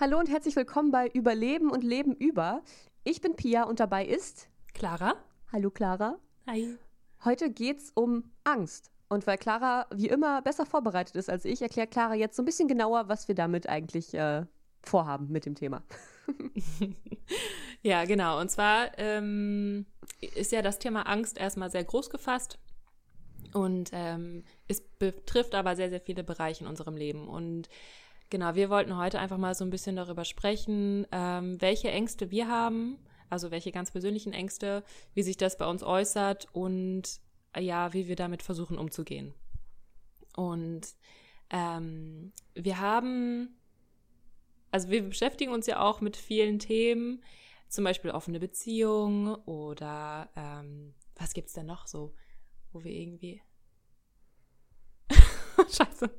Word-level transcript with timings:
Hallo 0.00 0.18
und 0.18 0.30
herzlich 0.30 0.56
willkommen 0.56 0.90
bei 0.90 1.08
Überleben 1.08 1.70
und 1.70 1.84
Leben 1.84 2.14
über. 2.14 2.62
Ich 3.04 3.20
bin 3.20 3.36
Pia 3.36 3.64
und 3.64 3.80
dabei 3.80 4.06
ist 4.06 4.48
Clara. 4.72 5.12
Hallo 5.52 5.70
Clara. 5.70 6.16
Hi. 6.46 6.78
Heute 7.22 7.50
geht's 7.50 7.92
um 7.94 8.24
Angst. 8.42 8.90
Und 9.10 9.26
weil 9.26 9.36
Clara 9.36 9.86
wie 9.92 10.08
immer 10.08 10.40
besser 10.40 10.64
vorbereitet 10.64 11.16
ist 11.16 11.28
als 11.28 11.44
ich, 11.44 11.60
erklärt 11.60 11.90
Clara 11.90 12.14
jetzt 12.14 12.34
so 12.34 12.42
ein 12.42 12.46
bisschen 12.46 12.66
genauer, 12.66 13.10
was 13.10 13.28
wir 13.28 13.34
damit 13.34 13.68
eigentlich 13.68 14.14
äh, 14.14 14.46
vorhaben 14.80 15.30
mit 15.30 15.44
dem 15.44 15.54
Thema. 15.54 15.82
ja, 17.82 18.06
genau. 18.06 18.40
Und 18.40 18.50
zwar 18.50 18.98
ähm, 18.98 19.84
ist 20.34 20.50
ja 20.50 20.62
das 20.62 20.78
Thema 20.78 21.02
Angst 21.02 21.36
erstmal 21.36 21.70
sehr 21.70 21.84
groß 21.84 22.08
gefasst. 22.08 22.58
Und 23.52 23.90
ähm, 23.92 24.44
es 24.66 24.80
betrifft 24.80 25.54
aber 25.54 25.76
sehr, 25.76 25.90
sehr 25.90 26.00
viele 26.00 26.24
Bereiche 26.24 26.64
in 26.64 26.70
unserem 26.70 26.96
Leben. 26.96 27.28
Und 27.28 27.68
genau, 28.30 28.54
wir 28.54 28.70
wollten 28.70 28.96
heute 28.96 29.18
einfach 29.18 29.38
mal 29.38 29.54
so 29.54 29.64
ein 29.64 29.70
bisschen 29.70 29.96
darüber 29.96 30.24
sprechen, 30.24 31.06
ähm, 31.12 31.60
welche 31.60 31.90
Ängste 31.90 32.30
wir 32.30 32.48
haben, 32.48 32.98
also 33.28 33.50
welche 33.50 33.72
ganz 33.72 33.90
persönlichen 33.90 34.32
Ängste, 34.32 34.82
wie 35.14 35.22
sich 35.22 35.36
das 35.36 35.58
bei 35.58 35.66
uns 35.66 35.82
äußert 35.82 36.48
und 36.52 37.20
äh, 37.52 37.60
ja, 37.60 37.92
wie 37.92 38.08
wir 38.08 38.16
damit 38.16 38.42
versuchen 38.42 38.78
umzugehen. 38.78 39.34
Und 40.36 40.82
ähm, 41.50 42.32
wir 42.54 42.80
haben, 42.80 43.56
also 44.70 44.88
wir 44.88 45.02
beschäftigen 45.02 45.52
uns 45.52 45.66
ja 45.66 45.80
auch 45.80 46.00
mit 46.00 46.16
vielen 46.16 46.58
Themen, 46.58 47.22
zum 47.68 47.84
Beispiel 47.84 48.10
offene 48.10 48.40
Beziehung 48.40 49.34
oder 49.44 50.28
ähm, 50.34 50.94
was 51.16 51.34
gibt's 51.34 51.52
denn 51.52 51.66
noch 51.66 51.86
so? 51.86 52.14
wo 52.72 52.84
wir 52.84 52.92
irgendwie. 52.92 53.42
Scheiße. 55.56 56.10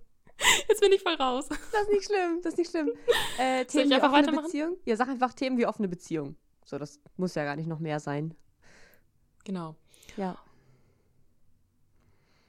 Jetzt 0.70 0.82
bin 0.82 0.91
ich 0.91 1.02
voll 1.02 1.16
raus. 1.16 1.48
Das 1.50 1.82
ist 1.84 1.91
nicht 1.91 2.05
schlimm, 2.05 2.40
das 2.44 2.54
ist 2.54 2.58
nicht 2.58 2.72
schlimm. 2.72 2.91
Äh, 3.38 3.66
Themen 3.66 3.90
wie 3.90 4.02
offene 4.02 4.41
Beziehung? 4.41 4.77
Ja, 4.86 4.96
sag 4.96 5.08
einfach 5.10 5.34
Themen 5.34 5.58
wie 5.58 5.66
offene 5.66 5.88
Beziehung. 5.88 6.36
So, 6.66 6.77
das 6.77 6.99
muss 7.18 7.35
ja 7.35 7.43
gar 7.43 7.55
nicht 7.55 7.68
noch 7.68 7.80
mehr 7.80 7.99
sein. 7.99 8.34
Genau. 9.43 9.76
Ja 10.18 10.38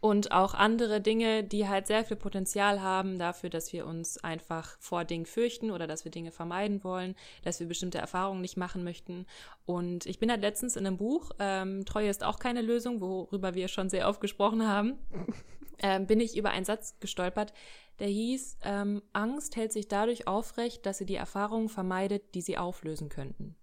und 0.03 0.33
auch 0.33 0.53
andere 0.55 1.00
Dinge, 1.00 1.44
die 1.44 1.69
halt 1.69 1.86
sehr 1.86 2.05
viel 2.05 2.17
Potenzial 2.17 2.83
haben 2.83 3.20
dafür, 3.20 3.50
dass 3.50 3.72
wir 3.72 3.86
uns 3.86 4.19
einfach 4.19 4.77
vor 4.81 5.05
Dingen 5.05 5.27
fürchten 5.27 5.70
oder 5.70 5.87
dass 5.87 6.05
wir 6.05 6.11
Dinge 6.11 6.33
vermeiden 6.33 6.83
wollen, 6.83 7.14
dass 7.44 7.61
wir 7.61 7.69
bestimmte 7.69 7.98
Erfahrungen 7.98 8.41
nicht 8.41 8.56
machen 8.56 8.83
möchten. 8.83 9.27
Und 9.64 10.06
ich 10.06 10.19
bin 10.19 10.28
halt 10.28 10.41
letztens 10.41 10.75
in 10.75 10.89
einem 10.89 10.97
Buch, 10.97 11.31
ähm, 11.39 11.84
Treue 11.84 12.11
ist 12.11 12.25
auch 12.25 12.41
keine 12.41 12.62
Lösung, 12.62 13.00
worüber 13.00 13.55
wir 13.55 13.69
schon 13.69 13.89
sehr 13.89 14.09
oft 14.09 14.20
gesprochen 14.20 14.66
haben, 14.66 14.98
ähm, 15.78 16.09
bin 16.09 16.19
ich 16.19 16.37
über 16.37 16.50
einen 16.50 16.64
Satz 16.64 16.97
gestolpert, 16.98 17.53
der 18.03 18.11
hieß, 18.11 18.58
ähm, 18.64 19.00
Angst 19.12 19.55
hält 19.55 19.72
sich 19.72 19.86
dadurch 19.86 20.27
aufrecht, 20.27 20.86
dass 20.86 20.98
sie 20.98 21.06
die 21.06 21.14
Erfahrungen 21.14 21.69
vermeidet, 21.69 22.34
die 22.34 22.41
sie 22.41 22.59
auflösen 22.59 23.09
könnten. 23.09 23.55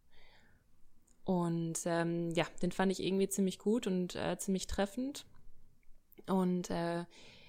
Und 1.25 1.79
ähm, 1.83 2.31
ja, 2.31 2.45
den 2.61 2.71
fand 2.71 2.89
ich 2.89 3.03
irgendwie 3.03 3.27
ziemlich 3.27 3.59
gut 3.59 3.85
und 3.85 4.15
äh, 4.15 4.37
ziemlich 4.37 4.65
treffend. 4.65 5.25
Und 6.25 6.69
äh, 6.69 7.03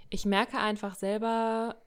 ich 0.08 0.24
merke 0.24 0.58
einfach 0.58 0.96
selber, 0.96 1.80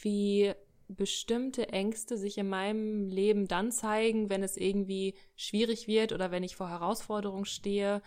wie 0.00 0.54
bestimmte 0.86 1.70
Ängste 1.70 2.16
sich 2.16 2.38
in 2.38 2.48
meinem 2.48 3.08
Leben 3.08 3.48
dann 3.48 3.72
zeigen, 3.72 4.30
wenn 4.30 4.44
es 4.44 4.56
irgendwie 4.56 5.16
schwierig 5.34 5.88
wird 5.88 6.12
oder 6.12 6.30
wenn 6.30 6.44
ich 6.44 6.54
vor 6.54 6.70
Herausforderungen 6.70 7.46
stehe 7.46 8.00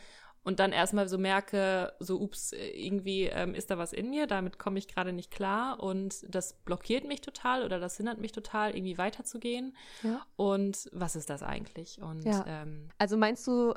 und 0.43 0.59
dann 0.59 0.71
erstmal 0.71 1.07
so 1.07 1.17
merke, 1.17 1.93
so 1.99 2.19
ups, 2.19 2.53
irgendwie 2.53 3.23
ähm, 3.23 3.53
ist 3.53 3.69
da 3.69 3.77
was 3.77 3.93
in 3.93 4.09
mir, 4.09 4.25
damit 4.25 4.57
komme 4.57 4.79
ich 4.79 4.87
gerade 4.87 5.13
nicht 5.13 5.31
klar 5.31 5.81
und 5.81 6.25
das 6.27 6.53
blockiert 6.53 7.05
mich 7.05 7.21
total 7.21 7.63
oder 7.63 7.79
das 7.79 7.97
hindert 7.97 8.19
mich 8.19 8.31
total, 8.31 8.75
irgendwie 8.75 8.97
weiterzugehen. 8.97 9.75
Ja. 10.01 10.25
Und 10.37 10.89
was 10.93 11.15
ist 11.15 11.29
das 11.29 11.43
eigentlich? 11.43 12.01
Und 12.01 12.23
ja. 12.23 12.45
ähm, 12.47 12.89
also 12.97 13.17
meinst 13.17 13.45
du 13.47 13.73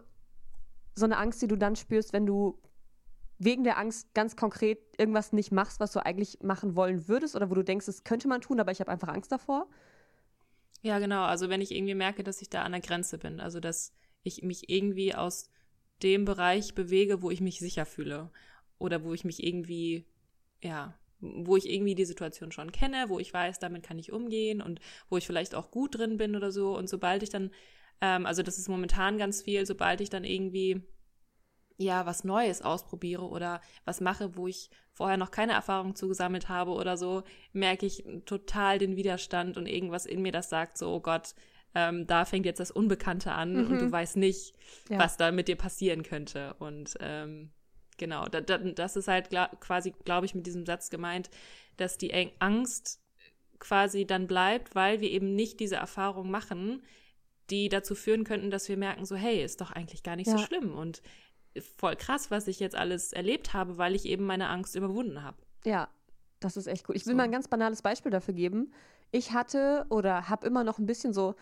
so 0.95 1.05
eine 1.05 1.17
Angst, 1.17 1.43
die 1.43 1.49
du 1.49 1.57
dann 1.57 1.77
spürst, 1.77 2.13
wenn 2.13 2.27
du 2.27 2.59
wegen 3.39 3.65
der 3.65 3.77
Angst 3.77 4.15
ganz 4.15 4.37
konkret 4.37 4.79
irgendwas 4.99 5.33
nicht 5.33 5.51
machst, 5.51 5.81
was 5.81 5.93
du 5.93 6.05
eigentlich 6.05 6.39
machen 6.43 6.77
wollen 6.77 7.09
würdest 7.09 7.35
oder 7.35 7.51
wo 7.51 7.55
du 7.55 7.65
denkst, 7.65 7.87
das 7.87 8.05
könnte 8.05 8.29
man 8.29 8.41
tun, 8.41 8.61
aber 8.61 8.71
ich 8.71 8.81
habe 8.81 8.91
einfach 8.91 9.09
Angst 9.09 9.33
davor? 9.33 9.67
Ja, 10.83 11.01
genau. 11.01 11.25
Also 11.25 11.49
wenn 11.49 11.61
ich 11.61 11.73
irgendwie 11.73 11.95
merke, 11.95 12.23
dass 12.23 12.41
ich 12.41 12.51
da 12.51 12.63
an 12.63 12.73
der 12.73 12.81
Grenze 12.81 13.19
bin, 13.19 13.41
also 13.41 13.59
dass 13.59 13.93
ich 14.23 14.43
mich 14.43 14.69
irgendwie 14.69 15.15
aus 15.15 15.51
dem 16.03 16.25
Bereich 16.25 16.75
bewege, 16.75 17.23
wo 17.23 17.31
ich 17.31 17.41
mich 17.41 17.59
sicher 17.59 17.87
fühle 17.87 18.31
oder 18.79 19.05
wo 19.05 19.15
ich 19.15 19.25
mich 19.25 19.43
irgendwie, 19.43 20.07
ja, 20.63 20.99
wo 21.21 21.57
ich 21.57 21.71
irgendwie 21.71 21.95
die 21.95 22.05
Situation 22.05 22.51
schon 22.53 22.73
kenne, 22.73 23.07
wo 23.09 23.19
ich 23.19 23.33
weiß, 23.33 23.61
damit 23.61 23.83
kann 23.85 23.99
ich 23.99 24.13
umgehen 24.13 24.61
und 24.61 24.81
wo 25.09 25.17
ich 25.17 25.27
vielleicht 25.27 25.55
auch 25.55 25.71
gut 25.71 25.97
drin 25.97 26.17
bin 26.17 26.35
oder 26.35 26.51
so. 26.51 26.77
Und 26.77 26.89
sobald 26.89 27.23
ich 27.23 27.31
dann, 27.31 27.51
ähm, 28.01 28.27
also 28.27 28.43
das 28.43 28.59
ist 28.59 28.69
momentan 28.69 29.19
ganz 29.19 29.43
viel, 29.43 29.65
sobald 29.65 30.01
ich 30.01 30.11
dann 30.11 30.25
irgendwie 30.25 30.83
ja 31.79 32.07
was 32.07 32.25
Neues 32.25 32.63
ausprobiere 32.63 33.23
oder 33.23 33.61
was 33.85 34.01
mache, 34.01 34.37
wo 34.37 34.47
ich 34.47 34.71
vorher 34.93 35.17
noch 35.17 35.31
keine 35.31 35.53
Erfahrung 35.53 35.95
zugesammelt 35.95 36.49
habe 36.49 36.73
oder 36.73 36.97
so, 36.97 37.23
merke 37.53 37.87
ich 37.87 38.05
total 38.27 38.79
den 38.79 38.97
Widerstand 38.97 39.57
und 39.57 39.67
irgendwas 39.67 40.07
in 40.07 40.23
mir, 40.23 40.33
das 40.33 40.49
sagt 40.49 40.77
so, 40.77 40.93
oh 40.93 41.01
Gott, 41.01 41.35
ähm, 41.75 42.07
da 42.07 42.25
fängt 42.25 42.47
jetzt 42.47 42.61
das 42.61 42.71
Unbekannte 42.71 43.33
an 43.33 43.55
mhm. 43.55 43.71
und 43.71 43.79
du 43.81 43.91
weißt 43.91 44.17
nicht, 44.17 44.55
ja. 44.89 44.99
was 44.99 45.17
da 45.17 45.33
mit 45.33 45.49
dir 45.49 45.57
passieren 45.57 46.03
könnte. 46.03 46.55
Und 46.59 46.97
ähm, 47.01 47.51
genau, 47.97 48.27
da, 48.27 48.41
da, 48.41 48.59
das 48.59 48.97
ist 48.97 49.09
halt 49.09 49.31
glaub, 49.31 49.61
quasi, 49.61 49.93
glaube 50.05 50.27
ich, 50.27 50.35
mit 50.35 50.47
diesem 50.47 50.67
Satz 50.67 50.91
gemeint, 50.91 51.31
dass 51.77 51.99
die 51.99 52.13
Angst 52.39 53.01
quasi 53.59 54.07
dann 54.07 54.27
bleibt, 54.27 54.75
weil 54.75 55.01
wir 55.01 55.11
eben 55.11 55.35
nicht 55.35 55.61
diese 55.61 55.77
Erfahrung 55.77 56.31
machen, 56.31 56.83
die 57.49 57.69
dazu 57.69 57.95
führen 57.95 58.25
könnten, 58.25 58.51
dass 58.51 58.69
wir 58.69 58.77
merken, 58.77 59.05
so, 59.05 59.17
hey, 59.17 59.43
ist 59.43 59.61
doch 59.61 59.71
eigentlich 59.71 60.03
gar 60.03 60.17
nicht 60.17 60.27
ja. 60.27 60.37
so 60.37 60.45
schlimm. 60.45 60.77
Und 60.77 61.03
voll 61.77 61.97
krass, 61.97 62.31
was 62.31 62.49
ich 62.49 62.61
jetzt 62.61 62.75
alles 62.75 63.13
erlebt 63.13 63.53
habe, 63.53 63.79
weil 63.79 63.95
ich 63.95 64.07
eben 64.07 64.25
meine 64.25 64.49
Angst 64.49 64.75
überwunden 64.75 65.23
habe. 65.23 65.37
Ja, 65.65 65.89
das 66.41 66.57
ist 66.57 66.67
echt 66.67 66.87
gut. 66.87 66.97
Ich 66.97 67.07
will 67.07 67.13
so. 67.13 67.17
mal 67.17 67.25
ein 67.25 67.33
ganz 67.33 67.49
banales 67.49 67.83
Beispiel 67.83 68.11
dafür 68.11 68.35
geben. 68.35 68.73
Ich 69.11 69.33
hatte 69.33 69.87
oder 69.91 70.29
habe 70.29 70.47
immer 70.47 70.65
noch 70.65 70.79
ein 70.79 70.87
bisschen 70.87 71.13
so 71.13 71.35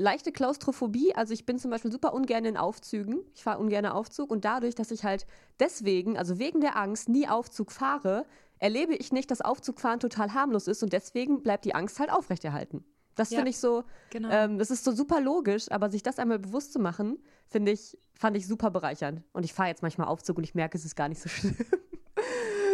leichte 0.00 0.32
Klaustrophobie. 0.32 1.14
Also 1.14 1.34
ich 1.34 1.46
bin 1.46 1.58
zum 1.58 1.70
Beispiel 1.70 1.92
super 1.92 2.14
ungern 2.14 2.44
in 2.44 2.56
Aufzügen. 2.56 3.20
Ich 3.34 3.42
fahre 3.42 3.60
ungern 3.60 3.86
Aufzug 3.86 4.30
und 4.30 4.44
dadurch, 4.44 4.74
dass 4.74 4.90
ich 4.90 5.04
halt 5.04 5.26
deswegen, 5.60 6.16
also 6.16 6.38
wegen 6.38 6.60
der 6.60 6.76
Angst, 6.76 7.08
nie 7.08 7.28
Aufzug 7.28 7.70
fahre, 7.70 8.24
erlebe 8.58 8.94
ich 8.94 9.12
nicht, 9.12 9.30
dass 9.30 9.40
Aufzugfahren 9.40 10.00
total 10.00 10.32
harmlos 10.32 10.66
ist 10.66 10.82
und 10.82 10.92
deswegen 10.92 11.42
bleibt 11.42 11.64
die 11.64 11.74
Angst 11.74 12.00
halt 12.00 12.10
aufrechterhalten. 12.10 12.84
Das 13.14 13.30
ja, 13.30 13.38
finde 13.38 13.50
ich 13.50 13.58
so, 13.58 13.84
genau. 14.10 14.30
ähm, 14.30 14.58
das 14.58 14.70
ist 14.70 14.84
so 14.84 14.92
super 14.92 15.20
logisch, 15.20 15.70
aber 15.70 15.90
sich 15.90 16.02
das 16.02 16.18
einmal 16.18 16.38
bewusst 16.38 16.72
zu 16.72 16.78
machen, 16.78 17.18
finde 17.48 17.72
ich, 17.72 17.98
fand 18.14 18.36
ich 18.36 18.46
super 18.46 18.70
bereichernd. 18.70 19.22
Und 19.32 19.44
ich 19.44 19.52
fahre 19.52 19.68
jetzt 19.68 19.82
manchmal 19.82 20.08
Aufzug 20.08 20.38
und 20.38 20.44
ich 20.44 20.54
merke, 20.54 20.78
es 20.78 20.84
ist 20.84 20.96
gar 20.96 21.08
nicht 21.08 21.20
so 21.20 21.28
schlimm. 21.28 21.56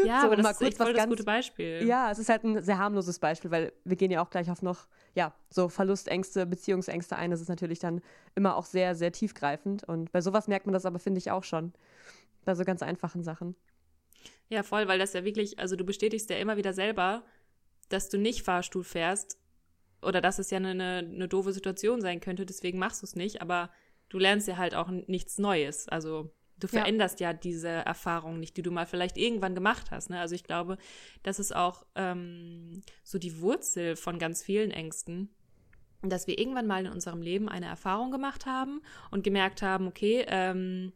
Ja, 0.04 0.20
so, 0.20 0.26
aber 0.26 0.36
das 0.36 0.60
ist 0.60 0.76
voll 0.76 0.92
das 0.92 0.96
ganz, 0.96 1.10
gute 1.10 1.24
Beispiel. 1.24 1.84
Ja, 1.86 2.10
es 2.10 2.18
ist 2.18 2.28
halt 2.28 2.44
ein 2.44 2.62
sehr 2.62 2.78
harmloses 2.78 3.18
Beispiel, 3.18 3.50
weil 3.50 3.72
wir 3.84 3.96
gehen 3.96 4.10
ja 4.10 4.22
auch 4.22 4.30
gleich 4.30 4.50
auf 4.50 4.62
noch, 4.62 4.86
ja, 5.14 5.34
so 5.50 5.68
Verlustängste, 5.68 6.46
Beziehungsängste 6.46 7.16
ein. 7.16 7.30
Das 7.30 7.40
ist 7.40 7.48
natürlich 7.48 7.78
dann 7.78 8.02
immer 8.34 8.56
auch 8.56 8.64
sehr, 8.64 8.94
sehr 8.94 9.12
tiefgreifend. 9.12 9.84
Und 9.84 10.12
bei 10.12 10.20
sowas 10.20 10.48
merkt 10.48 10.66
man 10.66 10.72
das 10.72 10.86
aber, 10.86 10.98
finde 10.98 11.18
ich, 11.18 11.30
auch 11.30 11.44
schon. 11.44 11.72
Bei 12.44 12.54
so 12.54 12.64
ganz 12.64 12.82
einfachen 12.82 13.22
Sachen. 13.22 13.56
Ja, 14.48 14.62
voll, 14.62 14.86
weil 14.86 14.98
das 14.98 15.12
ja 15.12 15.24
wirklich, 15.24 15.58
also 15.58 15.76
du 15.76 15.84
bestätigst 15.84 16.30
ja 16.30 16.36
immer 16.36 16.56
wieder 16.56 16.72
selber, 16.72 17.24
dass 17.88 18.08
du 18.08 18.18
nicht 18.18 18.42
Fahrstuhl 18.42 18.84
fährst, 18.84 19.38
oder 20.02 20.20
dass 20.20 20.38
es 20.38 20.50
ja 20.50 20.58
eine, 20.58 20.98
eine 20.98 21.28
doofe 21.28 21.52
Situation 21.52 22.00
sein 22.00 22.20
könnte, 22.20 22.46
deswegen 22.46 22.78
machst 22.78 23.02
du 23.02 23.06
es 23.06 23.16
nicht, 23.16 23.42
aber 23.42 23.70
du 24.08 24.18
lernst 24.18 24.46
ja 24.48 24.56
halt 24.56 24.74
auch 24.74 24.88
nichts 24.90 25.38
Neues. 25.38 25.88
Also 25.88 26.30
du 26.59 26.69
veränderst 26.69 27.21
ja, 27.21 27.31
ja 27.31 27.33
diese 27.34 27.69
Erfahrung 27.69 28.41
nicht, 28.41 28.56
die 28.56 28.62
du 28.62 28.71
mal 28.71 28.87
vielleicht 28.87 29.17
irgendwann 29.17 29.55
gemacht 29.55 29.91
hast. 29.91 30.11
Ne? 30.11 30.19
Also 30.19 30.34
ich 30.34 30.44
glaube, 30.44 30.78
das 31.22 31.39
ist 31.39 31.55
auch 31.55 31.84
ähm, 31.94 32.83
so 33.05 33.19
die 33.19 33.41
Wurzel 33.41 33.97
von 33.97 34.19
ganz 34.19 34.43
vielen 34.43 34.71
Ängsten, 34.71 35.28
dass 36.03 36.26
wir 36.26 36.38
irgendwann 36.38 36.67
mal 36.67 36.87
in 36.87 36.93
unserem 36.93 37.23
Leben 37.23 37.49
eine 37.49 37.67
Erfahrung 37.67 38.11
gemacht 38.11 38.47
haben 38.47 38.81
und 39.11 39.25
gemerkt 39.25 39.62
haben, 39.62 39.87
okay, 39.87 40.25
ähm, 40.29 40.93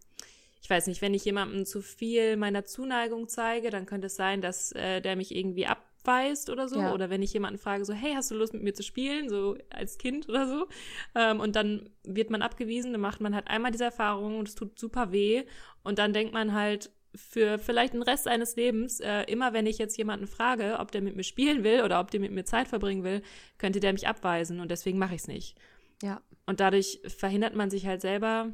ich 0.63 0.69
weiß 0.69 0.87
nicht, 0.87 1.03
wenn 1.03 1.15
ich 1.15 1.25
jemandem 1.25 1.65
zu 1.65 1.81
viel 1.81 2.37
meiner 2.37 2.65
Zuneigung 2.65 3.29
zeige, 3.29 3.71
dann 3.71 3.87
könnte 3.87 4.07
es 4.07 4.17
sein, 4.17 4.41
dass 4.41 4.73
äh, 4.73 5.01
der 5.01 5.17
mich 5.17 5.35
irgendwie 5.35 5.67
ab 5.67 5.90
abweist 6.01 6.51
oder 6.51 6.69
so. 6.69 6.81
Ja. 6.81 6.93
Oder 6.93 7.11
wenn 7.11 7.23
ich 7.23 7.33
jemanden 7.33 7.59
frage, 7.59 7.85
so, 7.85 7.93
hey, 7.93 8.13
hast 8.15 8.31
du 8.31 8.35
Lust 8.35 8.53
mit 8.53 8.63
mir 8.63 8.75
zu 8.75 8.83
spielen? 8.83 9.29
So 9.29 9.57
als 9.71 9.99
Kind 9.99 10.29
oder 10.29 10.47
so. 10.47 10.67
Ähm, 11.15 11.41
und 11.41 11.57
dann 11.57 11.91
wird 12.05 12.31
man 12.31 12.43
abgewiesen, 12.43 12.93
dann 12.93 13.01
macht 13.01 13.21
man 13.21 13.35
halt 13.35 13.49
einmal 13.49 13.71
diese 13.71 13.85
Erfahrung 13.85 14.39
und 14.39 14.49
es 14.49 14.55
tut 14.55 14.79
super 14.79 15.13
weh. 15.13 15.45
Und 15.83 15.99
dann 15.99 16.13
denkt 16.13 16.33
man 16.33 16.55
halt, 16.55 16.91
für 17.13 17.59
vielleicht 17.59 17.93
den 17.93 18.03
Rest 18.03 18.25
seines 18.25 18.55
Lebens, 18.55 19.01
äh, 19.01 19.23
immer 19.25 19.53
wenn 19.53 19.67
ich 19.67 19.79
jetzt 19.79 19.99
jemanden 19.99 20.29
frage, 20.29 20.77
ob 20.79 20.93
der 20.93 21.03
mit 21.03 21.17
mir 21.17 21.25
spielen 21.25 21.65
will 21.65 21.83
oder 21.83 21.99
ob 21.99 22.13
der 22.13 22.21
mit 22.21 22.31
mir 22.31 22.45
Zeit 22.45 22.69
verbringen 22.69 23.03
will, 23.03 23.23
könnte 23.59 23.81
der 23.81 23.93
mich 23.93 24.07
abweisen 24.07 24.61
und 24.61 24.71
deswegen 24.71 24.97
mache 24.97 25.17
ich 25.17 25.23
es 25.23 25.27
nicht. 25.27 25.59
Ja. 26.05 26.23
Und 26.47 26.61
dadurch 26.61 27.01
verhindert 27.09 27.57
man 27.57 27.69
sich 27.69 27.85
halt 27.85 28.01
selber 28.01 28.53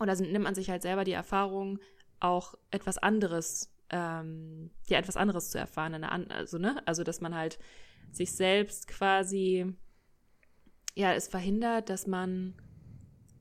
oder 0.00 0.12
nimmt 0.16 0.42
man 0.42 0.56
sich 0.56 0.70
halt 0.70 0.82
selber 0.82 1.04
die 1.04 1.12
Erfahrung, 1.12 1.78
auch 2.18 2.56
etwas 2.72 2.98
anderes 2.98 3.72
ähm, 3.90 4.70
ja 4.86 4.98
etwas 4.98 5.16
anderes 5.16 5.50
zu 5.50 5.58
erfahren. 5.58 6.02
Also, 6.04 6.58
ne? 6.58 6.82
also, 6.86 7.04
dass 7.04 7.20
man 7.20 7.34
halt 7.34 7.58
sich 8.12 8.32
selbst 8.32 8.88
quasi 8.88 9.74
ja, 10.98 11.14
es 11.14 11.28
verhindert, 11.28 11.90
dass 11.90 12.08
man 12.08 12.54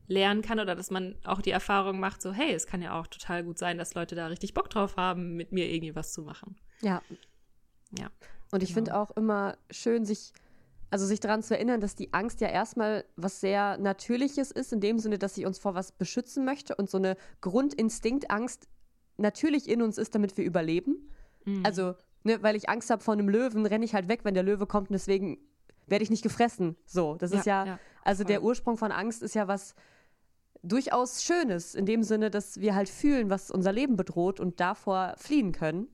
lernen 0.07 0.43
kann 0.43 0.59
oder 0.59 0.75
dass 0.75 0.91
man 0.91 1.15
auch 1.23 1.41
die 1.41 1.49
Erfahrung 1.49 1.99
macht, 1.99 2.21
so, 2.21 2.31
hey, 2.31 2.53
es 2.53 2.67
kann 2.67 2.83
ja 2.83 2.97
auch 2.99 3.07
total 3.07 3.43
gut 3.43 3.57
sein, 3.57 3.79
dass 3.79 3.95
Leute 3.95 4.13
da 4.13 4.27
richtig 4.27 4.53
Bock 4.53 4.69
drauf 4.69 4.95
haben, 4.95 5.33
mit 5.33 5.51
mir 5.51 5.67
irgendwie 5.67 5.95
was 5.95 6.13
zu 6.13 6.21
machen. 6.21 6.55
Ja. 6.81 7.01
Ja. 7.97 8.11
Und 8.51 8.61
ich 8.61 8.69
genau. 8.69 8.75
finde 8.75 8.97
auch 8.97 9.11
immer 9.11 9.57
schön, 9.71 10.05
sich, 10.05 10.33
also 10.91 11.07
sich 11.07 11.19
daran 11.19 11.41
zu 11.41 11.55
erinnern, 11.55 11.81
dass 11.81 11.95
die 11.95 12.13
Angst 12.13 12.41
ja 12.41 12.47
erstmal 12.47 13.05
was 13.15 13.41
sehr 13.41 13.79
Natürliches 13.79 14.51
ist, 14.51 14.71
in 14.71 14.79
dem 14.79 14.99
Sinne, 14.99 15.17
dass 15.17 15.33
sie 15.33 15.45
uns 15.45 15.57
vor 15.57 15.73
was 15.73 15.91
beschützen 15.91 16.45
möchte 16.45 16.75
und 16.75 16.91
so 16.91 16.97
eine 16.97 17.17
Grundinstinktangst 17.41 18.67
natürlich 19.17 19.69
in 19.69 19.81
uns 19.81 19.97
ist, 19.97 20.15
damit 20.15 20.37
wir 20.37 20.45
überleben. 20.45 21.09
Mhm. 21.45 21.63
Also, 21.65 21.95
ne, 22.23 22.41
weil 22.41 22.55
ich 22.55 22.69
Angst 22.69 22.89
habe 22.89 23.03
vor 23.03 23.13
einem 23.13 23.29
Löwen, 23.29 23.65
renne 23.65 23.85
ich 23.85 23.93
halt 23.93 24.07
weg, 24.07 24.21
wenn 24.23 24.33
der 24.33 24.43
Löwe 24.43 24.65
kommt 24.65 24.89
und 24.89 24.93
deswegen 24.93 25.39
werde 25.87 26.03
ich 26.03 26.09
nicht 26.09 26.23
gefressen. 26.23 26.75
So, 26.85 27.15
das 27.15 27.31
ja, 27.31 27.39
ist 27.39 27.45
ja, 27.45 27.65
ja 27.65 27.79
also 28.03 28.23
voll. 28.23 28.27
der 28.27 28.43
Ursprung 28.43 28.77
von 28.77 28.91
Angst 28.91 29.23
ist 29.23 29.35
ja 29.35 29.47
was 29.47 29.75
durchaus 30.63 31.23
Schönes, 31.23 31.75
in 31.75 31.85
dem 31.85 32.03
Sinne, 32.03 32.29
dass 32.29 32.59
wir 32.59 32.75
halt 32.75 32.89
fühlen, 32.89 33.29
was 33.29 33.51
unser 33.51 33.71
Leben 33.71 33.95
bedroht 33.95 34.39
und 34.39 34.59
davor 34.59 35.13
fliehen 35.17 35.51
können. 35.51 35.87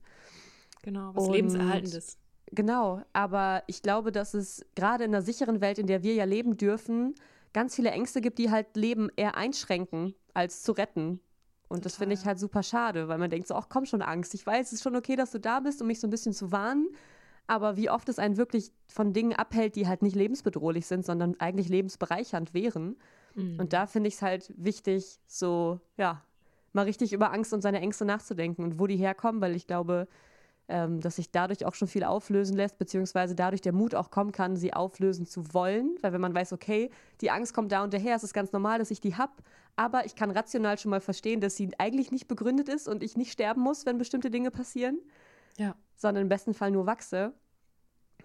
Genau, 0.82 1.14
was 1.14 1.24
und, 1.24 1.32
Lebenserhaltendes. 1.32 2.18
Genau, 2.50 3.02
aber 3.12 3.62
ich 3.66 3.82
glaube, 3.82 4.12
dass 4.12 4.34
es 4.34 4.64
gerade 4.74 5.04
in 5.04 5.14
einer 5.14 5.22
sicheren 5.22 5.60
Welt, 5.60 5.78
in 5.78 5.86
der 5.86 6.02
wir 6.02 6.14
ja 6.14 6.24
leben 6.24 6.56
dürfen, 6.56 7.14
ganz 7.52 7.74
viele 7.74 7.90
Ängste 7.90 8.20
gibt, 8.20 8.38
die 8.38 8.50
halt 8.50 8.76
Leben 8.76 9.08
eher 9.16 9.36
einschränken, 9.36 10.14
als 10.34 10.62
zu 10.62 10.72
retten. 10.72 11.20
Und 11.68 11.78
Total. 11.78 11.82
das 11.82 11.96
finde 11.96 12.14
ich 12.14 12.24
halt 12.24 12.38
super 12.38 12.62
schade, 12.62 13.08
weil 13.08 13.18
man 13.18 13.30
denkt 13.30 13.48
so, 13.48 13.54
ach 13.54 13.68
komm 13.68 13.86
schon 13.86 14.02
Angst, 14.02 14.34
ich 14.34 14.46
weiß, 14.46 14.66
es 14.66 14.74
ist 14.74 14.82
schon 14.82 14.96
okay, 14.96 15.16
dass 15.16 15.30
du 15.30 15.40
da 15.40 15.60
bist, 15.60 15.80
um 15.80 15.88
mich 15.88 16.00
so 16.00 16.06
ein 16.06 16.10
bisschen 16.10 16.32
zu 16.32 16.52
warnen, 16.52 16.88
aber 17.46 17.76
wie 17.76 17.90
oft 17.90 18.08
es 18.08 18.18
einen 18.18 18.36
wirklich 18.36 18.72
von 18.86 19.12
Dingen 19.12 19.34
abhält, 19.34 19.76
die 19.76 19.86
halt 19.86 20.02
nicht 20.02 20.16
lebensbedrohlich 20.16 20.86
sind, 20.86 21.04
sondern 21.04 21.38
eigentlich 21.40 21.68
lebensbereichernd 21.68 22.54
wären. 22.54 22.96
Mhm. 23.34 23.58
Und 23.60 23.72
da 23.72 23.86
finde 23.86 24.08
ich 24.08 24.14
es 24.14 24.22
halt 24.22 24.52
wichtig, 24.56 25.18
so, 25.26 25.80
ja, 25.96 26.22
mal 26.72 26.84
richtig 26.84 27.12
über 27.12 27.32
Angst 27.32 27.52
und 27.52 27.62
seine 27.62 27.80
Ängste 27.80 28.04
nachzudenken 28.04 28.64
und 28.64 28.78
wo 28.78 28.86
die 28.86 28.96
herkommen, 28.96 29.40
weil 29.40 29.54
ich 29.56 29.66
glaube, 29.66 30.08
ähm, 30.68 31.00
dass 31.00 31.16
sich 31.16 31.30
dadurch 31.30 31.66
auch 31.66 31.74
schon 31.74 31.88
viel 31.88 32.04
auflösen 32.04 32.56
lässt, 32.56 32.78
beziehungsweise 32.78 33.34
dadurch 33.34 33.60
der 33.60 33.72
Mut 33.72 33.94
auch 33.94 34.10
kommen 34.10 34.32
kann, 34.32 34.56
sie 34.56 34.72
auflösen 34.72 35.26
zu 35.26 35.52
wollen. 35.52 35.96
Weil 36.00 36.12
wenn 36.12 36.20
man 36.20 36.34
weiß, 36.34 36.52
okay, 36.52 36.90
die 37.20 37.30
Angst 37.30 37.54
kommt 37.54 37.72
da 37.72 37.84
und 37.84 37.92
daher, 37.92 38.16
es 38.16 38.24
ist 38.24 38.34
ganz 38.34 38.52
normal, 38.52 38.78
dass 38.78 38.90
ich 38.90 39.00
die 39.00 39.16
habe, 39.16 39.32
aber 39.76 40.06
ich 40.06 40.14
kann 40.14 40.30
rational 40.30 40.78
schon 40.78 40.90
mal 40.90 41.00
verstehen, 41.00 41.40
dass 41.40 41.56
sie 41.56 41.70
eigentlich 41.78 42.12
nicht 42.12 42.28
begründet 42.28 42.68
ist 42.68 42.88
und 42.88 43.02
ich 43.02 43.16
nicht 43.16 43.32
sterben 43.32 43.60
muss, 43.60 43.86
wenn 43.86 43.98
bestimmte 43.98 44.30
Dinge 44.30 44.50
passieren 44.50 44.98
ja. 45.58 45.76
sondern 45.96 46.22
im 46.22 46.28
besten 46.28 46.54
Fall 46.54 46.70
nur 46.70 46.86
wachse, 46.86 47.32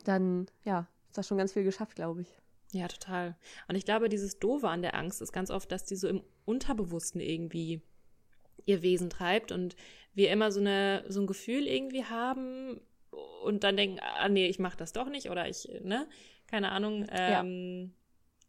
dann 0.04 0.48
ja, 0.64 0.88
ist 1.10 1.18
das 1.18 1.28
schon 1.28 1.38
ganz 1.38 1.54
viel 1.54 1.64
geschafft, 1.64 1.96
glaube 1.96 2.22
ich. 2.22 2.40
Ja, 2.72 2.88
total. 2.88 3.36
Und 3.68 3.76
ich 3.76 3.86
glaube, 3.86 4.10
dieses 4.10 4.40
Doofe 4.40 4.70
an 4.70 4.82
der 4.82 4.96
Angst 4.96 5.22
ist 5.22 5.32
ganz 5.32 5.50
oft, 5.50 5.72
dass 5.72 5.86
die 5.86 5.96
so 5.96 6.08
im 6.08 6.24
Unterbewussten 6.46 7.20
irgendwie 7.20 7.82
ihr 8.70 8.82
Wesen 8.82 9.10
treibt 9.10 9.52
und 9.52 9.76
wir 10.14 10.32
immer 10.32 10.52
so, 10.52 10.60
eine, 10.60 11.04
so 11.08 11.22
ein 11.22 11.28
Gefühl 11.28 11.68
irgendwie 11.68 12.06
haben 12.06 12.80
und 13.44 13.64
dann 13.64 13.78
denken, 13.78 14.00
ah 14.02 14.30
nee, 14.30 14.48
ich 14.48 14.60
mache 14.60 14.78
das 14.78 14.94
doch 14.94 15.10
nicht 15.10 15.30
oder 15.30 15.48
ich, 15.48 15.68
ne, 15.84 16.08
keine 16.48 16.72
Ahnung, 16.72 17.06
ähm, 17.12 17.82
ja. 17.82 17.90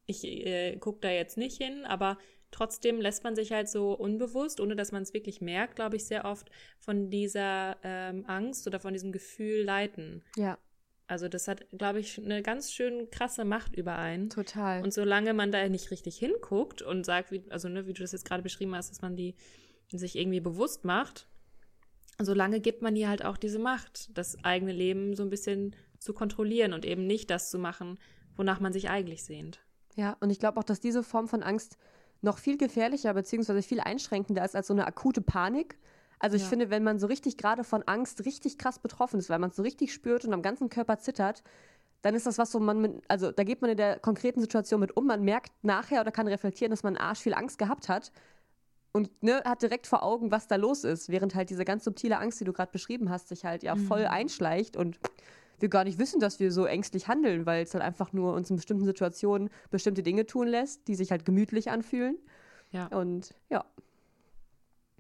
ich 0.07 0.25
äh, 0.25 0.77
gucke 0.77 1.01
da 1.01 1.11
jetzt 1.11 1.37
nicht 1.37 1.61
hin, 1.61 1.85
aber 1.85 2.19
Trotzdem 2.51 3.01
lässt 3.01 3.23
man 3.23 3.37
sich 3.37 3.53
halt 3.53 3.69
so 3.69 3.93
unbewusst, 3.93 4.61
ohne 4.61 4.75
dass 4.75 4.93
man 4.93 5.03
es 5.03 5.15
wirklich 5.15 5.41
merkt, 5.41 5.77
glaube 5.77 5.97
ich, 5.97 6.05
sehr 6.05 6.25
oft 6.25 6.51
von 6.79 7.11
dieser 7.11 7.77
ähm, 7.85 8.25
Angst 8.27 8.67
oder 8.67 8.81
von 8.81 8.93
diesem 8.93 9.13
Gefühl 9.13 9.63
leiten. 9.63 10.25
Ja. 10.37 10.59
Also 11.07 11.29
das 11.29 11.49
hat, 11.49 11.67
glaube 11.77 12.01
ich, 12.01 12.19
eine 12.19 12.43
ganz 12.43 12.73
schön 12.73 13.11
krasse 13.11 13.45
Macht 13.45 13.77
über 13.77 13.99
einen. 13.99 14.31
Total. 14.31 14.83
Und 14.83 14.93
solange 14.93 15.33
man 15.33 15.53
da 15.53 15.69
nicht 15.69 15.91
richtig 15.91 16.17
hinguckt 16.19 16.83
und 16.83 17.05
sagt, 17.05 17.31
wie, 17.31 17.43
also 17.51 17.69
ne, 17.69 17.87
wie 17.87 17.93
du 17.93 18.03
das 18.03 18.13
jetzt 18.13 18.25
gerade 18.25 18.43
beschrieben 18.43 18.75
hast, 18.75 18.91
dass 18.91 19.03
man 19.03 19.17
die 19.17 19.35
sich 19.99 20.17
irgendwie 20.17 20.41
bewusst 20.41 20.85
macht, 20.85 21.29
solange 22.19 22.61
gibt 22.61 22.83
man 22.83 22.97
ihr 22.97 23.09
halt 23.09 23.25
auch 23.25 23.37
diese 23.37 23.59
Macht, 23.59 24.17
das 24.17 24.43
eigene 24.45 24.73
Leben 24.73 25.17
so 25.17 25.23
ein 25.23 25.31
bisschen 25.31 25.75
zu 25.99 26.13
kontrollieren 26.13 26.73
und 26.73 26.85
eben 26.85 27.07
nicht 27.07 27.31
das 27.31 27.51
zu 27.51 27.59
machen, 27.59 27.99
wonach 28.37 28.61
man 28.61 28.73
sich 28.73 28.91
eigentlich 28.91 29.25
sehnt. 29.25 29.61
Ja, 29.97 30.17
und 30.21 30.31
ich 30.31 30.39
glaube 30.39 30.59
auch, 30.59 30.65
dass 30.65 30.81
diese 30.81 31.03
Form 31.03 31.29
von 31.29 31.43
Angst 31.43 31.77
noch 32.23 32.39
viel 32.39 32.57
gefährlicher 32.57 33.13
bzw. 33.15 33.63
viel 33.63 33.81
einschränkender 33.81 34.45
ist 34.45 34.55
als 34.55 34.67
so 34.67 34.75
eine 34.75 34.87
akute 34.87 35.21
Panik. 35.21 35.79
Also 36.19 36.37
ich 36.37 36.43
ja. 36.43 36.49
finde, 36.49 36.71
wenn 36.71 36.85
man 36.85 36.99
so 36.99 37.07
richtig 37.07 37.39
gerade 37.39 37.65
von 37.65 37.83
Angst 37.85 38.25
richtig 38.25 38.59
krass 38.59 38.79
betroffen 38.79 39.19
ist, 39.19 39.31
weil 39.31 39.39
man 39.39 39.51
es 39.51 39.57
so 39.57 39.63
richtig 39.63 39.93
spürt 39.93 40.25
und 40.25 40.35
am 40.35 40.43
ganzen 40.43 40.69
Körper 40.69 40.99
zittert, 40.99 41.43
dann 42.03 42.15
ist 42.15 42.27
das 42.27 42.39
was, 42.39 42.51
so 42.51 42.61
man 42.61 42.81
mit, 42.81 43.03
also 43.09 43.33
da 43.33 43.45
geht 43.45 43.63
man 43.63 43.71
in 43.71 43.77
der 43.77 43.99
konkreten 43.99 44.41
Situation 44.41 44.81
mit 44.81 44.97
um, 44.97 45.07
man 45.07 45.23
merkt 45.23 45.53
nachher 45.63 46.01
oder 46.01 46.13
kann 46.13 46.29
reflektieren, 46.29 46.71
dass 46.71 46.83
man 46.83 46.97
arsch 46.97 47.21
viel 47.21 47.35
Angst 47.35 47.59
gehabt 47.59 47.89
hat 47.89 48.13
und 48.93 49.23
ne, 49.23 49.43
hat 49.45 49.63
direkt 49.63 49.87
vor 49.87 50.03
Augen, 50.03 50.31
was 50.31 50.49
da 50.49 50.57
los 50.57 50.85
ist, 50.85 51.09
während 51.09 51.35
halt 51.35 51.51
diese 51.51 51.65
ganz 51.65 51.85
subtile 51.85 52.19
Angst, 52.19 52.41
die 52.41 52.45
du 52.45 52.53
gerade 52.53 52.73
beschrieben 52.73 53.11
hast, 53.11 53.29
sich 53.29 53.45
halt 53.45 53.63
ja 53.63 53.75
mhm. 53.75 53.87
voll 53.87 54.07
einschleicht 54.07 54.77
und 54.77 54.99
wir 55.61 55.69
gar 55.69 55.85
nicht 55.85 55.99
wissen, 55.99 56.21
dass 56.21 56.41
wir 56.41 56.51
so 56.53 56.65
ängstlich 56.65 57.07
handeln, 57.07 57.47
weil 57.47 57.63
es 57.63 57.75
halt 57.75 57.85
einfach 57.85 58.13
nur 58.13 58.35
uns 58.35 58.51
in 58.51 58.57
bestimmten 58.57 58.85
Situationen 58.85 59.51
bestimmte 59.71 60.03
Dinge 60.03 60.27
tun 60.27 60.49
lässt, 60.49 60.89
die 60.89 60.95
sich 60.95 61.11
halt 61.11 61.25
gemütlich 61.25 61.71
anfühlen. 61.71 62.19
Ja. 62.73 62.87
Und 62.87 63.35
ja. 63.49 63.65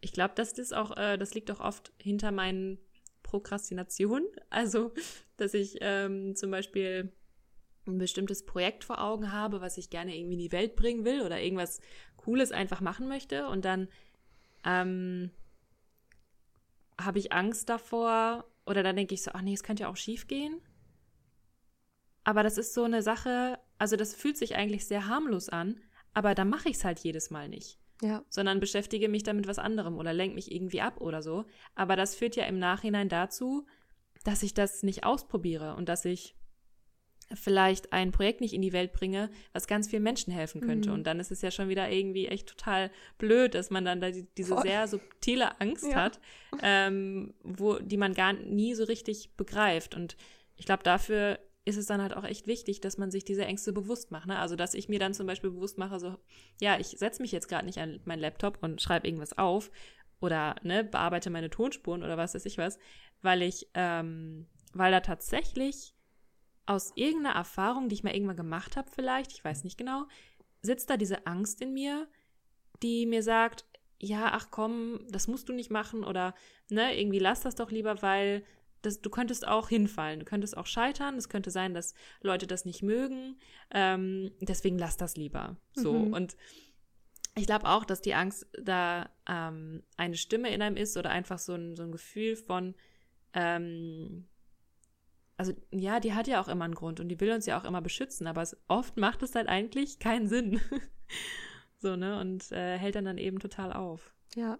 Ich 0.00 0.12
glaube, 0.12 0.34
dass 0.34 0.52
das 0.54 0.72
auch, 0.72 0.96
äh, 0.96 1.16
das 1.18 1.34
liegt 1.34 1.50
auch 1.50 1.60
oft 1.60 1.92
hinter 1.98 2.30
meinen 2.30 2.78
Prokrastinationen. 3.22 4.28
Also, 4.50 4.92
dass 5.36 5.54
ich 5.54 5.78
ähm, 5.80 6.34
zum 6.36 6.50
Beispiel 6.50 7.12
ein 7.86 7.98
bestimmtes 7.98 8.44
Projekt 8.44 8.84
vor 8.84 9.02
Augen 9.02 9.32
habe, 9.32 9.60
was 9.60 9.78
ich 9.78 9.90
gerne 9.90 10.16
irgendwie 10.16 10.34
in 10.34 10.40
die 10.40 10.52
Welt 10.52 10.76
bringen 10.76 11.04
will 11.04 11.22
oder 11.22 11.40
irgendwas 11.40 11.80
Cooles 12.20 12.52
einfach 12.52 12.80
machen 12.80 13.08
möchte 13.08 13.48
und 13.48 13.64
dann 13.64 13.88
ähm, 14.64 15.30
habe 17.00 17.18
ich 17.18 17.32
Angst 17.32 17.68
davor, 17.68 18.44
oder 18.66 18.82
dann 18.82 18.96
denke 18.96 19.14
ich 19.14 19.22
so, 19.22 19.30
ach 19.34 19.42
nee, 19.42 19.54
es 19.54 19.62
könnte 19.62 19.84
ja 19.84 19.88
auch 19.88 19.96
schief 19.96 20.28
gehen. 20.28 20.60
Aber 22.24 22.42
das 22.42 22.58
ist 22.58 22.74
so 22.74 22.84
eine 22.84 23.02
Sache, 23.02 23.58
also 23.78 23.96
das 23.96 24.14
fühlt 24.14 24.36
sich 24.36 24.54
eigentlich 24.54 24.86
sehr 24.86 25.06
harmlos 25.06 25.48
an, 25.48 25.80
aber 26.12 26.34
dann 26.34 26.50
mache 26.50 26.68
ich 26.68 26.76
es 26.76 26.84
halt 26.84 26.98
jedes 27.00 27.30
Mal 27.30 27.48
nicht. 27.48 27.78
Ja. 28.02 28.22
Sondern 28.28 28.60
beschäftige 28.60 29.08
mich 29.08 29.22
damit 29.22 29.46
was 29.46 29.58
anderem 29.58 29.98
oder 29.98 30.12
lenke 30.12 30.34
mich 30.34 30.52
irgendwie 30.52 30.80
ab 30.80 31.00
oder 31.00 31.22
so. 31.22 31.44
Aber 31.74 31.96
das 31.96 32.14
führt 32.14 32.36
ja 32.36 32.44
im 32.44 32.58
Nachhinein 32.58 33.08
dazu, 33.08 33.66
dass 34.24 34.42
ich 34.42 34.54
das 34.54 34.82
nicht 34.82 35.04
ausprobiere 35.04 35.74
und 35.76 35.88
dass 35.88 36.04
ich 36.04 36.34
vielleicht 37.34 37.92
ein 37.92 38.10
Projekt 38.10 38.40
nicht 38.40 38.54
in 38.54 38.62
die 38.62 38.72
Welt 38.72 38.92
bringe, 38.92 39.30
was 39.52 39.66
ganz 39.66 39.88
vielen 39.88 40.02
Menschen 40.02 40.32
helfen 40.32 40.60
könnte. 40.60 40.88
Mhm. 40.88 40.96
Und 40.96 41.06
dann 41.06 41.20
ist 41.20 41.30
es 41.30 41.42
ja 41.42 41.50
schon 41.50 41.68
wieder 41.68 41.90
irgendwie 41.90 42.26
echt 42.26 42.48
total 42.48 42.90
blöd, 43.18 43.54
dass 43.54 43.70
man 43.70 43.84
dann 43.84 44.00
da 44.00 44.10
die, 44.10 44.26
diese 44.36 44.54
Voll. 44.54 44.62
sehr 44.62 44.88
subtile 44.88 45.60
Angst 45.60 45.86
ja. 45.86 45.94
hat, 45.94 46.20
ähm, 46.62 47.34
wo, 47.42 47.78
die 47.78 47.96
man 47.96 48.14
gar 48.14 48.32
nie 48.32 48.74
so 48.74 48.84
richtig 48.84 49.36
begreift. 49.36 49.94
Und 49.94 50.16
ich 50.56 50.66
glaube, 50.66 50.82
dafür 50.82 51.38
ist 51.64 51.76
es 51.76 51.86
dann 51.86 52.02
halt 52.02 52.16
auch 52.16 52.24
echt 52.24 52.46
wichtig, 52.46 52.80
dass 52.80 52.98
man 52.98 53.10
sich 53.10 53.24
diese 53.24 53.44
Ängste 53.44 53.72
bewusst 53.72 54.10
macht. 54.10 54.26
Ne? 54.26 54.38
Also, 54.38 54.56
dass 54.56 54.74
ich 54.74 54.88
mir 54.88 54.98
dann 54.98 55.14
zum 55.14 55.26
Beispiel 55.26 55.50
bewusst 55.50 55.78
mache, 55.78 56.00
so, 56.00 56.16
ja, 56.60 56.78
ich 56.78 56.88
setze 56.88 57.22
mich 57.22 57.32
jetzt 57.32 57.48
gerade 57.48 57.66
nicht 57.66 57.78
an 57.78 58.00
meinen 58.04 58.20
Laptop 58.20 58.58
und 58.62 58.80
schreibe 58.82 59.06
irgendwas 59.06 59.36
auf 59.38 59.70
oder 60.20 60.56
ne, 60.62 60.84
bearbeite 60.84 61.30
meine 61.30 61.50
Tonspuren 61.50 62.02
oder 62.02 62.16
was 62.16 62.34
weiß 62.34 62.44
ich 62.46 62.58
was, 62.58 62.78
weil 63.22 63.42
ich, 63.42 63.68
ähm, 63.74 64.46
weil 64.72 64.90
da 64.90 65.00
tatsächlich 65.00 65.94
aus 66.70 66.92
irgendeiner 66.94 67.34
Erfahrung, 67.34 67.88
die 67.88 67.96
ich 67.96 68.04
mal 68.04 68.14
irgendwann 68.14 68.36
gemacht 68.36 68.76
habe, 68.76 68.88
vielleicht, 68.94 69.32
ich 69.32 69.44
weiß 69.44 69.64
nicht 69.64 69.76
genau, 69.76 70.04
sitzt 70.62 70.88
da 70.88 70.96
diese 70.96 71.26
Angst 71.26 71.60
in 71.60 71.74
mir, 71.74 72.06
die 72.80 73.06
mir 73.06 73.24
sagt, 73.24 73.64
ja, 73.98 74.30
ach 74.32 74.52
komm, 74.52 75.00
das 75.08 75.26
musst 75.26 75.48
du 75.48 75.52
nicht 75.52 75.72
machen 75.72 76.04
oder 76.04 76.32
ne, 76.70 76.96
irgendwie 76.96 77.18
lass 77.18 77.40
das 77.40 77.56
doch 77.56 77.72
lieber, 77.72 78.02
weil 78.02 78.44
das, 78.82 79.00
du 79.00 79.10
könntest 79.10 79.48
auch 79.48 79.68
hinfallen, 79.68 80.20
du 80.20 80.24
könntest 80.24 80.56
auch 80.56 80.66
scheitern, 80.66 81.16
es 81.16 81.28
könnte 81.28 81.50
sein, 81.50 81.74
dass 81.74 81.92
Leute 82.22 82.46
das 82.46 82.64
nicht 82.64 82.84
mögen, 82.84 83.40
ähm, 83.72 84.30
deswegen 84.40 84.78
lass 84.78 84.96
das 84.96 85.16
lieber. 85.16 85.56
So 85.74 85.92
mhm. 85.92 86.12
und 86.12 86.36
ich 87.34 87.46
glaube 87.46 87.68
auch, 87.68 87.84
dass 87.84 88.00
die 88.00 88.14
Angst 88.14 88.46
da 88.62 89.10
ähm, 89.28 89.82
eine 89.96 90.16
Stimme 90.16 90.54
in 90.54 90.62
einem 90.62 90.76
ist 90.76 90.96
oder 90.96 91.10
einfach 91.10 91.40
so 91.40 91.54
ein, 91.54 91.74
so 91.74 91.82
ein 91.82 91.90
Gefühl 91.90 92.36
von, 92.36 92.76
ähm, 93.34 94.28
also 95.40 95.54
ja, 95.70 96.00
die 96.00 96.12
hat 96.12 96.28
ja 96.28 96.38
auch 96.42 96.48
immer 96.48 96.66
einen 96.66 96.74
Grund 96.74 97.00
und 97.00 97.08
die 97.08 97.18
will 97.18 97.32
uns 97.32 97.46
ja 97.46 97.58
auch 97.58 97.64
immer 97.64 97.80
beschützen, 97.80 98.26
aber 98.26 98.42
es, 98.42 98.58
oft 98.68 98.98
macht 98.98 99.22
es 99.22 99.34
halt 99.34 99.48
eigentlich 99.48 99.98
keinen 99.98 100.28
Sinn. 100.28 100.60
so, 101.78 101.96
ne? 101.96 102.20
Und 102.20 102.52
äh, 102.52 102.76
hält 102.76 102.94
dann 102.94 103.06
dann 103.06 103.16
eben 103.16 103.38
total 103.38 103.72
auf. 103.72 104.12
Ja. 104.34 104.58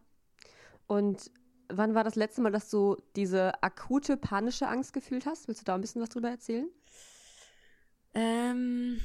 Und 0.86 1.30
wann 1.68 1.94
war 1.94 2.02
das 2.02 2.14
letzte 2.14 2.40
Mal, 2.40 2.50
dass 2.50 2.70
du 2.70 2.96
diese 3.14 3.62
akute 3.62 4.16
panische 4.16 4.68
Angst 4.68 4.94
gefühlt 4.94 5.26
hast? 5.26 5.48
Willst 5.48 5.60
du 5.60 5.66
da 5.66 5.74
ein 5.74 5.82
bisschen 5.82 6.00
was 6.00 6.08
drüber 6.08 6.30
erzählen? 6.30 6.70
Ähm, 8.14 9.02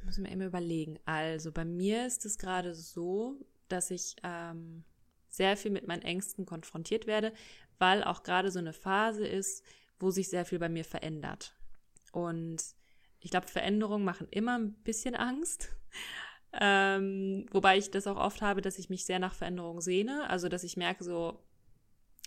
ich 0.00 0.04
muss 0.04 0.18
mir 0.18 0.32
immer 0.32 0.46
überlegen. 0.46 0.98
Also 1.04 1.52
bei 1.52 1.64
mir 1.64 2.04
ist 2.04 2.26
es 2.26 2.36
gerade 2.36 2.74
so, 2.74 3.36
dass 3.68 3.92
ich 3.92 4.16
ähm, 4.24 4.82
sehr 5.28 5.56
viel 5.56 5.70
mit 5.70 5.86
meinen 5.86 6.02
Ängsten 6.02 6.46
konfrontiert 6.46 7.06
werde, 7.06 7.32
weil 7.78 8.02
auch 8.02 8.24
gerade 8.24 8.50
so 8.50 8.58
eine 8.58 8.72
Phase 8.72 9.24
ist, 9.24 9.64
wo 10.02 10.10
sich 10.10 10.28
sehr 10.28 10.44
viel 10.44 10.58
bei 10.58 10.68
mir 10.68 10.84
verändert. 10.84 11.54
Und 12.12 12.62
ich 13.20 13.30
glaube, 13.30 13.46
Veränderungen 13.46 14.04
machen 14.04 14.26
immer 14.30 14.58
ein 14.58 14.74
bisschen 14.74 15.14
Angst. 15.14 15.68
Ähm, 16.60 17.46
wobei 17.50 17.78
ich 17.78 17.90
das 17.90 18.06
auch 18.06 18.18
oft 18.18 18.42
habe, 18.42 18.60
dass 18.60 18.78
ich 18.78 18.90
mich 18.90 19.06
sehr 19.06 19.18
nach 19.18 19.32
Veränderungen 19.32 19.80
sehne. 19.80 20.28
Also, 20.28 20.50
dass 20.50 20.64
ich 20.64 20.76
merke 20.76 21.02
so, 21.02 21.42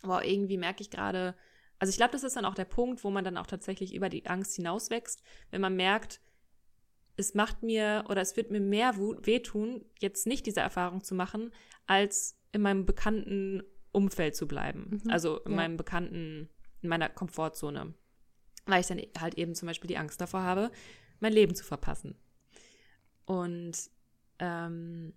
wow, 0.01 0.19
irgendwie 0.23 0.57
merke 0.57 0.81
ich 0.81 0.89
gerade, 0.89 1.35
also 1.77 1.91
ich 1.91 1.97
glaube, 1.97 2.13
das 2.13 2.23
ist 2.23 2.35
dann 2.35 2.45
auch 2.45 2.55
der 2.55 2.65
Punkt, 2.65 3.03
wo 3.03 3.11
man 3.11 3.23
dann 3.23 3.37
auch 3.37 3.45
tatsächlich 3.45 3.93
über 3.93 4.09
die 4.09 4.25
Angst 4.25 4.55
hinauswächst, 4.55 5.21
wenn 5.51 5.61
man 5.61 5.75
merkt, 5.75 6.21
es 7.17 7.35
macht 7.35 7.61
mir 7.61 8.05
oder 8.09 8.21
es 8.21 8.35
wird 8.35 8.49
mir 8.49 8.61
mehr 8.61 8.97
wehtun, 8.97 9.85
jetzt 9.99 10.25
nicht 10.25 10.47
diese 10.47 10.61
Erfahrung 10.61 11.03
zu 11.03 11.13
machen, 11.13 11.53
als 11.85 12.35
in 12.51 12.61
meinem 12.61 12.87
bekannten 12.87 13.61
Umfeld 13.91 14.35
zu 14.35 14.47
bleiben. 14.47 15.01
Mhm, 15.03 15.11
also 15.11 15.39
in 15.41 15.51
ja. 15.51 15.57
meinem 15.57 15.77
bekannten, 15.77 16.49
in 16.85 16.89
meiner 16.89 17.09
Komfortzone. 17.09 17.93
Weil 18.65 18.81
ich 18.81 18.87
dann 18.87 19.01
halt 19.19 19.35
eben 19.35 19.53
zum 19.55 19.67
Beispiel 19.67 19.87
die 19.87 19.97
Angst 19.97 20.21
davor 20.21 20.41
habe, 20.41 20.71
mein 21.19 21.33
Leben 21.33 21.55
zu 21.55 21.63
verpassen. 21.63 22.15
Und 23.25 23.89
ähm, 24.39 25.13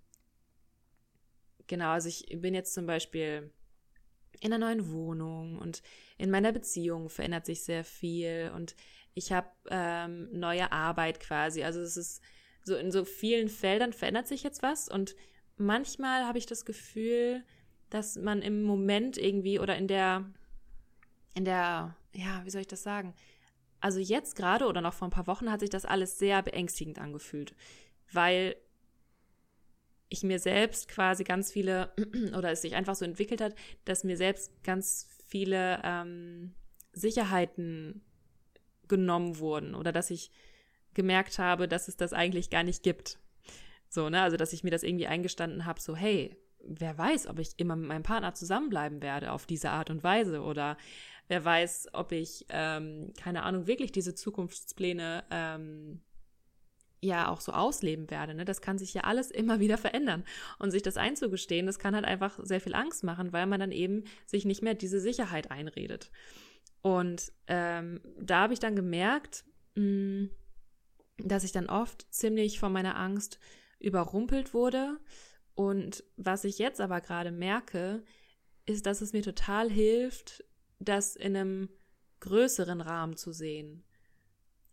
genau, 1.66 1.90
also 1.90 2.08
ich 2.08 2.26
bin 2.40 2.54
jetzt 2.54 2.74
zum 2.74 2.86
Beispiel 2.86 3.52
in 4.40 4.52
einer 4.52 4.66
neuen 4.66 4.90
Wohnung 4.90 5.58
und 5.58 5.82
in 6.16 6.30
meiner 6.30 6.52
Beziehung 6.52 7.08
verändert 7.08 7.46
sich 7.46 7.64
sehr 7.64 7.84
viel 7.84 8.52
und 8.54 8.76
ich 9.14 9.32
habe 9.32 9.48
ähm, 9.68 10.28
neue 10.32 10.70
Arbeit 10.70 11.18
quasi. 11.20 11.64
Also 11.64 11.80
es 11.80 11.96
ist 11.96 12.22
so 12.62 12.76
in 12.76 12.92
so 12.92 13.04
vielen 13.04 13.48
Feldern 13.48 13.92
verändert 13.92 14.28
sich 14.28 14.42
jetzt 14.42 14.62
was 14.62 14.88
und 14.88 15.16
manchmal 15.56 16.24
habe 16.24 16.38
ich 16.38 16.46
das 16.46 16.64
Gefühl, 16.64 17.42
dass 17.90 18.16
man 18.16 18.42
im 18.42 18.62
Moment 18.62 19.18
irgendwie 19.18 19.58
oder 19.58 19.76
in 19.76 19.88
der 19.88 20.30
in 21.34 21.44
der 21.44 21.96
ja, 22.18 22.44
wie 22.44 22.50
soll 22.50 22.60
ich 22.60 22.66
das 22.66 22.82
sagen? 22.82 23.14
Also 23.80 24.00
jetzt 24.00 24.34
gerade 24.34 24.66
oder 24.66 24.80
noch 24.80 24.94
vor 24.94 25.08
ein 25.08 25.12
paar 25.12 25.26
Wochen 25.26 25.50
hat 25.50 25.60
sich 25.60 25.70
das 25.70 25.84
alles 25.84 26.18
sehr 26.18 26.42
beängstigend 26.42 26.98
angefühlt, 26.98 27.54
weil 28.12 28.56
ich 30.08 30.22
mir 30.22 30.38
selbst 30.38 30.88
quasi 30.88 31.22
ganz 31.22 31.52
viele, 31.52 31.92
oder 32.36 32.50
es 32.50 32.62
sich 32.62 32.74
einfach 32.74 32.94
so 32.94 33.04
entwickelt 33.04 33.40
hat, 33.40 33.54
dass 33.84 34.04
mir 34.04 34.16
selbst 34.16 34.64
ganz 34.64 35.08
viele 35.26 35.80
ähm, 35.84 36.54
Sicherheiten 36.92 38.02
genommen 38.88 39.38
wurden 39.38 39.74
oder 39.74 39.92
dass 39.92 40.10
ich 40.10 40.30
gemerkt 40.94 41.38
habe, 41.38 41.68
dass 41.68 41.86
es 41.86 41.96
das 41.96 42.12
eigentlich 42.12 42.50
gar 42.50 42.64
nicht 42.64 42.82
gibt. 42.82 43.18
So, 43.90 44.08
ne, 44.08 44.22
also 44.22 44.36
dass 44.36 44.52
ich 44.52 44.64
mir 44.64 44.70
das 44.70 44.82
irgendwie 44.82 45.06
eingestanden 45.06 45.66
habe, 45.66 45.80
so, 45.80 45.94
hey, 45.94 46.36
wer 46.64 46.96
weiß, 46.98 47.28
ob 47.28 47.38
ich 47.38 47.58
immer 47.58 47.76
mit 47.76 47.88
meinem 47.88 48.02
Partner 48.02 48.34
zusammenbleiben 48.34 49.02
werde 49.02 49.30
auf 49.30 49.46
diese 49.46 49.70
Art 49.70 49.90
und 49.90 50.02
Weise 50.02 50.42
oder 50.42 50.76
wer 51.28 51.44
weiß, 51.44 51.88
ob 51.92 52.12
ich, 52.12 52.46
ähm, 52.48 53.12
keine 53.20 53.42
Ahnung, 53.42 53.66
wirklich 53.66 53.92
diese 53.92 54.14
Zukunftspläne 54.14 55.24
ähm, 55.30 56.00
ja 57.00 57.28
auch 57.28 57.40
so 57.40 57.52
ausleben 57.52 58.10
werde. 58.10 58.34
Ne? 58.34 58.44
Das 58.44 58.60
kann 58.60 58.78
sich 58.78 58.94
ja 58.94 59.02
alles 59.02 59.30
immer 59.30 59.60
wieder 59.60 59.78
verändern. 59.78 60.24
Und 60.58 60.70
sich 60.70 60.82
das 60.82 60.96
einzugestehen, 60.96 61.66
das 61.66 61.78
kann 61.78 61.94
halt 61.94 62.04
einfach 62.04 62.40
sehr 62.42 62.60
viel 62.60 62.74
Angst 62.74 63.04
machen, 63.04 63.32
weil 63.32 63.46
man 63.46 63.60
dann 63.60 63.72
eben 63.72 64.04
sich 64.26 64.44
nicht 64.44 64.62
mehr 64.62 64.74
diese 64.74 65.00
Sicherheit 65.00 65.50
einredet. 65.50 66.10
Und 66.82 67.32
ähm, 67.46 68.00
da 68.20 68.42
habe 68.42 68.52
ich 68.52 68.60
dann 68.60 68.76
gemerkt, 68.76 69.44
mh, 69.74 69.82
mm, 69.82 70.30
dass 71.24 71.42
ich 71.42 71.50
dann 71.50 71.68
oft 71.68 72.06
ziemlich 72.10 72.60
von 72.60 72.72
meiner 72.72 72.96
Angst 72.96 73.40
überrumpelt 73.80 74.54
wurde. 74.54 74.98
Und 75.54 76.04
was 76.16 76.44
ich 76.44 76.58
jetzt 76.58 76.80
aber 76.80 77.00
gerade 77.00 77.32
merke, 77.32 78.04
ist, 78.66 78.86
dass 78.86 79.00
es 79.00 79.12
mir 79.12 79.22
total 79.22 79.68
hilft, 79.68 80.44
das 80.78 81.16
in 81.16 81.36
einem 81.36 81.68
größeren 82.20 82.80
Rahmen 82.80 83.16
zu 83.16 83.32
sehen. 83.32 83.84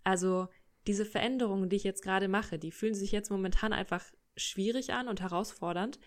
Also 0.04 0.48
diese 0.88 1.06
Veränderungen, 1.06 1.70
die 1.70 1.76
ich 1.76 1.84
jetzt 1.84 2.04
gerade 2.04 2.28
mache, 2.28 2.60
die 2.60 2.72
fühlen 2.72 2.94
sich 2.94 3.12
jetzt 3.12 3.32
momentan 3.32 3.74
einfach 3.74 4.04
schwierig 4.38 4.94
an 4.94 5.08
und 5.08 5.22
herausfordernd. 5.22 6.00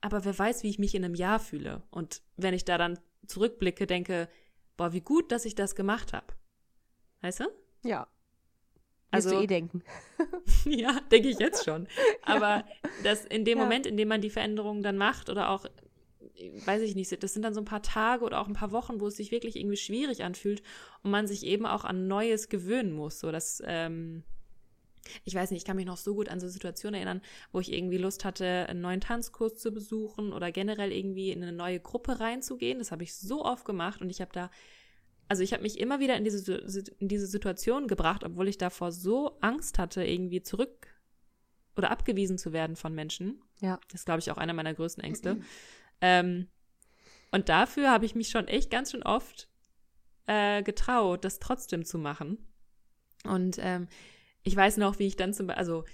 Aber 0.00 0.24
wer 0.24 0.38
weiß, 0.38 0.62
wie 0.62 0.70
ich 0.70 0.78
mich 0.78 0.94
in 0.94 1.04
einem 1.04 1.14
Jahr 1.14 1.38
fühle. 1.38 1.82
Und 1.90 2.22
wenn 2.36 2.54
ich 2.54 2.64
da 2.64 2.78
dann 2.78 2.98
zurückblicke, 3.26 3.86
denke, 3.86 4.28
boah, 4.76 4.92
wie 4.92 5.00
gut, 5.00 5.32
dass 5.32 5.44
ich 5.44 5.54
das 5.54 5.74
gemacht 5.74 6.12
habe. 6.12 6.26
Weißt 7.20 7.40
du? 7.40 7.44
Ja. 7.84 8.08
Also 9.10 9.30
du 9.30 9.42
eh 9.42 9.46
denken. 9.46 9.82
ja, 10.64 10.98
denke 11.10 11.28
ich 11.28 11.38
jetzt 11.38 11.64
schon. 11.64 11.86
Aber 12.22 12.64
das 13.04 13.24
in 13.26 13.44
dem 13.44 13.58
ja. 13.58 13.64
Moment, 13.64 13.86
in 13.86 13.96
dem 13.96 14.08
man 14.08 14.20
die 14.20 14.30
Veränderungen 14.30 14.82
dann 14.82 14.96
macht 14.96 15.28
oder 15.28 15.50
auch 15.50 15.66
weiß 16.66 16.82
ich 16.82 16.94
nicht, 16.94 17.22
das 17.22 17.32
sind 17.32 17.42
dann 17.42 17.54
so 17.54 17.60
ein 17.60 17.66
paar 17.66 17.82
Tage 17.82 18.24
oder 18.24 18.40
auch 18.40 18.48
ein 18.48 18.54
paar 18.54 18.72
Wochen, 18.72 19.00
wo 19.00 19.06
es 19.06 19.16
sich 19.16 19.30
wirklich 19.30 19.56
irgendwie 19.56 19.76
schwierig 19.76 20.24
anfühlt 20.24 20.62
und 21.02 21.10
man 21.10 21.26
sich 21.26 21.44
eben 21.44 21.66
auch 21.66 21.84
an 21.84 22.08
Neues 22.08 22.48
gewöhnen 22.48 22.92
muss. 22.92 23.20
So 23.20 23.30
dass, 23.30 23.62
ähm, 23.66 24.22
ich 25.24 25.34
weiß 25.34 25.50
nicht, 25.50 25.62
ich 25.62 25.64
kann 25.64 25.76
mich 25.76 25.86
noch 25.86 25.96
so 25.96 26.14
gut 26.14 26.28
an 26.28 26.40
so 26.40 26.48
Situationen 26.48 26.94
erinnern, 26.94 27.22
wo 27.52 27.60
ich 27.60 27.72
irgendwie 27.72 27.98
Lust 27.98 28.24
hatte, 28.24 28.66
einen 28.68 28.80
neuen 28.80 29.00
Tanzkurs 29.00 29.56
zu 29.56 29.72
besuchen 29.72 30.32
oder 30.32 30.52
generell 30.52 30.92
irgendwie 30.92 31.30
in 31.30 31.42
eine 31.42 31.52
neue 31.52 31.80
Gruppe 31.80 32.20
reinzugehen. 32.20 32.78
Das 32.78 32.92
habe 32.92 33.02
ich 33.02 33.14
so 33.14 33.44
oft 33.44 33.64
gemacht 33.64 34.00
und 34.00 34.10
ich 34.10 34.20
habe 34.20 34.32
da, 34.32 34.50
also 35.28 35.42
ich 35.42 35.52
habe 35.52 35.62
mich 35.62 35.78
immer 35.78 36.00
wieder 36.00 36.16
in 36.16 36.24
diese, 36.24 36.54
in 36.98 37.08
diese 37.08 37.26
Situation 37.26 37.88
gebracht, 37.88 38.24
obwohl 38.24 38.48
ich 38.48 38.58
davor 38.58 38.90
so 38.90 39.38
Angst 39.40 39.78
hatte, 39.78 40.04
irgendwie 40.04 40.42
zurück 40.42 40.88
oder 41.76 41.90
abgewiesen 41.90 42.38
zu 42.38 42.52
werden 42.52 42.76
von 42.76 42.94
Menschen. 42.94 43.42
Ja. 43.60 43.80
Das 43.88 44.02
ist, 44.02 44.04
glaube 44.04 44.20
ich, 44.20 44.30
auch 44.30 44.38
einer 44.38 44.54
meiner 44.54 44.74
größten 44.74 45.04
Ängste. 45.04 45.38
Ähm, 46.02 46.48
und 47.30 47.48
dafür 47.48 47.90
habe 47.90 48.04
ich 48.04 48.14
mich 48.14 48.28
schon 48.28 48.46
echt 48.46 48.70
ganz 48.70 48.90
schön 48.90 49.02
oft 49.02 49.48
äh, 50.26 50.62
getraut, 50.62 51.24
das 51.24 51.38
trotzdem 51.38 51.84
zu 51.86 51.98
machen. 51.98 52.46
Und 53.24 53.56
ähm, 53.60 53.88
ich 54.42 54.54
weiß 54.54 54.76
noch, 54.76 54.98
wie 54.98 55.06
ich 55.06 55.16
dann 55.16 55.32
zum 55.32 55.46
Beispiel, 55.46 55.58
also 55.58 55.84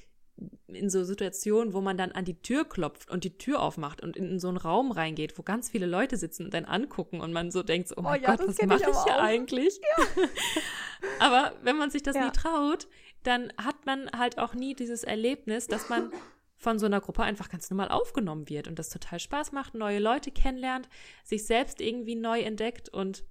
in 0.69 0.89
so 0.89 1.05
Situationen, 1.05 1.73
wo 1.75 1.81
man 1.81 1.97
dann 1.97 2.13
an 2.13 2.25
die 2.25 2.41
Tür 2.41 2.65
klopft 2.65 3.11
und 3.11 3.25
die 3.25 3.37
Tür 3.39 3.61
aufmacht 3.61 4.03
und 4.03 4.17
in 4.17 4.39
so 4.39 4.49
einen 4.49 4.57
Raum 4.57 4.93
reingeht, 4.93 5.37
wo 5.37 5.43
ganz 5.43 5.69
viele 5.69 5.87
Leute 5.87 6.17
sitzen 6.17 6.45
und 6.45 6.55
dann 6.55 6.65
angucken 6.65 7.21
und 7.21 7.33
man 7.33 7.51
so 7.51 7.63
denkt, 7.63 7.89
so, 7.89 7.97
oh, 7.97 8.01
oh 8.01 8.03
mein 8.05 8.23
ja, 8.23 8.37
Gott, 8.37 8.47
was 8.47 8.63
mache 8.63 8.83
ich, 8.83 8.89
ich 8.89 9.05
hier 9.05 9.21
eigentlich? 9.21 9.81
Ja. 9.97 10.23
aber 11.27 11.57
wenn 11.63 11.77
man 11.77 11.91
sich 11.91 12.03
das 12.03 12.15
ja. 12.15 12.27
nie 12.27 12.33
traut, 12.33 12.87
dann 13.25 13.53
hat 13.57 13.85
man 13.85 14.09
halt 14.17 14.39
auch 14.39 14.55
nie 14.55 14.75
dieses 14.75 15.03
Erlebnis, 15.05 15.67
dass 15.67 15.89
man 15.89 16.13
von 16.59 16.79
so 16.79 16.87
einer 16.87 17.01
Gruppe 17.01 17.23
einfach 17.23 17.49
ganz 17.49 17.71
normal 17.71 17.89
aufgenommen 17.89 18.49
wird 18.49 18.69
und 18.69 18.79
das 18.79 18.91
total 18.91 19.21
Spaß 19.21 19.53
macht, 19.53 19.75
neue 19.75 20.01
Leute 20.01 20.31
kennenlernt, 20.31 20.89
sich 21.25 21.47
selbst 21.47 21.81
irgendwie 21.81 22.17
neu 22.17 22.41
entdeckt 22.41 22.89
und 22.89 23.25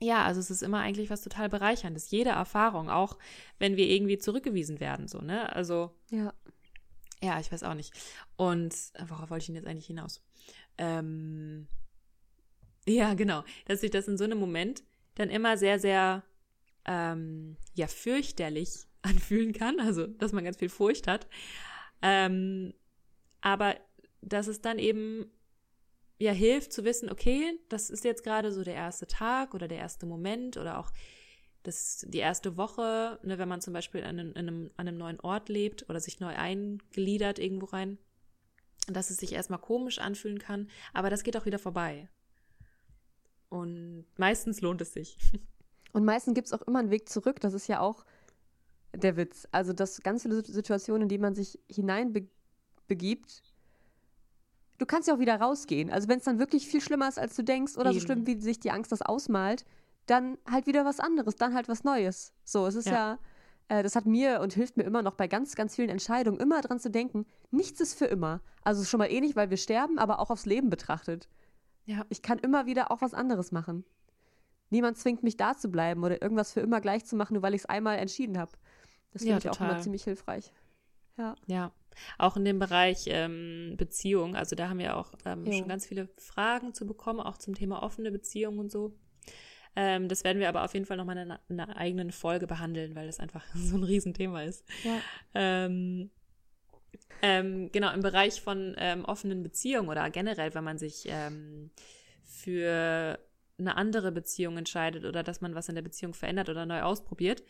ja, 0.00 0.24
also 0.24 0.40
es 0.40 0.50
ist 0.50 0.62
immer 0.62 0.80
eigentlich 0.80 1.10
was 1.10 1.22
total 1.22 1.48
bereicherndes. 1.48 2.10
Jede 2.10 2.30
Erfahrung, 2.30 2.90
auch 2.90 3.18
wenn 3.60 3.76
wir 3.76 3.86
irgendwie 3.86 4.18
zurückgewiesen 4.18 4.80
werden, 4.80 5.06
so, 5.06 5.20
ne? 5.20 5.54
Also. 5.54 5.94
Ja. 6.10 6.34
Ja, 7.22 7.38
ich 7.38 7.52
weiß 7.52 7.62
auch 7.62 7.74
nicht. 7.74 7.94
Und 8.36 8.74
worauf 9.06 9.30
wollte 9.30 9.42
ich 9.42 9.46
denn 9.46 9.54
jetzt 9.54 9.68
eigentlich 9.68 9.86
hinaus? 9.86 10.20
Ähm, 10.76 11.68
ja, 12.84 13.14
genau. 13.14 13.44
Dass 13.66 13.80
sich 13.80 13.92
das 13.92 14.08
in 14.08 14.18
so 14.18 14.24
einem 14.24 14.38
Moment 14.38 14.82
dann 15.14 15.30
immer 15.30 15.56
sehr, 15.56 15.78
sehr, 15.78 16.24
ähm, 16.84 17.56
ja, 17.74 17.86
fürchterlich 17.86 18.88
anfühlen 19.02 19.52
kann. 19.52 19.78
Also, 19.78 20.08
dass 20.08 20.32
man 20.32 20.42
ganz 20.42 20.56
viel 20.56 20.68
Furcht 20.68 21.06
hat. 21.06 21.28
Ähm, 22.02 22.74
aber 23.40 23.76
dass 24.20 24.46
es 24.46 24.60
dann 24.60 24.78
eben 24.78 25.30
ja 26.18 26.32
hilft 26.32 26.72
zu 26.72 26.84
wissen, 26.84 27.10
okay, 27.10 27.58
das 27.68 27.90
ist 27.90 28.04
jetzt 28.04 28.22
gerade 28.22 28.52
so 28.52 28.62
der 28.62 28.74
erste 28.74 29.06
Tag 29.06 29.54
oder 29.54 29.68
der 29.68 29.78
erste 29.78 30.06
Moment 30.06 30.56
oder 30.56 30.78
auch 30.78 30.92
das 31.62 32.04
die 32.08 32.18
erste 32.18 32.56
Woche, 32.56 33.18
ne, 33.22 33.38
wenn 33.38 33.48
man 33.48 33.60
zum 33.60 33.72
Beispiel 33.72 34.04
an 34.04 34.18
an, 34.18 34.36
einem, 34.36 34.70
an 34.76 34.88
einem 34.88 34.98
neuen 34.98 35.20
Ort 35.20 35.48
lebt 35.48 35.88
oder 35.88 36.00
sich 36.00 36.20
neu 36.20 36.34
eingliedert 36.34 37.38
irgendwo 37.38 37.66
rein, 37.66 37.98
dass 38.88 39.10
es 39.10 39.18
sich 39.18 39.32
erstmal 39.32 39.60
komisch 39.60 39.98
anfühlen 39.98 40.38
kann, 40.38 40.68
aber 40.92 41.10
das 41.10 41.22
geht 41.22 41.36
auch 41.36 41.46
wieder 41.46 41.58
vorbei. 41.58 42.08
Und 43.48 44.06
meistens 44.16 44.60
lohnt 44.60 44.80
es 44.80 44.92
sich. 44.92 45.18
Und 45.92 46.04
meistens 46.04 46.34
gibt 46.34 46.46
es 46.46 46.54
auch 46.54 46.62
immer 46.62 46.78
einen 46.78 46.90
Weg 46.90 47.08
zurück. 47.08 47.38
Das 47.40 47.52
ist 47.52 47.66
ja 47.66 47.80
auch 47.80 48.06
der 48.94 49.16
Witz. 49.16 49.46
Also, 49.52 49.72
dass 49.72 50.00
ganz 50.02 50.22
viele 50.22 50.44
Situationen, 50.44 51.02
in 51.02 51.08
die 51.08 51.18
man 51.18 51.34
sich 51.34 51.58
hineinbegibt, 51.70 53.42
du 54.78 54.86
kannst 54.86 55.08
ja 55.08 55.14
auch 55.14 55.18
wieder 55.18 55.40
rausgehen. 55.40 55.90
Also, 55.90 56.08
wenn 56.08 56.18
es 56.18 56.24
dann 56.24 56.38
wirklich 56.38 56.66
viel 56.66 56.80
schlimmer 56.80 57.08
ist, 57.08 57.18
als 57.18 57.36
du 57.36 57.42
denkst, 57.42 57.76
oder 57.76 57.90
Eben. 57.90 58.00
so 58.00 58.06
schlimm, 58.06 58.26
wie 58.26 58.40
sich 58.40 58.60
die 58.60 58.70
Angst 58.70 58.92
das 58.92 59.02
ausmalt, 59.02 59.64
dann 60.06 60.38
halt 60.50 60.66
wieder 60.66 60.84
was 60.84 61.00
anderes, 61.00 61.36
dann 61.36 61.54
halt 61.54 61.68
was 61.68 61.84
Neues. 61.84 62.32
So, 62.44 62.66
es 62.66 62.74
ist 62.74 62.86
ja, 62.86 62.92
ja 62.92 63.18
äh, 63.68 63.82
das 63.82 63.96
hat 63.96 64.06
mir 64.06 64.40
und 64.40 64.52
hilft 64.52 64.76
mir 64.76 64.84
immer 64.84 65.02
noch 65.02 65.14
bei 65.14 65.28
ganz, 65.28 65.54
ganz 65.54 65.76
vielen 65.76 65.88
Entscheidungen, 65.88 66.40
immer 66.40 66.60
dran 66.60 66.80
zu 66.80 66.90
denken, 66.90 67.26
nichts 67.50 67.80
ist 67.80 67.94
für 67.94 68.06
immer. 68.06 68.40
Also 68.62 68.84
schon 68.84 68.98
mal 68.98 69.10
eh 69.10 69.20
nicht, 69.20 69.36
weil 69.36 69.50
wir 69.50 69.56
sterben, 69.56 69.98
aber 69.98 70.18
auch 70.18 70.30
aufs 70.30 70.46
Leben 70.46 70.70
betrachtet. 70.70 71.28
Ja. 71.84 72.04
Ich 72.10 72.22
kann 72.22 72.38
immer 72.38 72.66
wieder 72.66 72.90
auch 72.90 73.00
was 73.00 73.14
anderes 73.14 73.52
machen. 73.52 73.84
Niemand 74.70 74.96
zwingt 74.96 75.22
mich 75.22 75.36
da 75.36 75.56
zu 75.56 75.68
bleiben 75.68 76.02
oder 76.02 76.22
irgendwas 76.22 76.52
für 76.52 76.60
immer 76.60 76.80
gleich 76.80 77.04
zu 77.04 77.16
machen, 77.16 77.34
nur 77.34 77.42
weil 77.42 77.54
ich 77.54 77.62
es 77.62 77.66
einmal 77.66 77.98
entschieden 77.98 78.38
habe. 78.38 78.52
Das 79.12 79.22
finde 79.22 79.32
ja, 79.32 79.38
ich 79.38 79.44
total. 79.44 79.68
auch 79.68 79.72
immer 79.72 79.82
ziemlich 79.82 80.04
hilfreich. 80.04 80.52
Ja. 81.18 81.34
Ja. 81.46 81.72
Auch 82.18 82.36
in 82.36 82.44
dem 82.44 82.58
Bereich 82.58 83.04
ähm, 83.06 83.74
Beziehung, 83.76 84.34
also 84.34 84.56
da 84.56 84.70
haben 84.70 84.78
wir 84.78 84.96
auch 84.96 85.12
ähm, 85.26 85.44
schon 85.52 85.68
ganz 85.68 85.86
viele 85.86 86.08
Fragen 86.16 86.72
zu 86.72 86.86
bekommen, 86.86 87.20
auch 87.20 87.36
zum 87.36 87.54
Thema 87.54 87.82
offene 87.82 88.10
Beziehung 88.10 88.58
und 88.58 88.70
so. 88.72 88.94
Ähm, 89.76 90.08
das 90.08 90.24
werden 90.24 90.38
wir 90.38 90.48
aber 90.48 90.64
auf 90.64 90.74
jeden 90.74 90.86
Fall 90.86 90.96
nochmal 90.96 91.16
in 91.16 91.22
einer, 91.30 91.40
in 91.48 91.60
einer 91.60 91.76
eigenen 91.76 92.12
Folge 92.12 92.46
behandeln, 92.46 92.94
weil 92.94 93.06
das 93.06 93.20
einfach 93.20 93.44
so 93.54 93.76
ein 93.76 93.84
Riesenthema 93.84 94.42
ist. 94.42 94.64
Ja. 94.84 94.98
Ähm, 95.34 96.10
ähm, 97.22 97.70
genau, 97.72 97.92
im 97.92 98.00
Bereich 98.00 98.40
von 98.40 98.74
ähm, 98.78 99.04
offenen 99.04 99.42
Beziehungen 99.42 99.88
oder 99.88 100.08
generell, 100.10 100.54
wenn 100.54 100.64
man 100.64 100.78
sich 100.78 101.04
ähm, 101.06 101.70
für 102.24 103.18
eine 103.58 103.76
andere 103.76 104.12
Beziehung 104.12 104.58
entscheidet 104.58 105.04
oder 105.04 105.22
dass 105.22 105.40
man 105.40 105.54
was 105.54 105.68
in 105.68 105.74
der 105.74 105.82
Beziehung 105.82 106.14
verändert 106.14 106.48
oder 106.48 106.66
neu 106.66 106.82
ausprobiert, 106.82 107.42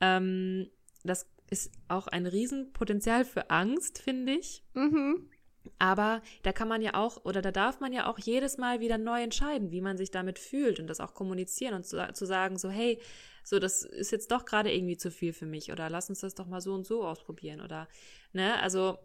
ähm, 0.00 0.68
das 1.04 1.26
ist 1.50 1.70
auch 1.88 2.06
ein 2.08 2.26
Riesenpotenzial 2.26 3.24
für 3.24 3.50
Angst, 3.50 3.98
finde 3.98 4.32
ich. 4.32 4.64
Mhm. 4.74 5.30
Aber 5.78 6.22
da 6.42 6.52
kann 6.52 6.68
man 6.68 6.82
ja 6.82 6.94
auch 6.94 7.24
oder 7.24 7.40
da 7.40 7.50
darf 7.50 7.80
man 7.80 7.92
ja 7.92 8.06
auch 8.06 8.18
jedes 8.18 8.58
Mal 8.58 8.80
wieder 8.80 8.98
neu 8.98 9.22
entscheiden, 9.22 9.70
wie 9.70 9.80
man 9.80 9.96
sich 9.96 10.10
damit 10.10 10.38
fühlt 10.38 10.78
und 10.78 10.88
das 10.88 11.00
auch 11.00 11.14
kommunizieren 11.14 11.74
und 11.74 11.86
zu, 11.86 12.12
zu 12.12 12.26
sagen, 12.26 12.58
so, 12.58 12.68
hey, 12.68 13.00
so, 13.42 13.58
das 13.58 13.82
ist 13.82 14.10
jetzt 14.10 14.30
doch 14.30 14.44
gerade 14.44 14.74
irgendwie 14.74 14.96
zu 14.96 15.10
viel 15.10 15.32
für 15.32 15.46
mich 15.46 15.72
oder 15.72 15.88
lass 15.90 16.08
uns 16.08 16.20
das 16.20 16.34
doch 16.34 16.46
mal 16.46 16.60
so 16.60 16.74
und 16.74 16.86
so 16.86 17.06
ausprobieren 17.06 17.60
oder, 17.60 17.88
ne, 18.32 18.60
also, 18.60 18.98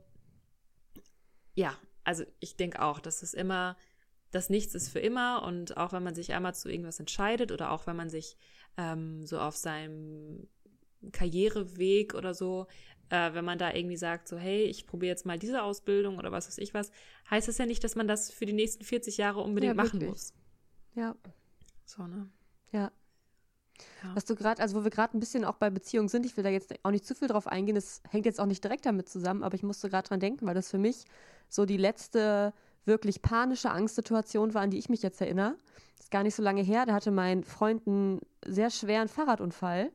ja, 1.56 1.78
also 2.04 2.24
ich 2.40 2.56
denke 2.56 2.82
auch, 2.82 3.00
dass 3.00 3.22
es 3.22 3.34
immer, 3.34 3.78
dass 4.32 4.50
nichts 4.50 4.76
ist 4.76 4.90
für 4.90 5.00
immer 5.00 5.44
und 5.44 5.78
auch 5.78 5.94
wenn 5.94 6.04
man 6.04 6.16
sich 6.16 6.34
einmal 6.34 6.56
zu 6.56 6.70
irgendwas 6.70 7.00
entscheidet 7.00 7.52
oder 7.52 7.72
auch 7.72 7.88
wenn 7.88 7.96
man 7.96 8.10
sich 8.10 8.38
ähm, 8.78 9.26
so 9.26 9.40
auf 9.40 9.56
seinem 9.56 10.48
Karriereweg 11.12 12.14
oder 12.14 12.34
so 12.34 12.68
äh, 13.10 13.34
wenn 13.34 13.46
man 13.46 13.58
da 13.58 13.74
irgendwie 13.74 13.98
sagt, 13.98 14.28
so, 14.28 14.38
hey, 14.38 14.64
ich 14.64 14.86
probiere 14.86 15.10
jetzt 15.10 15.26
mal 15.26 15.40
diese 15.40 15.64
Ausbildung 15.64 16.18
oder 16.18 16.32
was 16.32 16.48
weiß 16.48 16.58
ich 16.60 16.74
was, 16.74 16.92
heißt 17.30 17.48
das 17.48 17.58
ja 17.58 17.66
nicht, 17.66 17.84
dass 17.84 17.96
man 17.96 18.08
das 18.08 18.32
für 18.32 18.46
die 18.46 18.54
nächsten 18.54 18.84
40 18.84 19.18
Jahre 19.18 19.42
unbedingt 19.42 19.76
ja, 19.76 19.84
machen 19.84 20.06
muss. 20.06 20.34
Ja. 20.96 21.16
So, 21.86 22.06
ne? 22.06 22.30
Ja. 22.72 22.92
Ja. 24.04 24.14
Was 24.14 24.26
du 24.26 24.36
gerade, 24.36 24.62
also 24.62 24.80
wo 24.80 24.84
wir 24.84 24.92
gerade 24.92 25.18
ein 25.18 25.22
bisschen 25.22 25.46
auch 25.46 25.56
bei 25.56 25.70
Beziehungen 25.70 26.10
sind, 26.10 26.26
ich 26.26 26.36
will 26.36 26.44
da 26.44 26.50
jetzt 26.50 26.74
auch 26.84 26.92
nicht 26.92 27.06
zu 27.06 27.16
viel 27.16 27.30
drauf 27.30 27.48
eingehen, 27.48 27.76
das 27.76 28.02
hängt 28.10 28.26
jetzt 28.26 28.40
auch 28.40 28.46
nicht 28.46 28.64
direkt 28.64 28.86
damit 28.86 29.08
zusammen, 29.08 29.42
aber 29.42 29.56
ich 29.56 29.64
musste 29.64 29.90
gerade 29.90 30.08
dran 30.08 30.20
denken, 30.20 30.46
weil 30.46 30.54
das 30.54 30.70
für 30.70 30.78
mich 30.78 31.06
so 31.48 31.66
die 31.66 31.78
letzte 31.78 32.54
wirklich 32.86 33.22
panische 33.22 33.72
Angstsituation 33.72 34.54
war, 34.54 34.64
an 34.64 34.72
die 34.72 34.78
ich 34.78 34.90
mich 34.90 35.02
jetzt 35.02 35.22
erinnere. 35.22 35.56
Das 35.96 36.08
ist 36.08 36.12
gar 36.12 36.24
nicht 36.24 36.36
so 36.36 36.44
lange 36.44 36.62
her, 36.62 36.86
da 36.86 36.94
hatte 36.94 37.12
mein 37.12 37.44
Freund 37.44 37.88
einen 37.88 38.20
sehr 38.46 38.70
schweren 38.70 39.08
Fahrradunfall 39.08 39.92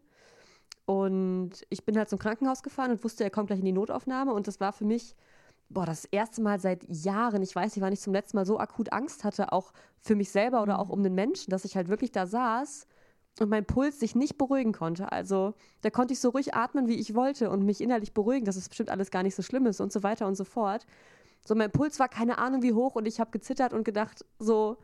und 0.87 1.53
ich 1.71 1.85
bin 1.85 1.97
halt 1.97 2.09
zum 2.09 2.19
Krankenhaus 2.19 2.63
gefahren 2.63 2.91
und 2.91 3.05
wusste, 3.05 3.25
er 3.25 3.31
kommt 3.31 3.47
gleich 3.47 3.61
in 3.61 3.65
die 3.65 3.73
Notaufnahme. 3.73 4.33
Und 4.35 4.47
das 4.47 4.61
war 4.61 4.73
für 4.73 4.85
mich, 4.85 5.17
boah, 5.71 5.87
das 5.87 6.05
erste 6.05 6.43
Mal 6.43 6.61
seit 6.61 6.85
Jahren, 6.89 7.43
ich 7.43 7.55
weiß 7.55 7.75
nicht, 7.75 7.83
wann 7.83 7.93
ich 7.93 8.01
zum 8.01 8.13
letzten 8.13 8.37
Mal 8.37 8.47
so 8.47 8.59
akut 8.59 8.93
Angst 8.93 9.25
hatte, 9.25 9.53
auch 9.53 9.73
für 10.01 10.15
mich 10.15 10.31
selber 10.31 10.63
oder 10.63 10.79
auch 10.79 10.91
um 10.91 11.03
den 11.03 11.15
Menschen, 11.15 11.51
dass 11.51 11.65
ich 11.65 11.77
halt 11.77 11.89
wirklich 11.89 12.13
da 12.13 12.27
saß 12.27 12.87
und 13.41 13.49
mein 13.49 13.65
Puls 13.65 13.99
sich 13.99 14.15
nicht 14.15 14.37
beruhigen 14.37 14.73
konnte. 14.73 15.11
Also 15.11 15.55
da 15.81 15.91
konnte 15.91 16.13
ich 16.13 16.21
so 16.21 16.29
ruhig 16.31 16.55
atmen, 16.55 16.87
wie 16.87 16.95
ich 16.95 17.15
wollte 17.15 17.51
und 17.51 17.65
mich 17.65 17.81
innerlich 17.81 18.13
beruhigen, 18.13 18.45
dass 18.45 18.57
es 18.57 18.69
bestimmt 18.69 18.91
alles 18.91 19.11
gar 19.11 19.23
nicht 19.23 19.35
so 19.35 19.43
schlimm 19.43 19.67
ist 19.67 19.81
und 19.81 19.93
so 19.93 20.03
weiter 20.03 20.27
und 20.27 20.37
so 20.37 20.45
fort. 20.45 20.87
So, 21.47 21.55
mein 21.55 21.71
Puls 21.71 21.99
war 21.99 22.09
keine 22.09 22.39
Ahnung 22.39 22.63
wie 22.63 22.75
hoch 22.75 22.95
und 22.95 23.07
ich 23.07 23.21
habe 23.21 23.31
gezittert 23.31 23.73
und 23.73 23.85
gedacht, 23.85 24.25
so, 24.39 24.79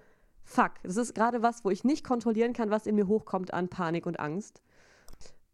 fuck, 0.45 0.73
das 0.83 0.97
ist 0.97 1.15
gerade 1.15 1.43
was, 1.43 1.65
wo 1.65 1.71
ich 1.71 1.85
nicht 1.85 2.05
kontrollieren 2.05 2.53
kann, 2.53 2.71
was 2.71 2.87
in 2.87 2.97
mir 2.97 3.07
hochkommt 3.07 3.53
an 3.55 3.69
Panik 3.69 4.07
und 4.07 4.19
Angst. 4.19 4.63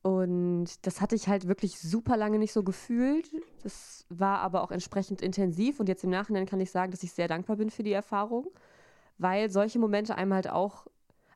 Und 0.06 0.86
das 0.86 1.00
hatte 1.00 1.16
ich 1.16 1.26
halt 1.26 1.48
wirklich 1.48 1.80
super 1.80 2.16
lange 2.16 2.38
nicht 2.38 2.52
so 2.52 2.62
gefühlt. 2.62 3.28
Das 3.64 4.06
war 4.08 4.38
aber 4.38 4.62
auch 4.62 4.70
entsprechend 4.70 5.20
intensiv. 5.20 5.80
Und 5.80 5.88
jetzt 5.88 6.04
im 6.04 6.10
Nachhinein 6.10 6.46
kann 6.46 6.60
ich 6.60 6.70
sagen, 6.70 6.92
dass 6.92 7.02
ich 7.02 7.10
sehr 7.10 7.26
dankbar 7.26 7.56
bin 7.56 7.70
für 7.70 7.82
die 7.82 7.90
Erfahrung, 7.90 8.46
weil 9.18 9.50
solche 9.50 9.80
Momente 9.80 10.14
einem 10.14 10.32
halt 10.32 10.48
auch, 10.48 10.86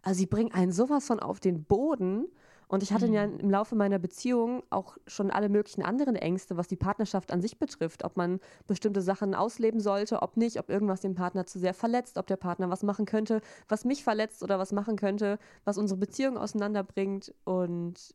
also 0.03 0.19
sie 0.19 0.27
bringen 0.27 0.53
einen 0.53 0.71
sowas 0.71 1.05
von 1.05 1.19
auf 1.19 1.41
den 1.41 1.65
Boden. 1.65 2.27
Und 2.69 2.85
ich 2.85 2.93
hatte 2.93 3.09
mhm. 3.09 3.13
ja 3.13 3.25
im 3.25 3.51
Laufe 3.51 3.75
meiner 3.75 3.99
Beziehung 3.99 4.63
auch 4.71 4.99
schon 5.09 5.33
alle 5.33 5.49
möglichen 5.49 5.83
anderen 5.83 6.15
Ängste, 6.15 6.57
was 6.57 6.69
die 6.69 6.77
Partnerschaft 6.77 7.33
an 7.33 7.41
sich 7.41 7.59
betrifft. 7.59 8.05
Ob 8.05 8.17
man 8.17 8.39
bestimmte 8.69 9.03
Sachen 9.03 9.35
ausleben 9.35 9.81
sollte, 9.81 10.23
ob 10.23 10.37
nicht, 10.37 10.61
ob 10.61 10.71
irgendwas 10.71 11.01
den 11.01 11.17
Partner 11.17 11.45
zu 11.45 11.59
sehr 11.59 11.75
verletzt, 11.75 12.19
ob 12.19 12.29
der 12.29 12.37
Partner 12.37 12.71
was 12.71 12.85
machen 12.85 13.05
könnte, 13.05 13.41
was 13.67 13.85
mich 13.85 14.05
verletzt 14.05 14.45
oder 14.45 14.61
was 14.61 14.71
machen 14.71 14.95
könnte, 14.95 15.41
was 15.65 15.77
unsere 15.77 15.99
Beziehung 15.99 16.39
auseinanderbringt. 16.39 17.35
Und 17.43 18.15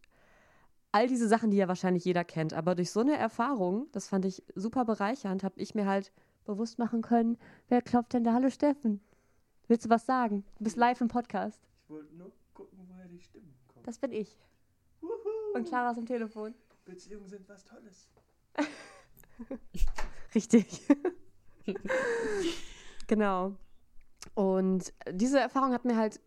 all 0.95 1.07
diese 1.07 1.27
Sachen, 1.27 1.51
die 1.51 1.57
ja 1.57 1.67
wahrscheinlich 1.67 2.05
jeder 2.05 2.23
kennt. 2.23 2.53
Aber 2.53 2.73
durch 2.73 2.89
so 2.89 3.01
eine 3.01 3.17
Erfahrung, 3.17 3.87
das 3.91 4.07
fand 4.07 4.23
ich 4.23 4.41
super 4.55 4.85
bereichernd, 4.85 5.43
habe 5.43 5.59
ich 5.59 5.75
mir 5.75 5.87
halt 5.87 6.13
bewusst 6.45 6.79
machen 6.79 7.01
können, 7.01 7.37
wer 7.67 7.81
klopft 7.81 8.13
denn 8.13 8.23
da? 8.23 8.31
Hallo 8.31 8.49
Steffen. 8.49 9.01
Willst 9.67 9.83
du 9.83 9.89
was 9.89 10.05
sagen? 10.05 10.45
Du 10.57 10.63
bist 10.63 10.77
live 10.77 11.01
im 11.01 11.09
Podcast. 11.09 11.59
Ich 11.83 11.89
wollte 11.89 12.15
nur 12.15 12.31
gucken, 12.53 12.79
woher 12.87 13.09
die 13.09 13.19
Stimmen 13.19 13.53
kommen. 13.67 13.83
Das 13.83 13.99
bin 13.99 14.13
ich. 14.13 14.39
Wuhu. 15.01 15.09
Und 15.53 15.67
Clara 15.67 15.91
ist 15.91 15.97
am 15.97 16.05
Telefon. 16.05 16.55
Beziehungen 16.85 17.27
sind 17.27 17.49
was 17.49 17.65
Tolles. 17.65 18.07
Richtig. 20.33 20.81
genau. 23.07 23.57
Und 24.33 24.93
diese 25.11 25.41
Erfahrung 25.41 25.73
hat 25.73 25.83
mir 25.83 25.97
halt 25.97 26.21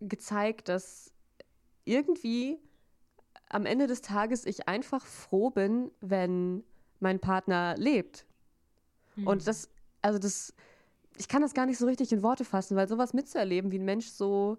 gezeigt, 0.00 0.70
dass 0.70 1.12
irgendwie 1.84 2.58
am 3.54 3.66
Ende 3.66 3.86
des 3.86 4.02
Tages 4.02 4.46
ich 4.46 4.66
einfach 4.66 5.06
froh 5.06 5.48
bin, 5.50 5.92
wenn 6.00 6.64
mein 6.98 7.20
Partner 7.20 7.76
lebt. 7.78 8.26
Mhm. 9.14 9.28
Und 9.28 9.46
das, 9.46 9.70
also 10.02 10.18
das, 10.18 10.52
ich 11.16 11.28
kann 11.28 11.40
das 11.40 11.54
gar 11.54 11.64
nicht 11.64 11.78
so 11.78 11.86
richtig 11.86 12.10
in 12.12 12.24
Worte 12.24 12.44
fassen, 12.44 12.76
weil 12.76 12.88
sowas 12.88 13.14
mitzuerleben, 13.14 13.70
wie 13.70 13.78
ein 13.78 13.84
Mensch 13.84 14.08
so, 14.08 14.58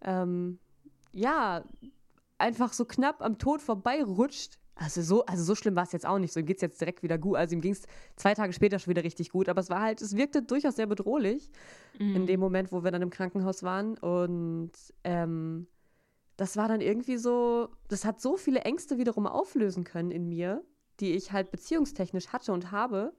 ähm, 0.00 0.58
ja, 1.12 1.62
einfach 2.36 2.72
so 2.72 2.84
knapp 2.84 3.22
am 3.22 3.38
Tod 3.38 3.62
vorbeirutscht. 3.62 4.58
Also 4.74 5.02
so, 5.02 5.24
also 5.26 5.44
so 5.44 5.54
schlimm 5.54 5.76
war 5.76 5.84
es 5.84 5.92
jetzt 5.92 6.04
auch 6.04 6.18
nicht. 6.18 6.32
So 6.32 6.40
ihm 6.40 6.46
geht 6.46 6.56
es 6.56 6.62
jetzt 6.62 6.80
direkt 6.80 7.04
wieder 7.04 7.18
gut. 7.18 7.36
Also 7.36 7.54
ihm 7.54 7.60
ging 7.60 7.70
es 7.70 7.82
zwei 8.16 8.34
Tage 8.34 8.52
später 8.52 8.80
schon 8.80 8.90
wieder 8.90 9.04
richtig 9.04 9.30
gut. 9.30 9.48
Aber 9.48 9.60
es 9.60 9.70
war 9.70 9.80
halt, 9.80 10.02
es 10.02 10.16
wirkte 10.16 10.42
durchaus 10.42 10.74
sehr 10.74 10.86
bedrohlich 10.86 11.52
mhm. 12.00 12.16
in 12.16 12.26
dem 12.26 12.40
Moment, 12.40 12.72
wo 12.72 12.82
wir 12.82 12.90
dann 12.90 13.02
im 13.02 13.10
Krankenhaus 13.10 13.62
waren. 13.62 13.96
Und 13.98 14.72
ähm, 15.04 15.68
das 16.36 16.56
war 16.56 16.68
dann 16.68 16.80
irgendwie 16.80 17.16
so, 17.16 17.68
das 17.88 18.04
hat 18.04 18.20
so 18.20 18.36
viele 18.36 18.60
Ängste 18.60 18.98
wiederum 18.98 19.26
auflösen 19.26 19.84
können 19.84 20.10
in 20.10 20.28
mir, 20.28 20.64
die 21.00 21.12
ich 21.12 21.32
halt 21.32 21.50
beziehungstechnisch 21.50 22.28
hatte 22.28 22.52
und 22.52 22.72
habe. 22.72 23.14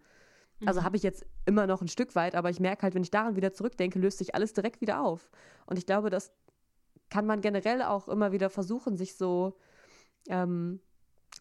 Also 0.66 0.82
mhm. 0.82 0.86
habe 0.86 0.98
ich 0.98 1.04
jetzt 1.04 1.26
immer 1.46 1.68
noch 1.68 1.82
ein 1.82 1.88
Stück 1.88 2.16
weit, 2.16 2.36
aber 2.36 2.50
ich 2.50 2.60
merke 2.60 2.84
halt, 2.84 2.96
wenn 2.96 3.04
ich 3.04 3.12
daran 3.12 3.36
wieder 3.36 3.54
zurückdenke, 3.54 4.00
löst 4.00 4.18
sich 4.18 4.36
alles 4.36 4.54
direkt 4.54 4.82
wieder 4.82 5.02
auf. 5.02 5.30
Und 5.66 5.78
ich 5.78 5.86
glaube, 5.86 6.10
das 6.10 6.34
kann 7.10 7.26
man 7.26 7.42
generell 7.42 7.82
auch 7.82 8.08
immer 8.08 8.32
wieder 8.32 8.50
versuchen, 8.50 8.98
sich 8.98 9.16
so, 9.16 9.58
ähm, 10.28 10.80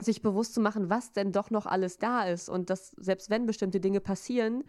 sich 0.01 0.23
bewusst 0.23 0.55
zu 0.55 0.61
machen, 0.61 0.91
was 0.91 1.13
denn 1.13 1.33
doch 1.33 1.51
noch 1.51 1.67
alles 1.67 1.99
da 1.99 2.25
ist 2.25 2.49
und 2.49 2.71
dass 2.71 2.91
selbst 2.91 3.31
wenn 3.31 3.47
bestimmte 3.47 3.81
Dinge 3.81 4.01
passieren, 4.01 4.65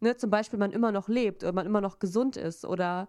ne, 0.00 0.16
zum 0.16 0.30
Beispiel 0.30 0.58
man 0.58 0.70
immer 0.70 0.92
noch 0.92 1.08
lebt 1.08 1.42
oder 1.42 1.52
man 1.52 1.66
immer 1.66 1.80
noch 1.80 1.98
gesund 1.98 2.36
ist 2.36 2.64
oder 2.64 3.08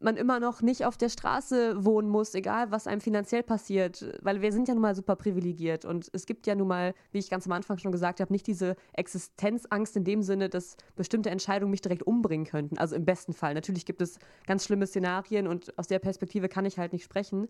man 0.00 0.16
immer 0.16 0.38
noch 0.38 0.62
nicht 0.62 0.84
auf 0.84 0.96
der 0.96 1.08
Straße 1.08 1.84
wohnen 1.84 2.08
muss, 2.08 2.34
egal 2.34 2.70
was 2.70 2.86
einem 2.86 3.00
finanziell 3.00 3.42
passiert, 3.42 4.04
weil 4.22 4.40
wir 4.40 4.52
sind 4.52 4.68
ja 4.68 4.74
nun 4.74 4.82
mal 4.82 4.94
super 4.94 5.16
privilegiert 5.16 5.84
und 5.84 6.08
es 6.12 6.26
gibt 6.26 6.46
ja 6.46 6.54
nun 6.54 6.68
mal, 6.68 6.94
wie 7.10 7.18
ich 7.18 7.30
ganz 7.30 7.46
am 7.46 7.52
Anfang 7.52 7.78
schon 7.78 7.90
gesagt 7.90 8.20
habe, 8.20 8.32
nicht 8.32 8.46
diese 8.46 8.76
Existenzangst 8.92 9.96
in 9.96 10.04
dem 10.04 10.22
Sinne, 10.22 10.48
dass 10.48 10.76
bestimmte 10.94 11.30
Entscheidungen 11.30 11.70
mich 11.70 11.80
direkt 11.80 12.04
umbringen 12.04 12.46
könnten. 12.46 12.78
Also 12.78 12.94
im 12.94 13.04
besten 13.04 13.32
Fall. 13.32 13.54
Natürlich 13.54 13.86
gibt 13.86 14.00
es 14.00 14.18
ganz 14.46 14.64
schlimme 14.64 14.86
Szenarien 14.86 15.48
und 15.48 15.76
aus 15.78 15.88
der 15.88 15.98
Perspektive 15.98 16.48
kann 16.48 16.64
ich 16.64 16.78
halt 16.78 16.92
nicht 16.92 17.04
sprechen. 17.04 17.48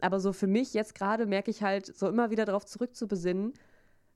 Aber 0.00 0.20
so 0.20 0.32
für 0.32 0.46
mich 0.46 0.72
jetzt 0.72 0.94
gerade 0.94 1.26
merke 1.26 1.50
ich 1.50 1.62
halt, 1.62 1.86
so 1.94 2.08
immer 2.08 2.30
wieder 2.30 2.46
darauf 2.46 2.64
zurückzubesinnen, 2.64 3.52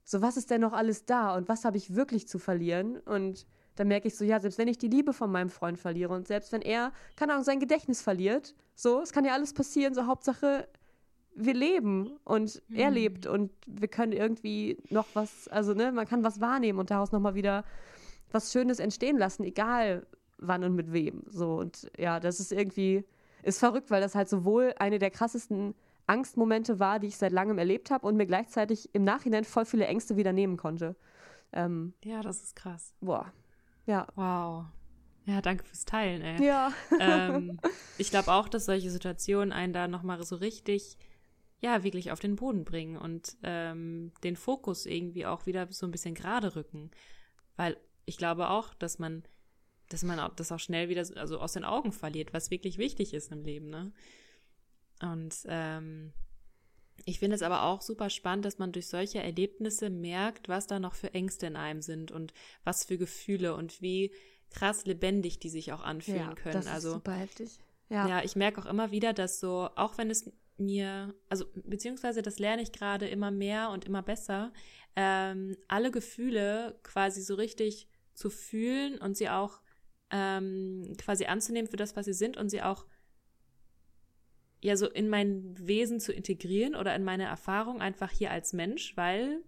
so 0.04 0.22
was 0.22 0.36
ist 0.36 0.50
denn 0.50 0.60
noch 0.60 0.72
alles 0.72 1.04
da 1.04 1.34
und 1.36 1.48
was 1.48 1.64
habe 1.64 1.76
ich 1.76 1.94
wirklich 1.94 2.28
zu 2.28 2.38
verlieren 2.38 2.98
und 2.98 3.46
dann 3.76 3.88
merke 3.88 4.08
ich 4.08 4.16
so, 4.16 4.24
ja, 4.24 4.40
selbst 4.40 4.58
wenn 4.58 4.68
ich 4.68 4.78
die 4.78 4.88
Liebe 4.88 5.12
von 5.12 5.30
meinem 5.30 5.50
Freund 5.50 5.78
verliere 5.78 6.12
und 6.12 6.26
selbst 6.28 6.52
wenn 6.52 6.62
er, 6.62 6.92
keine 7.16 7.32
Ahnung, 7.32 7.44
sein 7.44 7.60
Gedächtnis 7.60 8.02
verliert, 8.02 8.54
so, 8.74 9.00
es 9.00 9.12
kann 9.12 9.24
ja 9.24 9.32
alles 9.32 9.52
passieren, 9.52 9.94
so 9.94 10.06
Hauptsache, 10.06 10.68
wir 11.34 11.54
leben 11.54 12.16
und 12.24 12.62
mhm. 12.68 12.76
er 12.76 12.90
lebt 12.90 13.26
und 13.26 13.50
wir 13.66 13.88
können 13.88 14.12
irgendwie 14.12 14.78
noch 14.90 15.06
was, 15.14 15.48
also 15.48 15.74
ne, 15.74 15.90
man 15.92 16.06
kann 16.06 16.22
was 16.22 16.40
wahrnehmen 16.40 16.78
und 16.78 16.90
daraus 16.90 17.12
nochmal 17.12 17.34
wieder 17.34 17.64
was 18.30 18.52
Schönes 18.52 18.78
entstehen 18.78 19.18
lassen, 19.18 19.44
egal 19.44 20.06
wann 20.38 20.64
und 20.64 20.74
mit 20.74 20.92
wem. 20.92 21.22
So, 21.28 21.56
und 21.56 21.90
ja, 21.98 22.20
das 22.20 22.40
ist 22.40 22.52
irgendwie, 22.52 23.04
ist 23.42 23.58
verrückt, 23.58 23.90
weil 23.90 24.00
das 24.00 24.14
halt 24.14 24.28
sowohl 24.28 24.74
eine 24.78 24.98
der 24.98 25.10
krassesten 25.10 25.74
Angstmomente 26.06 26.78
war, 26.78 26.98
die 26.98 27.08
ich 27.08 27.16
seit 27.16 27.32
langem 27.32 27.58
erlebt 27.58 27.90
habe 27.90 28.06
und 28.06 28.16
mir 28.16 28.26
gleichzeitig 28.26 28.94
im 28.94 29.04
Nachhinein 29.04 29.44
voll 29.44 29.64
viele 29.64 29.86
Ängste 29.86 30.16
wieder 30.16 30.32
nehmen 30.32 30.56
konnte. 30.56 30.96
Ähm, 31.52 31.94
ja, 32.04 32.20
das 32.20 32.42
ist 32.42 32.56
krass. 32.56 32.94
Boah, 33.00 33.32
ja. 33.86 34.06
Wow. 34.14 34.66
Ja, 35.26 35.40
danke 35.40 35.64
fürs 35.64 35.84
Teilen, 35.84 36.22
ey. 36.22 36.44
Ja. 36.44 36.72
ähm, 37.00 37.58
ich 37.98 38.10
glaube 38.10 38.32
auch, 38.32 38.48
dass 38.48 38.66
solche 38.66 38.90
Situationen 38.90 39.52
einen 39.52 39.72
da 39.72 39.88
nochmal 39.88 40.22
so 40.22 40.36
richtig, 40.36 40.98
ja, 41.60 41.82
wirklich 41.82 42.12
auf 42.12 42.20
den 42.20 42.36
Boden 42.36 42.64
bringen 42.64 42.96
und 42.96 43.36
ähm, 43.42 44.12
den 44.22 44.36
Fokus 44.36 44.84
irgendwie 44.84 45.24
auch 45.24 45.46
wieder 45.46 45.66
so 45.70 45.86
ein 45.86 45.92
bisschen 45.92 46.14
gerade 46.14 46.56
rücken. 46.56 46.90
Weil 47.56 47.76
ich 48.04 48.18
glaube 48.18 48.50
auch, 48.50 48.74
dass 48.74 48.98
man 48.98 49.24
dass 49.88 50.02
man 50.02 50.18
auch, 50.18 50.34
das 50.34 50.50
auch 50.52 50.58
schnell 50.58 50.88
wieder 50.88 51.04
also 51.16 51.38
aus 51.38 51.52
den 51.52 51.64
Augen 51.64 51.92
verliert, 51.92 52.32
was 52.32 52.50
wirklich 52.50 52.78
wichtig 52.78 53.14
ist 53.14 53.30
im 53.32 53.44
Leben, 53.44 53.68
ne? 53.68 53.92
Und 55.02 55.34
ähm, 55.46 56.12
ich 57.04 57.18
finde 57.18 57.36
es 57.36 57.42
aber 57.42 57.64
auch 57.64 57.82
super 57.82 58.10
spannend, 58.10 58.44
dass 58.44 58.58
man 58.58 58.72
durch 58.72 58.88
solche 58.88 59.22
Erlebnisse 59.22 59.90
merkt, 59.90 60.48
was 60.48 60.66
da 60.66 60.78
noch 60.78 60.94
für 60.94 61.12
Ängste 61.12 61.46
in 61.46 61.56
einem 61.56 61.82
sind 61.82 62.12
und 62.12 62.32
was 62.64 62.84
für 62.84 62.98
Gefühle 62.98 63.54
und 63.54 63.82
wie 63.82 64.12
krass 64.50 64.86
lebendig 64.86 65.38
die 65.40 65.48
sich 65.48 65.72
auch 65.72 65.82
anfühlen 65.82 66.20
ja, 66.20 66.34
können. 66.34 66.54
Das 66.54 66.66
ist 66.66 66.72
also 66.72 66.92
super 66.94 67.12
heftig. 67.12 67.58
Ja. 67.90 68.08
ja, 68.08 68.24
ich 68.24 68.36
merke 68.36 68.60
auch 68.60 68.66
immer 68.66 68.90
wieder, 68.90 69.12
dass 69.12 69.40
so, 69.40 69.68
auch 69.76 69.98
wenn 69.98 70.10
es 70.10 70.32
mir, 70.56 71.14
also 71.28 71.44
beziehungsweise 71.54 72.22
das 72.22 72.38
lerne 72.38 72.62
ich 72.62 72.72
gerade 72.72 73.06
immer 73.08 73.30
mehr 73.30 73.70
und 73.70 73.84
immer 73.84 74.02
besser, 74.02 74.52
ähm, 74.96 75.56
alle 75.68 75.90
Gefühle 75.90 76.78
quasi 76.82 77.20
so 77.22 77.34
richtig 77.34 77.88
zu 78.14 78.30
fühlen 78.30 78.98
und 78.98 79.16
sie 79.16 79.28
auch 79.28 79.60
ähm, 80.10 80.94
quasi 80.98 81.26
anzunehmen 81.26 81.68
für 81.68 81.76
das, 81.76 81.96
was 81.96 82.06
sie 82.06 82.12
sind 82.12 82.36
und 82.36 82.48
sie 82.48 82.62
auch 82.62 82.86
ja 84.64 84.78
so 84.78 84.88
in 84.88 85.10
mein 85.10 85.54
Wesen 85.58 86.00
zu 86.00 86.12
integrieren 86.12 86.74
oder 86.74 86.96
in 86.96 87.04
meine 87.04 87.24
Erfahrung 87.24 87.82
einfach 87.82 88.10
hier 88.10 88.30
als 88.30 88.54
Mensch, 88.54 88.96
weil 88.96 89.42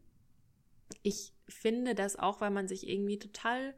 ich 1.03 1.33
finde, 1.49 1.95
dass 1.95 2.19
auch, 2.19 2.43
weil 2.43 2.51
man 2.51 2.69
sich 2.69 2.87
irgendwie 2.87 3.19
total 3.19 3.75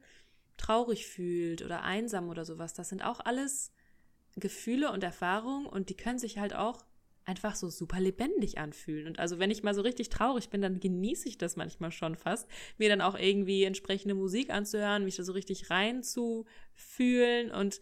traurig 0.56 1.06
fühlt 1.06 1.62
oder 1.62 1.84
einsam 1.84 2.28
oder 2.28 2.44
sowas, 2.44 2.74
das 2.74 2.88
sind 2.88 3.04
auch 3.04 3.20
alles 3.20 3.72
Gefühle 4.34 4.90
und 4.90 5.04
Erfahrungen 5.04 5.66
und 5.66 5.90
die 5.90 5.96
können 5.96 6.18
sich 6.18 6.38
halt 6.38 6.56
auch 6.56 6.84
einfach 7.24 7.54
so 7.54 7.68
super 7.68 8.00
lebendig 8.00 8.58
anfühlen. 8.58 9.06
Und 9.06 9.20
also 9.20 9.38
wenn 9.38 9.52
ich 9.52 9.62
mal 9.62 9.74
so 9.74 9.82
richtig 9.82 10.08
traurig 10.08 10.50
bin, 10.50 10.60
dann 10.60 10.80
genieße 10.80 11.28
ich 11.28 11.38
das 11.38 11.54
manchmal 11.54 11.92
schon 11.92 12.16
fast, 12.16 12.48
mir 12.78 12.88
dann 12.88 13.00
auch 13.00 13.16
irgendwie 13.16 13.62
entsprechende 13.62 14.16
Musik 14.16 14.50
anzuhören, 14.50 15.04
mich 15.04 15.16
da 15.16 15.22
so 15.22 15.32
richtig 15.32 15.70
reinzufühlen. 15.70 17.52
Und 17.52 17.80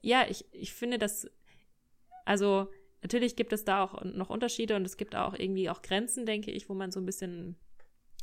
ja, 0.00 0.26
ich, 0.28 0.44
ich 0.50 0.72
finde 0.72 0.98
das, 0.98 1.30
also 2.28 2.70
natürlich 3.00 3.36
gibt 3.36 3.54
es 3.54 3.64
da 3.64 3.82
auch 3.82 4.04
noch 4.04 4.28
Unterschiede 4.28 4.76
und 4.76 4.84
es 4.84 4.98
gibt 4.98 5.16
auch 5.16 5.32
irgendwie 5.32 5.70
auch 5.70 5.80
Grenzen, 5.80 6.26
denke 6.26 6.50
ich, 6.50 6.68
wo 6.68 6.74
man 6.74 6.92
so 6.92 7.00
ein 7.00 7.06
bisschen 7.06 7.56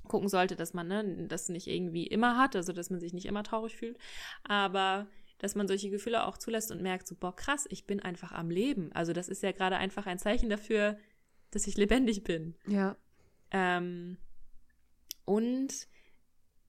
gucken 0.08 0.30
sollte, 0.30 0.56
dass 0.56 0.76
man 0.76 0.88
ne, 0.88 1.26
das 1.28 1.50
nicht 1.50 1.66
irgendwie 1.66 2.06
immer 2.06 2.38
hat, 2.38 2.56
also 2.56 2.72
dass 2.72 2.92
man 2.92 3.00
sich 3.00 3.14
nicht 3.14 3.26
immer 3.26 3.42
traurig 3.42 3.76
fühlt. 3.76 3.98
Aber 4.44 5.08
dass 5.40 5.56
man 5.56 5.68
solche 5.68 5.90
Gefühle 5.90 6.28
auch 6.28 6.38
zulässt 6.38 6.72
und 6.72 6.84
merkt, 6.84 7.08
so, 7.08 7.16
boah, 7.16 7.36
krass, 7.36 7.66
ich 7.72 7.88
bin 7.88 8.00
einfach 8.00 8.32
am 8.32 8.52
Leben. 8.52 8.92
Also 8.94 9.12
das 9.12 9.28
ist 9.28 9.42
ja 9.42 9.52
gerade 9.52 9.78
einfach 9.78 10.06
ein 10.06 10.20
Zeichen 10.20 10.52
dafür, 10.52 11.00
dass 11.50 11.66
ich 11.66 11.76
lebendig 11.76 12.24
bin. 12.24 12.54
Ja. 12.68 12.96
Ähm, 13.50 14.18
und 15.26 15.88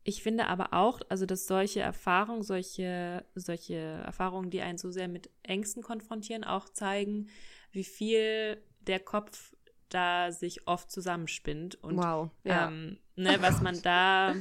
ich 0.07 0.23
finde 0.23 0.47
aber 0.47 0.73
auch, 0.73 1.01
also 1.09 1.27
dass 1.27 1.47
solche 1.47 1.81
Erfahrungen, 1.81 2.43
solche, 2.43 3.25
solche 3.35 3.75
Erfahrungen, 3.75 4.51
die 4.51 4.63
einen 4.63 4.79
so 4.79 4.91
sehr 4.91 5.09
mit 5.09 5.31
Ängsten 5.43 5.83
konfrontieren, 5.83 6.45
auch 6.45 6.69
zeigen, 6.69 7.29
wie 7.73 7.85
viel 7.85 8.63
der 8.81 9.01
Kopf 9.01 9.55
da 9.89 10.33
sich 10.33 10.67
oft 10.69 10.91
zusammenspinnt 10.91 11.83
und 11.83 11.99
wow. 11.99 12.31
Ja. 12.45 12.69
ähm, 12.69 12.99
ne, 13.17 13.37
was 13.41 13.61
man 13.61 13.83
da, 13.83 14.37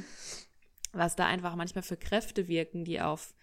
was 0.92 1.16
da 1.16 1.26
einfach 1.26 1.56
manchmal 1.56 1.82
für 1.82 1.96
Kräfte 1.96 2.48
wirken, 2.48 2.84
die 2.84 3.00
auf 3.00 3.34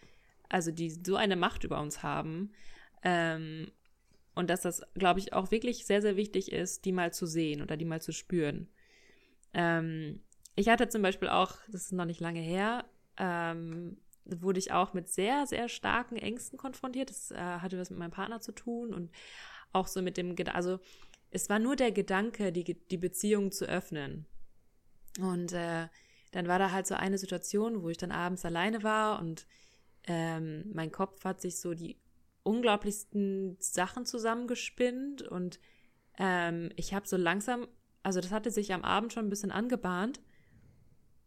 also 0.54 0.72
die 0.72 0.92
so 0.92 1.16
eine 1.16 1.36
Macht 1.36 1.64
über 1.64 1.82
uns 1.82 2.04
haben. 2.04 2.52
Ähm, 3.02 3.72
und 4.36 4.50
dass 4.50 4.62
das, 4.62 4.82
glaube 4.94 5.20
ich, 5.20 5.34
auch 5.34 5.52
wirklich 5.52 5.86
sehr, 5.86 6.02
sehr 6.02 6.16
wichtig 6.16 6.52
ist, 6.52 6.86
die 6.86 6.92
mal 6.92 7.12
zu 7.12 7.26
sehen 7.26 7.62
oder 7.62 7.76
die 7.76 7.86
mal 7.86 8.02
zu 8.02 8.12
spüren. 8.12 8.68
Ähm, 9.54 10.22
ich 10.56 10.70
hatte 10.70 10.88
zum 10.90 11.02
Beispiel 11.02 11.30
auch, 11.30 11.56
das 11.68 11.86
ist 11.86 11.94
noch 11.94 12.06
nicht 12.06 12.20
lange 12.20 12.40
her, 12.40 12.86
ähm, 13.18 13.98
wurde 14.26 14.60
ich 14.60 14.72
auch 14.72 14.94
mit 14.94 15.10
sehr, 15.10 15.46
sehr 15.48 15.68
starken 15.68 16.16
Ängsten 16.16 16.58
konfrontiert. 16.58 17.10
Das 17.10 17.32
äh, 17.32 17.38
hatte 17.38 17.80
was 17.80 17.90
mit 17.90 18.00
meinem 18.00 18.12
Partner 18.12 18.40
zu 18.40 18.52
tun 18.52 18.94
und 18.94 19.12
auch 19.74 19.88
so 19.88 20.02
mit 20.02 20.18
dem, 20.18 20.36
also 20.54 20.80
es 21.32 21.50
war 21.50 21.60
nur 21.60 21.76
der 21.76 21.92
Gedanke, 21.92 22.52
die, 22.52 22.64
die 22.64 22.98
Beziehung 22.98 23.52
zu 23.52 23.66
öffnen. 23.66 24.26
Und 25.20 25.54
äh, 25.54 25.88
dann 26.32 26.48
war 26.48 26.60
da 26.60 26.72
halt 26.72 26.88
so 26.88 26.96
eine 26.96 27.18
Situation, 27.18 27.82
wo 27.82 27.90
ich 27.90 27.98
dann 27.98 28.12
abends 28.12 28.46
alleine 28.46 28.84
war 28.84 29.20
und 29.20 29.48
ähm, 30.06 30.72
mein 30.74 30.92
Kopf 30.92 31.24
hat 31.26 31.42
sich 31.42 31.60
so 31.60 31.74
die 31.74 31.98
unglaublichsten 32.44 33.58
Sachen 33.60 34.06
zusammengespinnt 34.06 35.22
und 35.22 35.60
ähm, 36.18 36.72
ich 36.76 36.94
habe 36.94 37.08
so 37.08 37.18
langsam, 37.18 37.68
also 38.02 38.20
das 38.20 38.32
hatte 38.32 38.52
sich 38.52 38.74
am 38.74 38.84
Abend 38.84 39.14
schon 39.14 39.26
ein 39.26 39.30
bisschen 39.30 39.52
angebahnt 39.52 40.22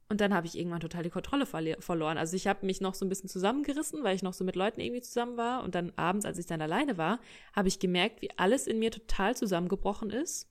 und 0.09 0.21
dann 0.21 0.33
habe 0.33 0.47
ich 0.47 0.57
irgendwann 0.57 0.81
total 0.81 1.03
die 1.03 1.11
Kontrolle 1.11 1.47
verloren. 1.47 2.19
Also 2.19 2.37
ich 2.37 2.47
habe 2.47 2.65
mich 2.65 2.81
noch 2.81 2.95
so 2.95 3.05
ein 3.05 3.09
bisschen 3.09 3.29
zusammengerissen, 3.29 4.05
weil 4.05 4.15
ich 4.15 4.23
noch 4.23 4.35
so 4.35 4.45
mit 4.45 4.57
Leuten 4.57 4.81
irgendwie 4.81 5.03
zusammen 5.03 5.37
war 5.37 5.65
und 5.65 5.75
dann 5.75 5.93
abends, 5.97 6.27
als 6.27 6.39
ich 6.39 6.47
dann 6.47 6.63
alleine 6.63 6.97
war, 6.97 7.19
habe 7.55 7.69
ich 7.69 7.79
gemerkt, 7.79 8.23
wie 8.23 8.31
alles 8.37 8.67
in 8.67 8.79
mir 8.79 8.91
total 8.91 9.37
zusammengebrochen 9.37 10.11
ist 10.11 10.49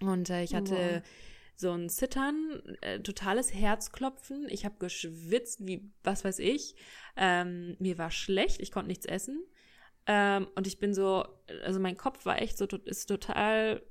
und 0.00 0.30
äh, 0.30 0.42
ich 0.42 0.54
hatte 0.54 1.02
wow 1.02 1.02
so 1.62 1.70
ein 1.70 1.88
Zittern, 1.88 2.60
äh, 2.82 3.00
totales 3.00 3.54
Herzklopfen. 3.54 4.48
Ich 4.50 4.64
habe 4.64 4.74
geschwitzt, 4.78 5.66
wie 5.66 5.90
was 6.02 6.24
weiß 6.24 6.38
ich. 6.40 6.74
Ähm, 7.16 7.76
mir 7.78 7.98
war 7.98 8.10
schlecht, 8.10 8.60
ich 8.60 8.72
konnte 8.72 8.88
nichts 8.88 9.06
essen. 9.06 9.42
Ähm, 10.06 10.48
und 10.56 10.66
ich 10.66 10.78
bin 10.78 10.92
so, 10.92 11.24
also 11.64 11.78
mein 11.78 11.96
Kopf 11.96 12.26
war 12.26 12.42
echt 12.42 12.58
so, 12.58 12.66
ist 12.84 13.06
total, 13.06 13.82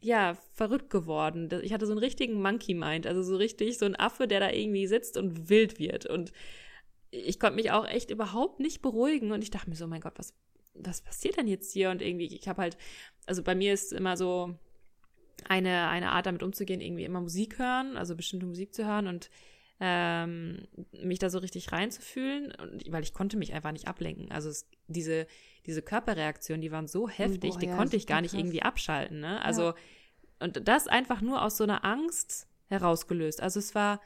ja, 0.00 0.36
verrückt 0.54 0.90
geworden. 0.90 1.48
Ich 1.62 1.72
hatte 1.72 1.86
so 1.86 1.92
einen 1.92 2.00
richtigen 2.00 2.40
Monkey 2.40 2.74
Mind, 2.74 3.06
also 3.06 3.22
so 3.22 3.36
richtig 3.36 3.78
so 3.78 3.86
ein 3.86 3.98
Affe, 3.98 4.28
der 4.28 4.40
da 4.40 4.50
irgendwie 4.50 4.86
sitzt 4.86 5.16
und 5.16 5.48
wild 5.48 5.78
wird. 5.78 6.06
Und 6.06 6.32
ich 7.10 7.40
konnte 7.40 7.56
mich 7.56 7.70
auch 7.70 7.86
echt 7.86 8.10
überhaupt 8.10 8.60
nicht 8.60 8.82
beruhigen. 8.82 9.32
Und 9.32 9.42
ich 9.42 9.50
dachte 9.50 9.70
mir 9.70 9.76
so, 9.76 9.86
mein 9.86 10.00
Gott, 10.00 10.18
was, 10.18 10.34
was 10.74 11.00
passiert 11.00 11.38
denn 11.38 11.48
jetzt 11.48 11.72
hier? 11.72 11.90
Und 11.90 12.02
irgendwie, 12.02 12.26
ich 12.26 12.48
habe 12.48 12.62
halt, 12.62 12.76
also 13.26 13.42
bei 13.42 13.54
mir 13.54 13.72
ist 13.72 13.92
immer 13.92 14.16
so, 14.16 14.56
eine, 15.48 15.88
eine 15.88 16.12
Art 16.12 16.26
damit 16.26 16.42
umzugehen, 16.42 16.80
irgendwie 16.80 17.04
immer 17.04 17.20
Musik 17.20 17.58
hören, 17.58 17.96
also 17.96 18.16
bestimmte 18.16 18.46
Musik 18.46 18.74
zu 18.74 18.86
hören 18.86 19.06
und 19.06 19.30
ähm, 19.78 20.66
mich 21.02 21.18
da 21.18 21.28
so 21.28 21.38
richtig 21.38 21.72
reinzufühlen, 21.72 22.52
weil 22.88 23.02
ich 23.02 23.12
konnte 23.12 23.36
mich 23.36 23.52
einfach 23.52 23.72
nicht 23.72 23.88
ablenken. 23.88 24.32
Also 24.32 24.48
es, 24.48 24.66
diese, 24.86 25.26
diese 25.66 25.82
Körperreaktionen, 25.82 26.62
die 26.62 26.72
waren 26.72 26.86
so 26.86 27.08
heftig, 27.08 27.52
Boah, 27.52 27.58
die 27.58 27.66
ja, 27.66 27.76
konnte 27.76 27.96
ich 27.96 28.06
gar 28.06 28.20
nicht 28.20 28.32
krass. 28.32 28.40
irgendwie 28.40 28.62
abschalten. 28.62 29.20
Ne? 29.20 29.42
Also, 29.42 29.62
ja. 29.62 29.74
und 30.40 30.66
das 30.66 30.88
einfach 30.88 31.20
nur 31.20 31.42
aus 31.42 31.56
so 31.58 31.64
einer 31.64 31.84
Angst 31.84 32.48
herausgelöst. 32.68 33.42
Also 33.42 33.58
es 33.58 33.74
war 33.74 34.00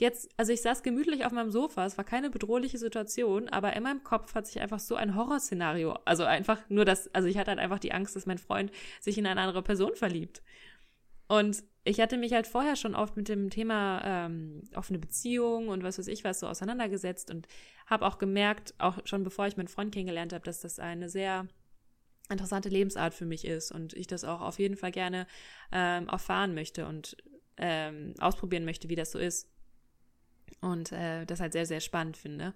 jetzt, 0.00 0.30
also 0.36 0.52
ich 0.52 0.62
saß 0.62 0.82
gemütlich 0.82 1.24
auf 1.24 1.32
meinem 1.32 1.50
Sofa, 1.50 1.86
es 1.86 1.96
war 1.96 2.04
keine 2.04 2.30
bedrohliche 2.30 2.78
Situation, 2.78 3.48
aber 3.48 3.74
in 3.74 3.84
meinem 3.84 4.02
Kopf 4.02 4.34
hat 4.34 4.46
sich 4.46 4.60
einfach 4.60 4.80
so 4.80 4.96
ein 4.96 5.14
Horrorszenario, 5.14 5.92
also 6.04 6.24
einfach 6.24 6.58
nur 6.68 6.84
das, 6.84 7.14
also 7.14 7.28
ich 7.28 7.38
hatte 7.38 7.50
halt 7.52 7.60
einfach 7.60 7.78
die 7.78 7.92
Angst, 7.92 8.16
dass 8.16 8.26
mein 8.26 8.38
Freund 8.38 8.72
sich 9.00 9.16
in 9.16 9.26
eine 9.26 9.40
andere 9.40 9.62
Person 9.62 9.94
verliebt. 9.94 10.42
Und 11.28 11.62
ich 11.84 12.00
hatte 12.00 12.16
mich 12.16 12.32
halt 12.32 12.46
vorher 12.46 12.76
schon 12.76 12.94
oft 12.94 13.16
mit 13.16 13.28
dem 13.28 13.50
Thema 13.50 14.00
ähm, 14.04 14.62
offene 14.74 14.98
Beziehung 14.98 15.68
und 15.68 15.82
was 15.82 15.98
weiß 15.98 16.08
ich 16.08 16.24
was 16.24 16.40
so 16.40 16.46
auseinandergesetzt 16.48 17.30
und 17.30 17.46
habe 17.86 18.06
auch 18.06 18.18
gemerkt, 18.18 18.74
auch 18.78 18.98
schon 19.04 19.22
bevor 19.22 19.46
ich 19.46 19.56
meinen 19.56 19.68
Freund 19.68 19.92
kennengelernt 19.92 20.32
habe, 20.32 20.44
dass 20.44 20.60
das 20.60 20.78
eine 20.78 21.10
sehr 21.10 21.46
interessante 22.30 22.70
Lebensart 22.70 23.12
für 23.12 23.26
mich 23.26 23.44
ist 23.44 23.70
und 23.70 23.92
ich 23.92 24.06
das 24.06 24.24
auch 24.24 24.40
auf 24.40 24.58
jeden 24.58 24.76
Fall 24.76 24.92
gerne 24.92 25.26
ähm, 25.72 26.08
erfahren 26.08 26.54
möchte 26.54 26.86
und 26.86 27.16
ähm, 27.58 28.14
ausprobieren 28.18 28.64
möchte, 28.64 28.88
wie 28.88 28.96
das 28.96 29.12
so 29.12 29.18
ist. 29.18 29.48
Und 30.60 30.92
äh, 30.92 31.26
das 31.26 31.40
halt 31.40 31.52
sehr, 31.52 31.66
sehr 31.66 31.80
spannend 31.80 32.16
finde. 32.16 32.54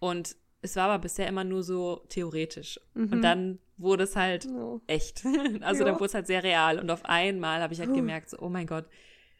Und 0.00 0.36
es 0.66 0.76
war 0.76 0.90
aber 0.90 1.02
bisher 1.02 1.26
immer 1.28 1.44
nur 1.44 1.62
so 1.62 2.02
theoretisch. 2.08 2.80
Mhm. 2.94 3.12
Und 3.12 3.22
dann 3.22 3.58
wurde 3.78 4.04
es 4.04 4.16
halt 4.16 4.46
oh. 4.46 4.80
echt. 4.86 5.24
Also 5.60 5.84
ja. 5.84 5.90
dann 5.90 5.94
wurde 5.96 6.06
es 6.06 6.14
halt 6.14 6.26
sehr 6.26 6.42
real. 6.42 6.78
Und 6.78 6.90
auf 6.90 7.04
einmal 7.04 7.60
habe 7.60 7.72
ich 7.72 7.80
halt 7.80 7.94
gemerkt, 7.94 8.30
so, 8.30 8.38
oh 8.40 8.48
mein 8.48 8.66
Gott, 8.66 8.86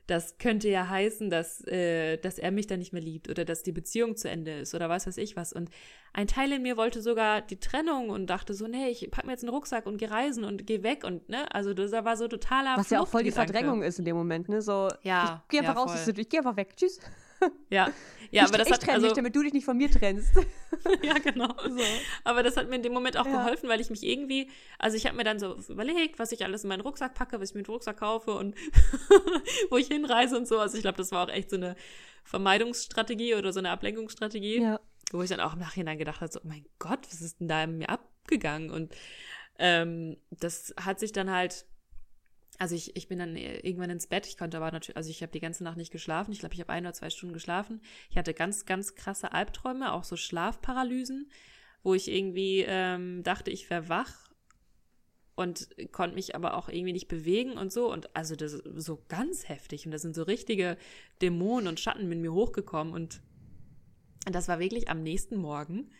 das 0.07 0.39
könnte 0.39 0.69
ja 0.69 0.89
heißen, 0.89 1.31
dass, 1.31 1.67
äh, 1.67 2.17
dass 2.19 2.39
er 2.39 2.53
mich 2.53 2.69
dann 2.69 2.79
nicht 2.79 2.93
mehr 2.93 3.03
liebt 3.03 3.29
oder 3.29 3.45
dass 3.45 3.65
die 3.65 3.73
Beziehung 3.73 4.17
zu 4.17 4.31
Ende 4.31 4.53
ist 4.61 4.75
oder 4.75 4.89
was 4.89 5.07
weiß 5.07 5.17
ich 5.17 5.37
was. 5.37 5.53
Und 5.53 5.69
ein 6.13 6.29
Teil 6.29 6.53
in 6.53 6.63
mir 6.63 6.77
wollte 6.77 7.03
sogar 7.03 7.43
die 7.43 7.59
Trennung 7.59 8.11
und 8.11 8.29
dachte 8.29 8.55
so, 8.55 8.69
nee, 8.69 8.89
ich 8.89 9.11
pack 9.11 9.27
mir 9.27 9.33
jetzt 9.33 9.43
einen 9.43 9.53
Rucksack 9.53 9.85
und 9.87 9.99
geh 9.99 10.07
reisen 10.07 10.45
und 10.45 10.67
geh 10.67 10.85
weg 10.85 11.03
und 11.05 11.29
ne, 11.29 11.53
also 11.53 11.75
das 11.75 11.91
war 11.91 12.17
so 12.17 12.29
totaler 12.29 12.77
Was 12.77 12.91
ja 12.91 13.01
auch 13.01 13.09
voll 13.09 13.25
die 13.25 13.33
Verdrängung 13.33 13.83
ist 13.83 13.99
in 13.99 14.05
dem 14.05 14.17
Moment, 14.17 14.49
ne, 14.49 14.63
so, 14.63 14.89
ja, 15.03 15.43
ich 15.45 15.49
geh 15.49 15.59
einfach 15.59 15.75
ja, 15.75 15.81
raus, 15.81 16.07
ich 16.07 16.29
geh 16.29 16.39
einfach 16.39 16.57
weg, 16.57 16.77
tschüss. 16.77 17.01
Ja, 17.71 17.93
ja, 18.31 18.43
ich, 18.43 18.49
aber 18.49 18.59
das 18.59 18.69
ich 18.69 18.75
hat 18.75 18.81
trenne 18.83 18.95
also, 18.95 19.07
mich, 19.07 19.15
damit 19.15 19.37
du 19.37 19.43
dich 19.43 19.53
nicht 19.53 19.65
von 19.65 19.77
mir 19.77 19.91
trennst. 19.91 20.33
ja, 21.03 21.15
genau. 21.19 21.55
So. 21.67 21.83
Aber 22.25 22.43
das 22.43 22.57
hat 22.57 22.69
mir 22.69 22.77
in 22.77 22.83
dem 22.83 22.93
Moment 22.93 23.17
auch 23.17 23.27
ja. 23.27 23.43
geholfen, 23.43 23.69
weil 23.69 23.81
ich 23.81 23.91
mich 23.91 24.03
irgendwie, 24.03 24.51
also 24.79 24.97
ich 24.97 25.07
habe 25.07 25.17
mir 25.17 25.25
dann 25.25 25.39
so 25.39 25.57
überlegt, 25.69 26.19
was 26.19 26.33
ich 26.33 26.45
alles 26.45 26.65
in 26.65 26.69
meinen 26.69 26.81
Rucksack 26.81 27.15
packe, 27.15 27.41
was 27.41 27.51
ich 27.51 27.55
mir 27.55 27.63
den 27.63 27.73
Rucksack 27.73 27.99
kaufe 27.99 28.33
und 28.33 28.57
wo 29.71 29.77
ich 29.77 29.89
hinreise 29.89 30.37
und 30.37 30.49
so. 30.49 30.59
Also 30.59 30.77
ich 30.77 30.83
glaube, 30.83 30.99
das 30.99 31.13
war 31.13 31.27
auch 31.27 31.33
echt 31.33 31.51
so 31.51 31.57
eine 31.57 31.77
Vermeidungsstrategie 32.25 33.35
oder 33.35 33.53
so 33.53 33.59
eine 33.59 33.71
Ablenkungsstrategie, 33.71 34.63
ja. 34.63 34.81
wo 35.13 35.23
ich 35.23 35.31
dann 35.31 35.41
auch 35.41 35.55
im 35.55 35.61
Nachhinein 35.61 35.99
gedacht 35.99 36.21
habe, 36.21 36.33
so, 36.33 36.41
oh 36.41 36.47
mein 36.49 36.67
Gott, 36.79 37.07
was 37.11 37.21
ist 37.21 37.41
denn 37.41 37.49
da 37.49 37.65
in 37.65 37.79
mir 37.79 37.91
abgegangen? 37.91 38.71
Und 38.71 38.95
ähm, 39.59 40.17
das 40.31 40.75
hat 40.81 40.99
sich 40.99 41.13
dann 41.13 41.31
halt 41.31 41.67
also 42.59 42.75
ich, 42.75 42.97
ich 42.97 43.09
bin 43.09 43.19
dann 43.19 43.37
irgendwann 43.37 43.91
ins 43.91 44.07
Bett. 44.07 44.27
Ich 44.27 44.39
konnte 44.39 44.57
aber 44.57 44.71
natürlich, 44.71 44.97
also 44.97 45.11
ich 45.11 45.23
habe 45.23 45.33
die 45.33 45.41
ganze 45.41 45.65
Nacht 45.65 45.77
nicht 45.77 45.93
geschlafen. 45.93 46.33
Ich 46.33 46.41
glaube, 46.41 46.55
ich 46.55 46.61
habe 46.61 46.73
ein 46.73 46.85
oder 46.85 46.95
zwei 46.95 47.11
Stunden 47.11 47.35
geschlafen. 47.35 47.81
Ich 48.11 48.17
hatte 48.17 48.35
ganz, 48.35 48.65
ganz 48.65 48.95
krasse 48.95 49.33
Albträume, 49.33 49.93
auch 49.93 50.05
so 50.05 50.17
Schlafparalysen, 50.17 51.31
wo 51.83 51.95
ich 51.95 52.11
irgendwie 52.11 52.65
ähm, 52.67 53.23
dachte, 53.23 53.51
ich 53.51 53.69
wäre 53.69 53.89
wach 53.89 54.31
und 55.35 55.69
konnte 55.93 56.15
mich 56.15 56.35
aber 56.35 56.57
auch 56.57 56.69
irgendwie 56.69 56.95
nicht 56.95 57.09
bewegen 57.09 57.53
und 57.53 57.71
so. 57.71 57.93
Und 57.93 58.17
also 58.17 58.35
das 58.37 58.55
ist 58.55 58.87
so 58.87 59.05
ganz 59.09 59.49
heftig. 59.49 59.85
Und 59.85 59.93
da 59.93 59.99
sind 59.99 60.15
so 60.15 60.23
richtige 60.23 60.79
Dämonen 61.21 61.69
und 61.69 61.79
Schatten 61.79 62.09
mit 62.09 62.19
mir 62.19 62.33
hochgekommen. 62.33 62.95
Und 62.95 63.21
das 64.25 64.49
war 64.49 64.59
wirklich 64.59 64.89
am 64.89 65.03
nächsten 65.03 65.37
Morgen, 65.37 65.91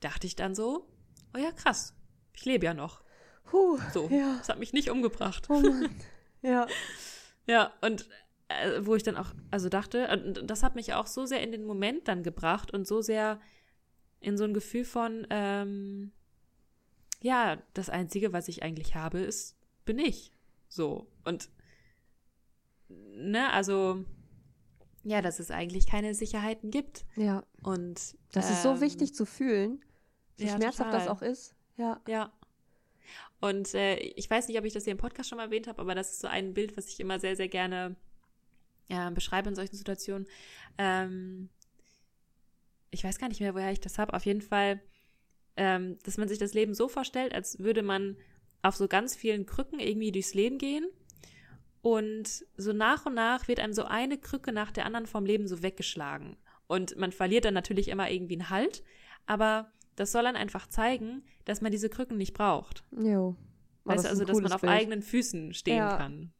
dachte 0.00 0.26
ich 0.26 0.34
dann 0.34 0.54
so, 0.54 0.88
oh 1.34 1.38
ja, 1.38 1.52
krass, 1.52 1.94
ich 2.32 2.44
lebe 2.46 2.64
ja 2.64 2.74
noch. 2.74 3.02
Puh, 3.46 3.78
So, 3.92 4.08
ja. 4.08 4.36
das 4.38 4.48
hat 4.48 4.58
mich 4.58 4.72
nicht 4.72 4.90
umgebracht. 4.90 5.46
Oh 5.48 5.60
Mann. 5.60 5.90
ja. 6.42 6.66
Ja, 7.46 7.72
und 7.80 8.08
äh, 8.48 8.80
wo 8.84 8.94
ich 8.94 9.02
dann 9.02 9.16
auch, 9.16 9.32
also 9.50 9.68
dachte, 9.68 10.08
und 10.08 10.50
das 10.50 10.62
hat 10.62 10.74
mich 10.74 10.94
auch 10.94 11.06
so 11.06 11.26
sehr 11.26 11.42
in 11.42 11.52
den 11.52 11.64
Moment 11.64 12.08
dann 12.08 12.22
gebracht 12.22 12.72
und 12.72 12.86
so 12.86 13.02
sehr 13.02 13.40
in 14.20 14.36
so 14.36 14.44
ein 14.44 14.54
Gefühl 14.54 14.84
von, 14.84 15.26
ähm, 15.30 16.12
ja, 17.22 17.58
das 17.74 17.88
Einzige, 17.90 18.32
was 18.32 18.48
ich 18.48 18.62
eigentlich 18.62 18.94
habe, 18.94 19.20
ist, 19.20 19.56
bin 19.84 19.98
ich. 19.98 20.32
So. 20.68 21.06
Und, 21.24 21.48
ne, 22.88 23.52
also, 23.52 24.04
ja, 25.04 25.22
dass 25.22 25.38
es 25.38 25.50
eigentlich 25.50 25.86
keine 25.86 26.14
Sicherheiten 26.14 26.70
gibt. 26.70 27.04
Ja. 27.14 27.44
Und 27.62 28.16
Das 28.32 28.50
ist 28.50 28.62
so 28.62 28.70
ähm, 28.70 28.80
wichtig 28.80 29.14
zu 29.14 29.24
fühlen, 29.24 29.84
wie 30.36 30.46
ja, 30.46 30.56
schmerzhaft 30.56 30.92
das 30.92 31.04
total. 31.04 31.16
auch 31.16 31.22
ist. 31.22 31.54
Ja. 31.76 32.00
Ja. 32.08 32.32
Und 33.40 33.74
äh, 33.74 33.96
ich 33.96 34.28
weiß 34.28 34.48
nicht, 34.48 34.58
ob 34.58 34.64
ich 34.64 34.72
das 34.72 34.84
hier 34.84 34.92
im 34.92 34.98
Podcast 34.98 35.28
schon 35.28 35.38
mal 35.38 35.44
erwähnt 35.44 35.66
habe, 35.66 35.80
aber 35.80 35.94
das 35.94 36.12
ist 36.12 36.20
so 36.20 36.28
ein 36.28 36.54
Bild, 36.54 36.76
was 36.76 36.88
ich 36.88 37.00
immer 37.00 37.18
sehr, 37.18 37.36
sehr 37.36 37.48
gerne 37.48 37.96
äh, 38.88 39.10
beschreibe 39.10 39.48
in 39.48 39.54
solchen 39.54 39.76
Situationen. 39.76 40.26
Ähm, 40.78 41.48
ich 42.90 43.04
weiß 43.04 43.18
gar 43.18 43.28
nicht 43.28 43.40
mehr, 43.40 43.54
woher 43.54 43.72
ich 43.72 43.80
das 43.80 43.98
habe. 43.98 44.14
Auf 44.14 44.24
jeden 44.24 44.42
Fall, 44.42 44.80
ähm, 45.56 45.98
dass 46.04 46.16
man 46.18 46.28
sich 46.28 46.38
das 46.38 46.54
Leben 46.54 46.74
so 46.74 46.88
vorstellt, 46.88 47.34
als 47.34 47.58
würde 47.58 47.82
man 47.82 48.16
auf 48.62 48.76
so 48.76 48.88
ganz 48.88 49.14
vielen 49.14 49.46
Krücken 49.46 49.78
irgendwie 49.78 50.12
durchs 50.12 50.34
Leben 50.34 50.58
gehen. 50.58 50.86
Und 51.82 52.44
so 52.56 52.72
nach 52.72 53.06
und 53.06 53.14
nach 53.14 53.48
wird 53.48 53.60
einem 53.60 53.72
so 53.72 53.84
eine 53.84 54.18
Krücke 54.18 54.50
nach 54.50 54.72
der 54.72 54.86
anderen 54.86 55.06
vom 55.06 55.24
Leben 55.24 55.46
so 55.46 55.62
weggeschlagen. 55.62 56.36
Und 56.66 56.96
man 56.96 57.12
verliert 57.12 57.44
dann 57.44 57.54
natürlich 57.54 57.88
immer 57.88 58.10
irgendwie 58.10 58.34
einen 58.34 58.50
Halt. 58.50 58.82
Aber 59.26 59.72
das 59.94 60.12
soll 60.12 60.24
dann 60.24 60.36
einfach 60.36 60.66
zeigen, 60.66 61.24
dass 61.46 61.62
man 61.62 61.72
diese 61.72 61.88
Krücken 61.88 62.18
nicht 62.18 62.34
braucht. 62.34 62.84
Jo. 62.92 63.34
Aber 63.84 63.94
Weißt 63.94 64.04
du, 64.04 64.08
also, 64.10 64.24
dass 64.26 64.40
man 64.40 64.52
auf 64.52 64.60
Bild. 64.60 64.72
eigenen 64.72 65.00
Füßen 65.00 65.54
stehen 65.54 65.78
Ja. 65.78 65.96
kann. 65.96 66.32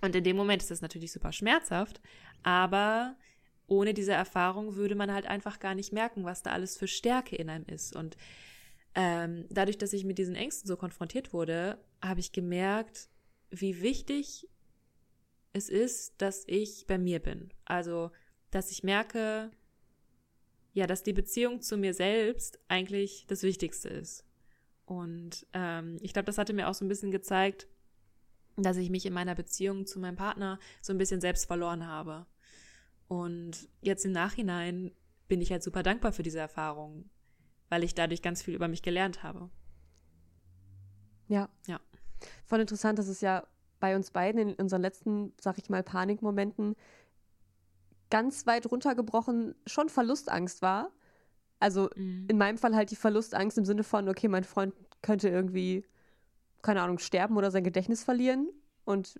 Und 0.00 0.16
in 0.16 0.24
dem 0.24 0.36
Moment 0.36 0.62
ist 0.62 0.70
das 0.70 0.80
natürlich 0.80 1.12
super 1.12 1.32
schmerzhaft, 1.32 2.00
aber 2.42 3.16
ohne 3.66 3.94
diese 3.94 4.12
Erfahrung 4.12 4.74
würde 4.76 4.94
man 4.94 5.12
halt 5.12 5.26
einfach 5.26 5.60
gar 5.60 5.74
nicht 5.74 5.92
merken, 5.92 6.24
was 6.24 6.42
da 6.42 6.50
alles 6.50 6.76
für 6.76 6.88
Stärke 6.88 7.36
in 7.36 7.48
einem 7.50 7.66
ist. 7.66 7.94
Und 7.94 8.16
ähm, 8.94 9.46
dadurch, 9.50 9.78
dass 9.78 9.92
ich 9.92 10.04
mit 10.04 10.18
diesen 10.18 10.34
Ängsten 10.34 10.66
so 10.68 10.76
konfrontiert 10.76 11.32
wurde, 11.32 11.78
habe 12.02 12.20
ich 12.20 12.32
gemerkt, 12.32 13.08
wie 13.50 13.80
wichtig 13.80 14.48
es 15.52 15.68
ist, 15.68 16.14
dass 16.20 16.44
ich 16.46 16.86
bei 16.86 16.98
mir 16.98 17.20
bin. 17.20 17.52
Also, 17.64 18.10
dass 18.50 18.70
ich 18.70 18.82
merke, 18.82 19.50
ja, 20.72 20.86
dass 20.86 21.02
die 21.02 21.12
Beziehung 21.12 21.60
zu 21.60 21.76
mir 21.76 21.94
selbst 21.94 22.58
eigentlich 22.68 23.26
das 23.28 23.42
Wichtigste 23.42 23.88
ist. 23.88 24.24
Und 24.84 25.46
ähm, 25.52 25.98
ich 26.00 26.12
glaube, 26.12 26.26
das 26.26 26.38
hatte 26.38 26.52
mir 26.52 26.68
auch 26.68 26.74
so 26.74 26.84
ein 26.84 26.88
bisschen 26.88 27.10
gezeigt, 27.10 27.68
dass 28.56 28.76
ich 28.76 28.90
mich 28.90 29.06
in 29.06 29.12
meiner 29.12 29.34
Beziehung 29.34 29.86
zu 29.86 29.98
meinem 29.98 30.16
Partner 30.16 30.58
so 30.80 30.92
ein 30.92 30.98
bisschen 30.98 31.20
selbst 31.20 31.46
verloren 31.46 31.86
habe. 31.86 32.26
Und 33.08 33.68
jetzt 33.80 34.04
im 34.04 34.12
Nachhinein 34.12 34.92
bin 35.28 35.40
ich 35.40 35.50
halt 35.50 35.62
super 35.62 35.82
dankbar 35.82 36.12
für 36.12 36.22
diese 36.22 36.38
Erfahrung, 36.38 37.08
weil 37.68 37.84
ich 37.84 37.94
dadurch 37.94 38.22
ganz 38.22 38.42
viel 38.42 38.54
über 38.54 38.68
mich 38.68 38.82
gelernt 38.82 39.22
habe. 39.22 39.50
Ja. 41.28 41.48
Ja. 41.66 41.80
Voll 42.44 42.60
interessant, 42.60 42.98
dass 42.98 43.08
es 43.08 43.20
ja 43.20 43.46
bei 43.80 43.96
uns 43.96 44.10
beiden 44.10 44.40
in 44.40 44.54
unseren 44.54 44.82
letzten, 44.82 45.32
sag 45.40 45.58
ich 45.58 45.68
mal, 45.68 45.82
Panikmomenten 45.82 46.76
ganz 48.12 48.46
weit 48.46 48.70
runtergebrochen 48.70 49.54
schon 49.66 49.88
Verlustangst 49.88 50.60
war. 50.60 50.90
Also 51.60 51.88
Mhm. 51.96 52.26
in 52.28 52.36
meinem 52.36 52.58
Fall 52.58 52.76
halt 52.76 52.90
die 52.90 52.96
Verlustangst 52.96 53.56
im 53.56 53.64
Sinne 53.64 53.84
von, 53.84 54.06
okay, 54.06 54.28
mein 54.28 54.44
Freund 54.44 54.74
könnte 55.00 55.30
irgendwie, 55.30 55.86
keine 56.60 56.82
Ahnung, 56.82 56.98
sterben 56.98 57.38
oder 57.38 57.50
sein 57.50 57.64
Gedächtnis 57.64 58.04
verlieren. 58.04 58.50
Und 58.84 59.18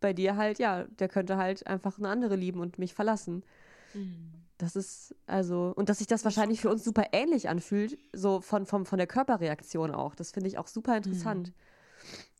bei 0.00 0.14
dir 0.14 0.36
halt, 0.36 0.58
ja, 0.58 0.84
der 0.84 1.08
könnte 1.08 1.36
halt 1.36 1.66
einfach 1.66 1.98
eine 1.98 2.08
andere 2.08 2.34
lieben 2.34 2.60
und 2.60 2.78
mich 2.78 2.94
verlassen. 2.94 3.44
Mhm. 3.92 4.32
Das 4.56 4.74
ist, 4.74 5.14
also, 5.26 5.74
und 5.76 5.90
dass 5.90 5.98
sich 5.98 6.06
das 6.06 6.24
wahrscheinlich 6.24 6.62
für 6.62 6.70
uns 6.70 6.82
super 6.82 7.08
ähnlich 7.12 7.50
anfühlt, 7.50 7.98
so 8.14 8.40
von, 8.40 8.64
von, 8.64 8.86
von 8.86 8.96
der 8.96 9.06
Körperreaktion 9.06 9.90
auch. 9.94 10.14
Das 10.14 10.30
finde 10.30 10.48
ich 10.48 10.56
auch 10.56 10.66
super 10.66 10.96
interessant. 10.96 11.52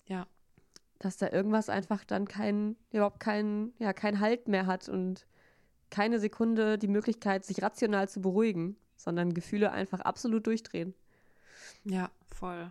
Ja. 0.06 0.26
Dass 0.98 1.18
da 1.18 1.28
irgendwas 1.30 1.68
einfach 1.68 2.04
dann 2.04 2.26
keinen, 2.26 2.76
überhaupt 2.90 3.20
keinen, 3.20 3.74
ja, 3.78 3.92
keinen 3.92 4.20
Halt 4.20 4.48
mehr 4.48 4.64
hat 4.64 4.88
und 4.88 5.26
keine 5.90 6.18
Sekunde 6.20 6.78
die 6.78 6.88
Möglichkeit, 6.88 7.44
sich 7.44 7.62
rational 7.62 8.08
zu 8.08 8.20
beruhigen, 8.20 8.76
sondern 8.96 9.34
Gefühle 9.34 9.72
einfach 9.72 10.00
absolut 10.00 10.46
durchdrehen. 10.46 10.94
Ja, 11.84 12.10
voll. 12.34 12.70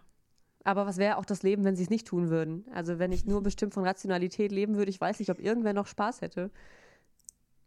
Aber 0.63 0.85
was 0.85 0.97
wäre 0.97 1.17
auch 1.17 1.25
das 1.25 1.41
Leben, 1.43 1.63
wenn 1.63 1.75
sie 1.75 1.83
es 1.83 1.89
nicht 1.89 2.07
tun 2.07 2.29
würden? 2.29 2.65
Also 2.73 2.99
wenn 2.99 3.11
ich 3.11 3.25
nur 3.25 3.41
bestimmt 3.41 3.73
von 3.73 3.85
Rationalität 3.85 4.51
leben 4.51 4.75
würde, 4.75 4.89
ich 4.91 4.99
weiß 4.99 5.19
nicht, 5.19 5.29
ob 5.31 5.39
irgendwer 5.39 5.73
noch 5.73 5.87
Spaß 5.87 6.21
hätte. 6.21 6.51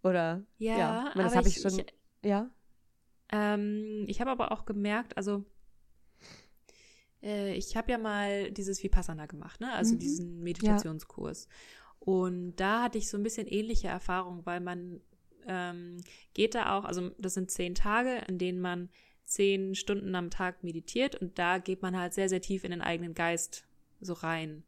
Oder 0.03 0.43
Ja, 0.59 0.79
ja, 0.79 1.07
ich 1.09 1.15
meine, 1.15 1.29
das 1.29 1.37
habe 1.37 1.49
ich 1.49 1.57
ich- 1.57 1.63
schon. 1.63 1.79
ich- 1.79 1.95
ja, 2.25 2.51
Ähm, 3.35 4.05
ich 4.09 4.21
habe 4.21 4.31
aber 4.31 4.53
auch 4.53 4.67
gemerkt, 4.67 5.17
also 5.17 5.43
äh, 7.23 7.55
ich 7.55 7.77
habe 7.77 7.91
ja 7.91 7.99
mal 7.99 8.51
dieses 8.51 8.83
Vipassana 8.83 9.27
gemacht, 9.27 9.61
ne? 9.61 9.73
Also 9.73 9.95
Mhm. 9.95 9.99
diesen 10.01 10.43
Meditationskurs. 10.43 11.49
Und 11.99 12.57
da 12.57 12.83
hatte 12.83 12.99
ich 12.99 13.09
so 13.09 13.17
ein 13.17 13.23
bisschen 13.23 13.47
ähnliche 13.47 13.89
Erfahrungen, 13.89 14.45
weil 14.45 14.61
man 14.61 15.01
ähm, 15.47 15.99
geht 16.35 16.55
da 16.55 16.77
auch, 16.77 16.85
also 16.85 17.11
das 17.19 17.35
sind 17.35 17.51
zehn 17.51 17.75
Tage, 17.75 18.23
in 18.29 18.39
denen 18.39 18.61
man 18.61 18.89
zehn 19.25 19.75
Stunden 19.75 20.15
am 20.15 20.31
Tag 20.31 20.63
meditiert 20.63 21.17
und 21.17 21.39
da 21.39 21.59
geht 21.59 21.83
man 21.83 21.97
halt 21.97 22.13
sehr, 22.15 22.29
sehr 22.29 22.41
tief 22.41 22.65
in 22.65 22.71
den 22.71 22.83
eigenen 22.83 23.15
Geist 23.15 23.65
so 24.01 24.13
rein 24.13 24.65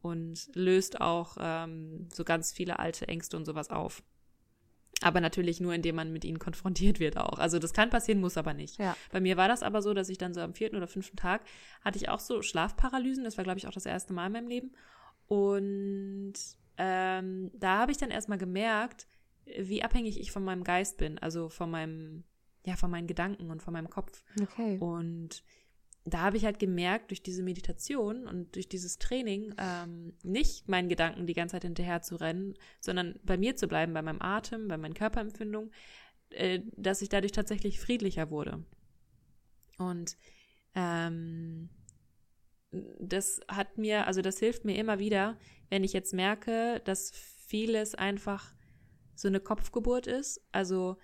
und 0.00 0.48
löst 0.54 1.00
auch 1.00 1.36
ähm, 1.40 2.08
so 2.12 2.24
ganz 2.24 2.52
viele 2.52 2.78
alte 2.78 3.08
Ängste 3.08 3.36
und 3.36 3.44
sowas 3.44 3.70
auf. 3.70 4.02
Aber 5.00 5.20
natürlich 5.20 5.60
nur, 5.60 5.74
indem 5.74 5.94
man 5.94 6.12
mit 6.12 6.24
ihnen 6.24 6.40
konfrontiert 6.40 6.98
wird 6.98 7.16
auch. 7.16 7.38
Also 7.38 7.58
das 7.60 7.72
kann 7.72 7.90
passieren, 7.90 8.20
muss 8.20 8.36
aber 8.36 8.52
nicht. 8.52 8.78
ja. 8.78 8.96
Bei 9.12 9.20
mir 9.20 9.36
war 9.36 9.46
das 9.46 9.62
aber 9.62 9.80
so, 9.80 9.94
dass 9.94 10.08
ich 10.08 10.18
dann 10.18 10.34
so 10.34 10.40
am 10.40 10.54
vierten 10.54 10.76
oder 10.76 10.88
fünften 10.88 11.16
Tag 11.16 11.42
hatte 11.82 11.98
ich 11.98 12.08
auch 12.08 12.18
so 12.18 12.42
Schlafparalysen. 12.42 13.22
Das 13.22 13.36
war, 13.36 13.44
glaube 13.44 13.58
ich, 13.58 13.68
auch 13.68 13.72
das 13.72 13.86
erste 13.86 14.12
Mal 14.12 14.26
in 14.26 14.32
meinem 14.32 14.48
Leben. 14.48 14.72
Und 15.28 16.34
ähm, 16.78 17.50
da 17.54 17.78
habe 17.78 17.92
ich 17.92 17.98
dann 17.98 18.10
erstmal 18.10 18.38
gemerkt, 18.38 19.06
wie 19.58 19.82
abhängig 19.82 20.20
ich 20.20 20.32
von 20.32 20.44
meinem 20.44 20.64
Geist 20.64 20.98
bin, 20.98 21.18
also 21.18 21.48
von 21.48 21.70
meinem, 21.70 22.24
ja, 22.64 22.76
von 22.76 22.90
meinen 22.90 23.06
Gedanken 23.06 23.50
und 23.50 23.62
von 23.62 23.72
meinem 23.72 23.90
Kopf. 23.90 24.22
Okay. 24.40 24.78
Und 24.78 25.42
da 26.04 26.20
habe 26.20 26.36
ich 26.36 26.44
halt 26.44 26.58
gemerkt, 26.58 27.10
durch 27.10 27.22
diese 27.22 27.42
Meditation 27.42 28.26
und 28.26 28.54
durch 28.54 28.68
dieses 28.68 28.98
Training, 28.98 29.54
ähm, 29.58 30.14
nicht 30.22 30.68
meinen 30.68 30.88
Gedanken 30.88 31.26
die 31.26 31.34
ganze 31.34 31.52
Zeit 31.52 31.64
hinterher 31.64 32.02
zu 32.02 32.16
rennen, 32.16 32.54
sondern 32.80 33.18
bei 33.24 33.36
mir 33.36 33.56
zu 33.56 33.68
bleiben, 33.68 33.92
bei 33.92 34.02
meinem 34.02 34.22
Atem, 34.22 34.68
bei 34.68 34.78
meinen 34.78 34.94
Körperempfindungen, 34.94 35.70
äh, 36.30 36.60
dass 36.76 37.02
ich 37.02 37.08
dadurch 37.08 37.32
tatsächlich 37.32 37.80
friedlicher 37.80 38.30
wurde. 38.30 38.64
Und 39.78 40.16
ähm, 40.74 41.68
das 42.70 43.40
hat 43.48 43.78
mir, 43.78 44.06
also 44.06 44.22
das 44.22 44.38
hilft 44.38 44.64
mir 44.64 44.76
immer 44.76 44.98
wieder, 44.98 45.38
wenn 45.70 45.84
ich 45.84 45.92
jetzt 45.92 46.12
merke, 46.12 46.80
dass 46.84 47.12
vieles 47.12 47.94
einfach 47.94 48.54
so 49.18 49.26
eine 49.26 49.40
Kopfgeburt 49.40 50.06
ist. 50.06 50.40
Also, 50.52 50.96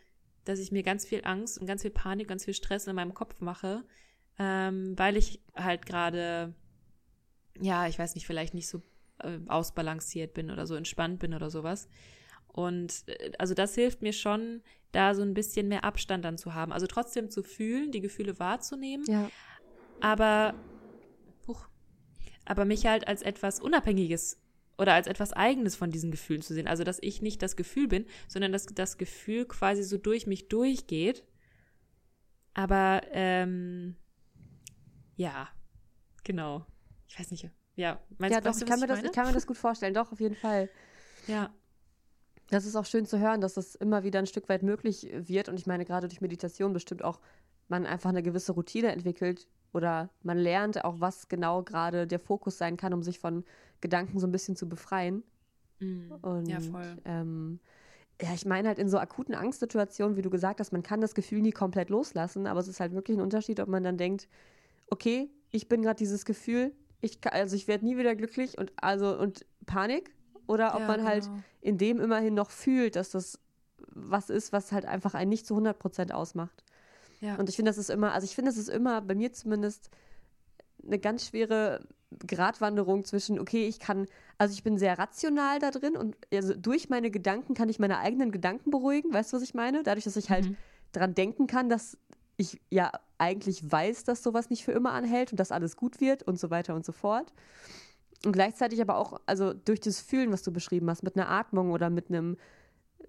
dass 0.44 0.60
ich 0.60 0.70
mir 0.70 0.84
ganz 0.84 1.04
viel 1.04 1.22
Angst 1.24 1.58
und 1.58 1.66
ganz 1.66 1.82
viel 1.82 1.90
Panik, 1.90 2.28
ganz 2.28 2.44
viel 2.44 2.54
Stress 2.54 2.86
in 2.86 2.94
meinem 2.94 3.12
Kopf 3.12 3.40
mache, 3.40 3.84
ähm, 4.38 4.96
weil 4.96 5.16
ich 5.16 5.40
halt 5.54 5.84
gerade, 5.84 6.54
ja, 7.60 7.88
ich 7.88 7.98
weiß 7.98 8.14
nicht, 8.14 8.26
vielleicht 8.26 8.54
nicht 8.54 8.68
so 8.68 8.82
äh, 9.18 9.38
ausbalanciert 9.48 10.32
bin 10.32 10.52
oder 10.52 10.66
so 10.66 10.76
entspannt 10.76 11.18
bin 11.18 11.34
oder 11.34 11.50
sowas. 11.50 11.88
Und 12.46 13.02
äh, 13.08 13.32
also 13.38 13.52
das 13.52 13.74
hilft 13.74 14.00
mir 14.00 14.12
schon, 14.12 14.62
da 14.92 15.16
so 15.16 15.22
ein 15.22 15.34
bisschen 15.34 15.66
mehr 15.66 15.82
Abstand 15.82 16.24
dann 16.24 16.38
zu 16.38 16.54
haben. 16.54 16.72
Also 16.72 16.86
trotzdem 16.86 17.30
zu 17.30 17.42
fühlen, 17.42 17.90
die 17.90 18.00
Gefühle 18.00 18.38
wahrzunehmen, 18.38 19.04
Ja, 19.08 19.28
aber, 20.00 20.54
huch, 21.48 21.66
aber 22.44 22.64
mich 22.64 22.86
halt 22.86 23.08
als 23.08 23.22
etwas 23.22 23.58
Unabhängiges 23.58 24.38
oder 24.78 24.94
als 24.94 25.06
etwas 25.06 25.32
Eigenes 25.32 25.76
von 25.76 25.90
diesen 25.90 26.10
Gefühlen 26.10 26.42
zu 26.42 26.54
sehen. 26.54 26.66
Also, 26.66 26.84
dass 26.84 26.98
ich 27.00 27.22
nicht 27.22 27.42
das 27.42 27.56
Gefühl 27.56 27.88
bin, 27.88 28.06
sondern 28.28 28.52
dass 28.52 28.66
das 28.66 28.98
Gefühl 28.98 29.46
quasi 29.46 29.82
so 29.82 29.98
durch 29.98 30.26
mich 30.26 30.48
durchgeht. 30.48 31.24
Aber, 32.54 33.02
ähm, 33.10 33.96
ja, 35.16 35.48
genau. 36.22 36.66
Ich 37.08 37.18
weiß 37.18 37.30
nicht, 37.30 37.48
ja, 37.76 38.00
meinst 38.18 38.34
ja, 38.34 38.40
du, 38.40 38.44
doch, 38.44 38.50
weißt 38.50 38.60
du, 38.60 38.64
ich, 38.64 38.70
kann 38.70 38.80
mir 38.80 38.86
ich 38.86 38.88
das, 38.88 38.98
meine? 38.98 39.08
ich 39.08 39.14
kann 39.14 39.26
mir 39.26 39.32
das 39.32 39.46
gut 39.46 39.56
vorstellen. 39.56 39.94
Doch, 39.94 40.12
auf 40.12 40.20
jeden 40.20 40.36
Fall. 40.36 40.68
ja, 41.26 41.52
Das 42.50 42.66
ist 42.66 42.76
auch 42.76 42.86
schön 42.86 43.06
zu 43.06 43.18
hören, 43.18 43.40
dass 43.40 43.54
das 43.54 43.74
immer 43.74 44.04
wieder 44.04 44.18
ein 44.18 44.26
Stück 44.26 44.48
weit 44.48 44.62
möglich 44.62 45.08
wird. 45.12 45.48
Und 45.48 45.58
ich 45.58 45.66
meine, 45.66 45.84
gerade 45.84 46.08
durch 46.08 46.20
Meditation 46.20 46.72
bestimmt 46.72 47.02
auch 47.02 47.20
man 47.68 47.86
einfach 47.86 48.10
eine 48.10 48.22
gewisse 48.22 48.52
Routine 48.52 48.92
entwickelt 48.92 49.48
oder 49.74 50.10
man 50.22 50.38
lernt 50.38 50.84
auch, 50.84 51.00
was 51.00 51.28
genau 51.28 51.62
gerade 51.62 52.06
der 52.06 52.20
Fokus 52.20 52.58
sein 52.58 52.76
kann, 52.76 52.94
um 52.94 53.02
sich 53.02 53.18
von 53.18 53.44
Gedanken 53.80 54.18
so 54.18 54.26
ein 54.26 54.32
bisschen 54.32 54.56
zu 54.56 54.68
befreien. 54.68 55.22
Mhm. 55.80 56.12
Und, 56.22 56.46
ja, 56.48 56.60
voll. 56.60 56.96
Ähm, 57.04 57.60
ja, 58.22 58.32
ich 58.32 58.46
meine 58.46 58.68
halt 58.68 58.78
in 58.78 58.88
so 58.88 58.98
akuten 58.98 59.34
Angstsituationen, 59.34 60.16
wie 60.16 60.22
du 60.22 60.30
gesagt 60.30 60.60
hast, 60.60 60.72
man 60.72 60.82
kann 60.82 61.00
das 61.00 61.14
Gefühl 61.14 61.42
nie 61.42 61.50
komplett 61.50 61.90
loslassen, 61.90 62.46
aber 62.46 62.60
es 62.60 62.68
ist 62.68 62.80
halt 62.80 62.92
wirklich 62.92 63.16
ein 63.16 63.20
Unterschied, 63.20 63.58
ob 63.60 63.68
man 63.68 63.82
dann 63.82 63.98
denkt, 63.98 64.28
okay, 64.88 65.28
ich 65.50 65.68
bin 65.68 65.82
gerade 65.82 65.98
dieses 65.98 66.24
Gefühl, 66.24 66.72
ich 67.00 67.18
also 67.32 67.56
ich 67.56 67.68
werde 67.68 67.84
nie 67.84 67.96
wieder 67.98 68.14
glücklich 68.14 68.56
und 68.56 68.72
also 68.76 69.18
und 69.18 69.44
Panik 69.66 70.10
oder 70.46 70.74
ob 70.74 70.80
Ja, 70.80 70.86
man 70.88 71.04
halt 71.04 71.24
genau. 71.24 71.38
in 71.60 71.78
dem 71.78 72.00
immerhin 72.00 72.34
noch 72.34 72.50
fühlt, 72.50 72.96
dass 72.96 73.10
das 73.10 73.40
was 73.88 74.30
ist, 74.30 74.52
was 74.52 74.72
halt 74.72 74.86
einfach 74.86 75.14
einen 75.14 75.28
nicht 75.28 75.46
zu 75.46 75.54
100 75.54 75.78
Prozent 75.78 76.14
ausmacht. 76.14 76.63
Ja. 77.20 77.36
Und 77.36 77.48
ich 77.48 77.56
finde, 77.56 77.70
das 77.70 77.78
ist 77.78 77.90
immer, 77.90 78.12
also 78.12 78.24
ich 78.24 78.34
finde, 78.34 78.50
das 78.50 78.58
ist 78.58 78.68
immer 78.68 79.00
bei 79.00 79.14
mir 79.14 79.32
zumindest 79.32 79.90
eine 80.86 80.98
ganz 80.98 81.26
schwere 81.26 81.80
Gratwanderung 82.26 83.04
zwischen, 83.04 83.40
okay, 83.40 83.66
ich 83.66 83.80
kann, 83.80 84.06
also 84.38 84.52
ich 84.52 84.62
bin 84.62 84.78
sehr 84.78 84.98
rational 84.98 85.58
da 85.58 85.70
drin 85.70 85.96
und 85.96 86.16
also 86.32 86.54
durch 86.54 86.88
meine 86.88 87.10
Gedanken 87.10 87.54
kann 87.54 87.68
ich 87.68 87.78
meine 87.78 87.98
eigenen 87.98 88.30
Gedanken 88.30 88.70
beruhigen, 88.70 89.12
weißt 89.12 89.32
du, 89.32 89.36
was 89.36 89.42
ich 89.42 89.54
meine? 89.54 89.82
Dadurch, 89.82 90.04
dass 90.04 90.16
ich 90.16 90.30
halt 90.30 90.50
Mhm. 90.50 90.56
dran 90.92 91.14
denken 91.14 91.46
kann, 91.46 91.68
dass 91.68 91.98
ich 92.36 92.60
ja 92.70 92.92
eigentlich 93.18 93.70
weiß, 93.70 94.04
dass 94.04 94.22
sowas 94.22 94.50
nicht 94.50 94.64
für 94.64 94.72
immer 94.72 94.92
anhält 94.92 95.32
und 95.32 95.40
dass 95.40 95.52
alles 95.52 95.76
gut 95.76 96.00
wird 96.00 96.22
und 96.22 96.38
so 96.38 96.50
weiter 96.50 96.74
und 96.74 96.84
so 96.84 96.92
fort. 96.92 97.32
Und 98.24 98.32
gleichzeitig 98.32 98.80
aber 98.80 98.96
auch, 98.96 99.20
also 99.26 99.52
durch 99.52 99.80
das 99.80 100.00
Fühlen, 100.00 100.32
was 100.32 100.42
du 100.42 100.52
beschrieben 100.52 100.88
hast, 100.90 101.02
mit 101.02 101.16
einer 101.16 101.30
Atmung 101.30 101.70
oder 101.72 101.90
mit 101.90 102.08
einem 102.08 102.36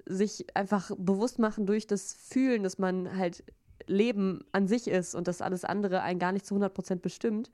sich 0.06 0.46
einfach 0.56 0.92
bewusst 0.98 1.40
machen 1.40 1.66
durch 1.66 1.88
das 1.88 2.14
Fühlen, 2.14 2.64
dass 2.64 2.78
man 2.78 3.18
halt 3.18 3.44
Leben 3.88 4.44
an 4.52 4.68
sich 4.68 4.88
ist 4.88 5.16
und 5.16 5.28
dass 5.28 5.42
alles 5.42 5.64
andere 5.66 6.02
einen 6.02 6.20
gar 6.20 6.32
nicht 6.32 6.46
zu 6.46 6.56
100% 6.56 6.98
bestimmt. 6.98 7.52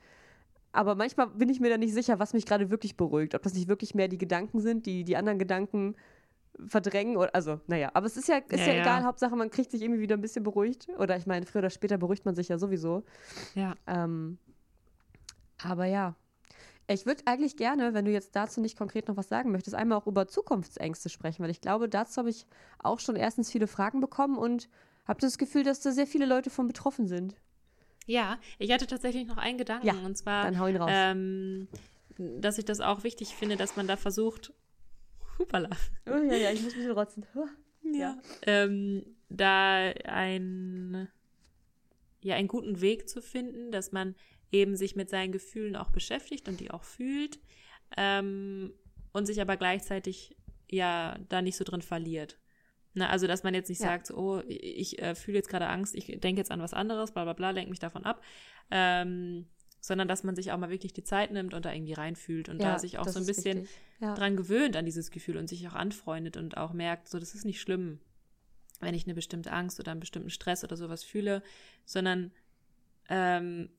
Aber 0.71 0.95
manchmal 0.95 1.27
bin 1.27 1.49
ich 1.49 1.59
mir 1.59 1.69
da 1.69 1.77
nicht 1.77 1.93
sicher, 1.93 2.19
was 2.19 2.33
mich 2.33 2.45
gerade 2.45 2.69
wirklich 2.69 2.95
beruhigt. 2.95 3.35
Ob 3.35 3.43
das 3.43 3.53
nicht 3.53 3.67
wirklich 3.67 3.93
mehr 3.93 4.07
die 4.07 4.17
Gedanken 4.17 4.61
sind, 4.61 4.85
die 4.85 5.03
die 5.03 5.17
anderen 5.17 5.39
Gedanken 5.39 5.95
verdrängen. 6.67 7.17
Oder, 7.17 7.33
also, 7.35 7.59
naja, 7.67 7.91
aber 7.93 8.05
es 8.05 8.17
ist 8.17 8.27
ja, 8.27 8.37
ist 8.37 8.51
ja, 8.51 8.67
Ja, 8.67 8.73
ja. 8.73 8.81
egal. 8.81 9.03
Hauptsache, 9.03 9.35
man 9.35 9.49
kriegt 9.49 9.71
sich 9.71 9.81
irgendwie 9.81 10.01
wieder 10.01 10.15
ein 10.15 10.21
bisschen 10.21 10.43
beruhigt. 10.43 10.87
Oder 10.97 11.17
ich 11.17 11.25
meine, 11.25 11.45
früher 11.45 11.59
oder 11.59 11.69
später 11.69 11.97
beruhigt 11.97 12.25
man 12.25 12.35
sich 12.35 12.47
ja 12.47 12.57
sowieso. 12.57 13.03
Ja. 13.55 13.75
Ähm, 13.87 14.37
aber 15.63 15.85
ja. 15.85 16.15
Ich 16.87 17.05
würde 17.05 17.23
eigentlich 17.25 17.55
gerne, 17.55 17.93
wenn 17.93 18.05
du 18.05 18.11
jetzt 18.11 18.35
dazu 18.35 18.59
nicht 18.59 18.77
konkret 18.77 19.07
noch 19.07 19.15
was 19.15 19.29
sagen 19.29 19.51
möchtest, 19.51 19.75
einmal 19.75 19.97
auch 19.97 20.07
über 20.07 20.27
Zukunftsängste 20.27 21.09
sprechen, 21.09 21.41
weil 21.43 21.51
ich 21.51 21.61
glaube, 21.61 21.87
dazu 21.87 22.17
habe 22.17 22.29
ich 22.29 22.47
auch 22.79 22.99
schon 22.99 23.15
erstens 23.15 23.49
viele 23.49 23.67
Fragen 23.67 24.01
bekommen 24.01 24.37
und 24.37 24.67
habe 25.05 25.19
das 25.19 25.37
Gefühl, 25.37 25.63
dass 25.63 25.81
da 25.81 25.91
sehr 25.91 26.07
viele 26.07 26.25
Leute 26.25 26.49
von 26.49 26.67
betroffen 26.67 27.07
sind. 27.07 27.35
Ja, 28.05 28.39
ich 28.59 28.71
hatte 28.71 28.87
tatsächlich 28.87 29.27
noch 29.27 29.37
einen 29.37 29.57
Gedanken 29.57 29.87
Ja, 29.87 29.93
und 29.93 30.17
zwar, 30.17 30.45
Dann 30.45 30.59
hau 30.59 30.67
ihn 30.67 30.77
raus. 30.77 30.89
ähm, 30.91 31.67
dass 32.17 32.57
ich 32.57 32.65
das 32.65 32.81
auch 32.81 33.03
wichtig 33.03 33.35
finde, 33.35 33.57
dass 33.57 33.75
man 33.75 33.87
da 33.87 33.95
versucht, 33.97 34.53
hupala, 35.37 35.69
oh, 36.07 36.17
ja, 36.17 36.35
ja, 36.35 36.51
ich 36.51 36.61
muss 36.61 36.73
ein 36.73 36.77
bisschen 36.77 36.91
rotzen. 36.91 37.25
ja. 37.93 38.17
ähm, 38.43 39.03
da 39.29 39.91
ein, 40.05 41.07
ja, 42.21 42.35
einen 42.35 42.47
guten 42.47 42.81
Weg 42.81 43.07
zu 43.09 43.21
finden, 43.21 43.71
dass 43.71 43.91
man 43.91 44.15
eben 44.51 44.75
sich 44.75 44.95
mit 44.95 45.09
seinen 45.09 45.31
Gefühlen 45.31 45.75
auch 45.75 45.91
beschäftigt 45.91 46.47
und 46.49 46.59
die 46.59 46.71
auch 46.71 46.83
fühlt 46.83 47.39
ähm, 47.97 48.73
und 49.13 49.25
sich 49.25 49.39
aber 49.41 49.57
gleichzeitig 49.57 50.35
ja 50.69 51.17
da 51.29 51.41
nicht 51.41 51.55
so 51.55 51.63
drin 51.63 51.81
verliert. 51.81 52.37
Na, 52.93 53.09
also, 53.09 53.25
dass 53.27 53.43
man 53.43 53.53
jetzt 53.53 53.69
nicht 53.69 53.79
Ja. 53.81 53.87
sagt, 53.87 54.07
so, 54.07 54.17
oh, 54.17 54.41
ich 54.47 54.99
äh, 55.01 55.15
fühle 55.15 55.37
jetzt 55.37 55.49
gerade 55.49 55.67
Angst, 55.67 55.95
ich 55.95 56.05
denke 56.19 56.39
jetzt 56.41 56.51
an 56.51 56.59
was 56.61 56.73
anderes, 56.73 57.11
bla 57.11 57.23
bla 57.23 57.33
bla, 57.33 57.51
lenke 57.51 57.69
mich 57.69 57.79
davon 57.79 58.03
ab, 58.03 58.21
ähm, 58.69 59.45
sondern 59.79 60.07
dass 60.07 60.23
man 60.23 60.35
sich 60.35 60.51
auch 60.51 60.57
mal 60.57 60.69
wirklich 60.69 60.93
die 60.93 61.03
Zeit 61.03 61.31
nimmt 61.31 61.53
und 61.53 61.65
da 61.65 61.73
irgendwie 61.73 61.93
reinfühlt 61.93 62.49
und 62.49 62.61
da 62.63 62.77
sich 62.79 62.97
auch 62.99 63.07
so 63.07 63.19
ein 63.19 63.25
bisschen. 63.25 63.67
Ja. 63.99 64.15
dran 64.15 64.35
gewöhnt 64.35 64.75
an 64.75 64.83
dieses 64.85 65.11
Gefühl 65.11 65.37
und 65.37 65.47
sich 65.47 65.67
auch 65.67 65.75
anfreundet 65.75 66.35
und 66.35 66.57
auch 66.57 66.73
merkt, 66.73 67.07
so 67.07 67.19
das 67.19 67.35
ist 67.35 67.45
nicht 67.45 67.61
schlimm, 67.61 67.99
wenn 68.79 68.95
ich 68.95 69.05
eine 69.05 69.13
bestimmte 69.13 69.51
Angst 69.51 69.79
oder 69.79 69.91
einen 69.91 69.99
bestimmten 69.99 70.31
Stress 70.31 70.63
oder 70.63 70.75
sowas 70.75 71.03
fühle, 71.03 71.43
sondern 71.85 72.31
ähm, 73.09 73.69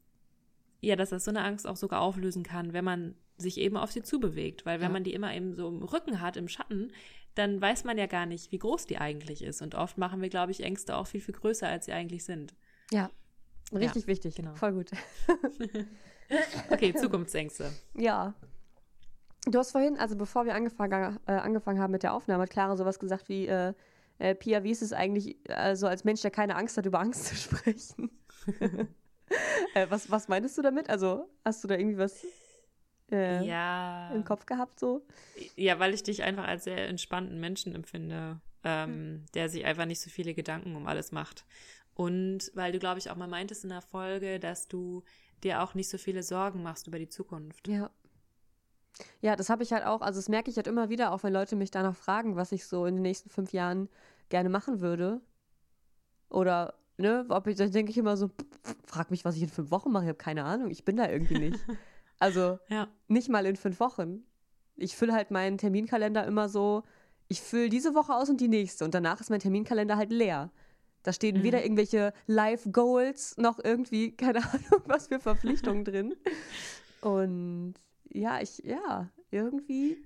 ja, 0.81 0.95
dass 0.95 1.11
das 1.11 1.25
so 1.25 1.33
eine 1.33 1.43
Angst 1.43 1.67
auch 1.67 1.75
sogar 1.77 2.01
auflösen 2.01 2.45
kann, 2.45 2.73
wenn 2.73 2.85
man 2.85 3.17
sich 3.37 3.59
eben 3.59 3.77
auf 3.77 3.91
sie 3.91 4.03
zubewegt, 4.03 4.65
weil 4.65 4.79
wenn 4.79 4.87
Ja. 4.91 4.93
man 4.93 5.03
die 5.05 5.13
immer 5.13 5.35
eben 5.35 5.57
so 5.57 5.67
im 5.67 5.83
Rücken 5.83 6.21
hat, 6.21 6.37
im 6.37 6.47
Schatten, 6.47 6.93
dann 7.35 7.61
weiß 7.61 7.85
man 7.85 7.99
ja 7.99 8.07
gar 8.07 8.27
nicht, 8.27 8.53
wie 8.53 8.59
groß 8.59 8.87
die 8.87 8.99
eigentlich 8.99 9.43
ist 9.43 9.63
und 9.63 9.75
oft 9.75 9.99
machen 9.99 10.21
wir, 10.21 10.29
glaube 10.29 10.53
ich, 10.53 10.63
Ängste 10.63 10.97
auch 10.97 11.07
viel, 11.07 11.21
viel 11.21 11.35
größer, 11.35 11.69
als 11.69 11.87
sie 11.87 11.93
eigentlich 11.93 12.25
sind. 12.25 12.55
Ja, 12.91 13.11
richtig 13.73 14.07
wichtig. 14.07 14.35
genau. 14.35 14.55
Voll 14.55 14.73
gut. 14.73 14.91
Okay, 16.71 16.95
Zukunftsängste. 16.95 17.71
Ja. 17.95 18.35
Du 19.45 19.59
hast 19.59 19.73
vorhin, 19.73 19.99
also 19.99 20.17
bevor 20.17 20.47
wir 20.47 20.55
angefangen, 20.55 21.19
äh, 21.27 21.33
angefangen 21.33 21.81
haben 21.81 21.91
mit 21.91 22.05
der 22.05 22.15
Aufnahme, 22.15 22.45
hat 22.45 22.51
Clara 22.51 22.77
sowas 22.77 22.99
gesagt 22.99 23.29
wie, 23.29 23.47
äh, 23.49 23.75
äh, 24.19 24.35
Pia, 24.35 24.63
wie 24.63 24.71
ist 24.71 24.83
es 24.83 24.93
eigentlich, 24.93 25.37
also 25.51 25.89
als 25.89 26.05
Mensch, 26.05 26.23
der 26.23 26.31
keine 26.31 26.55
Angst 26.57 26.77
hat, 26.77 26.87
über 26.87 27.01
Angst 27.01 27.25
zu 27.27 27.35
sprechen? 27.35 28.11
äh, 29.75 29.87
was, 29.89 30.11
was 30.11 30.29
meinst 30.29 30.57
du 30.57 30.63
damit? 30.63 30.89
Also 30.89 31.29
hast 31.45 31.63
du 31.65 31.69
da 31.69 31.75
irgendwie 31.75 31.99
was 31.99 32.25
äh, 33.13 33.45
Ja. 33.45 34.11
im 34.13 34.25
Kopf 34.25 34.47
gehabt 34.47 34.81
so? 34.81 35.05
Ja, 35.57 35.79
weil 35.79 35.95
ich 35.95 36.03
dich 36.03 36.23
einfach 36.23 36.47
als 36.47 36.65
sehr 36.65 36.89
entspannten 36.89 37.39
Menschen 37.41 37.75
empfinde, 37.75 38.41
ähm, 38.65 39.25
der 39.35 39.49
sich 39.49 39.65
einfach 39.65 39.87
nicht 39.87 40.01
so 40.01 40.11
viele 40.11 40.35
Gedanken 40.35 40.75
um 40.77 40.87
alles 40.87 41.13
macht. 41.13 41.45
Und 41.95 42.51
weil 42.55 42.73
du, 42.73 42.79
glaube 42.79 42.99
ich, 42.99 43.11
auch 43.11 43.17
mal 43.17 43.29
meintest 43.29 43.65
in 43.65 43.71
der 43.71 43.83
Folge, 43.83 44.41
dass 44.41 44.67
du 44.69 45.03
dir 45.45 45.63
auch 45.63 45.75
nicht 45.75 45.91
so 45.91 45.99
viele 45.99 46.23
Sorgen 46.23 46.63
machst 46.63 46.87
über 46.87 46.99
die 46.99 47.09
Zukunft. 47.09 47.69
Ja. 47.69 47.91
Ja, 49.21 49.37
das 49.37 49.49
habe 49.49 49.63
ich 49.63 49.73
halt 49.73 49.85
auch, 49.85 50.01
also 50.03 50.19
das 50.19 50.29
merke 50.29 50.51
ich 50.51 50.57
halt 50.57 50.67
immer 50.67 50.89
wieder, 50.91 51.13
auch 51.13 51.23
wenn 51.23 51.33
Leute 51.33 51.57
mich 51.57 51.71
danach 51.71 51.97
fragen, 51.97 52.37
was 52.37 52.53
ich 52.53 52.67
so 52.67 52.87
in 52.87 52.95
den 52.97 53.03
nächsten 53.03 53.31
fünf 53.31 53.53
Jahren 53.53 53.89
gerne 54.29 54.49
machen 54.49 54.81
würde. 54.81 55.21
Oder, 56.29 56.75
ne, 56.99 57.25
ob 57.29 57.47
ich, 57.47 57.57
dann 57.57 57.73
denke 57.73 57.91
ich 57.91 57.99
immer 57.99 58.17
so, 58.17 58.29
pff, 58.29 58.77
frag 58.87 59.11
mich, 59.11 59.25
was 59.25 59.37
ich 59.37 59.43
in 59.43 59.49
fünf 59.49 59.71
Wochen 59.71 59.91
mache, 59.93 60.05
ich 60.05 60.09
habe 60.09 60.19
keine 60.19 60.45
Ahnung, 60.45 60.71
ich 60.71 60.85
bin 60.85 60.97
da 60.97 61.09
irgendwie 61.09 61.39
nicht. 61.39 61.59
Also 62.23 62.59
Ja. 62.69 62.89
nicht 63.09 63.29
mal 63.29 63.45
in 63.47 63.57
fünf 63.57 63.81
Wochen. 63.81 64.25
Ich 64.77 64.97
fülle 64.97 65.13
halt 65.13 65.33
meinen 65.33 65.59
Terminkalender 65.59 66.25
immer 66.25 66.49
so, 66.49 66.85
ich 67.29 67.41
fülle 67.41 67.69
diese 67.69 67.95
Woche 67.95 68.15
aus 68.15 68.31
und 68.31 68.41
die 68.41 68.49
nächste 68.49 68.85
und 68.85 68.95
danach 68.95 69.21
ist 69.21 69.31
mein 69.31 69.41
Terminkalender 69.41 69.97
halt 69.97 70.13
leer. 70.13 70.51
Da 71.03 71.13
stehen 71.13 71.39
Mhm. 71.39 71.43
weder 71.43 71.65
irgendwelche 71.65 72.13
Live-Goals 72.29 73.37
noch 73.39 73.59
irgendwie, 73.63 74.13
keine 74.17 74.39
Ahnung, 74.39 74.83
was 74.87 75.09
für 75.09 75.19
Verpflichtungen 75.19 75.85
drin. 75.85 76.15
Und 77.01 77.75
ja, 78.11 78.41
ich, 78.41 78.59
ja, 78.59 79.11
irgendwie 79.33 79.97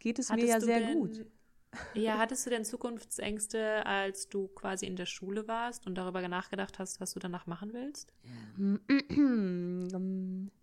geht 0.00 0.18
es 0.18 0.30
mir 0.30 0.36
Hattest 0.36 0.52
ja 0.52 0.58
du 0.60 0.66
sehr 0.66 0.80
denn, 0.80 0.98
gut. 0.98 1.26
Ja, 1.94 2.18
hattest 2.18 2.46
du 2.46 2.50
denn 2.50 2.64
Zukunftsängste, 2.64 3.84
als 3.84 4.28
du 4.28 4.48
quasi 4.48 4.86
in 4.86 4.96
der 4.96 5.06
Schule 5.06 5.46
warst 5.46 5.86
und 5.86 5.94
darüber 5.94 6.26
nachgedacht 6.26 6.78
hast, 6.78 7.00
was 7.00 7.12
du 7.12 7.20
danach 7.20 7.46
machen 7.46 7.74
willst? 7.74 8.14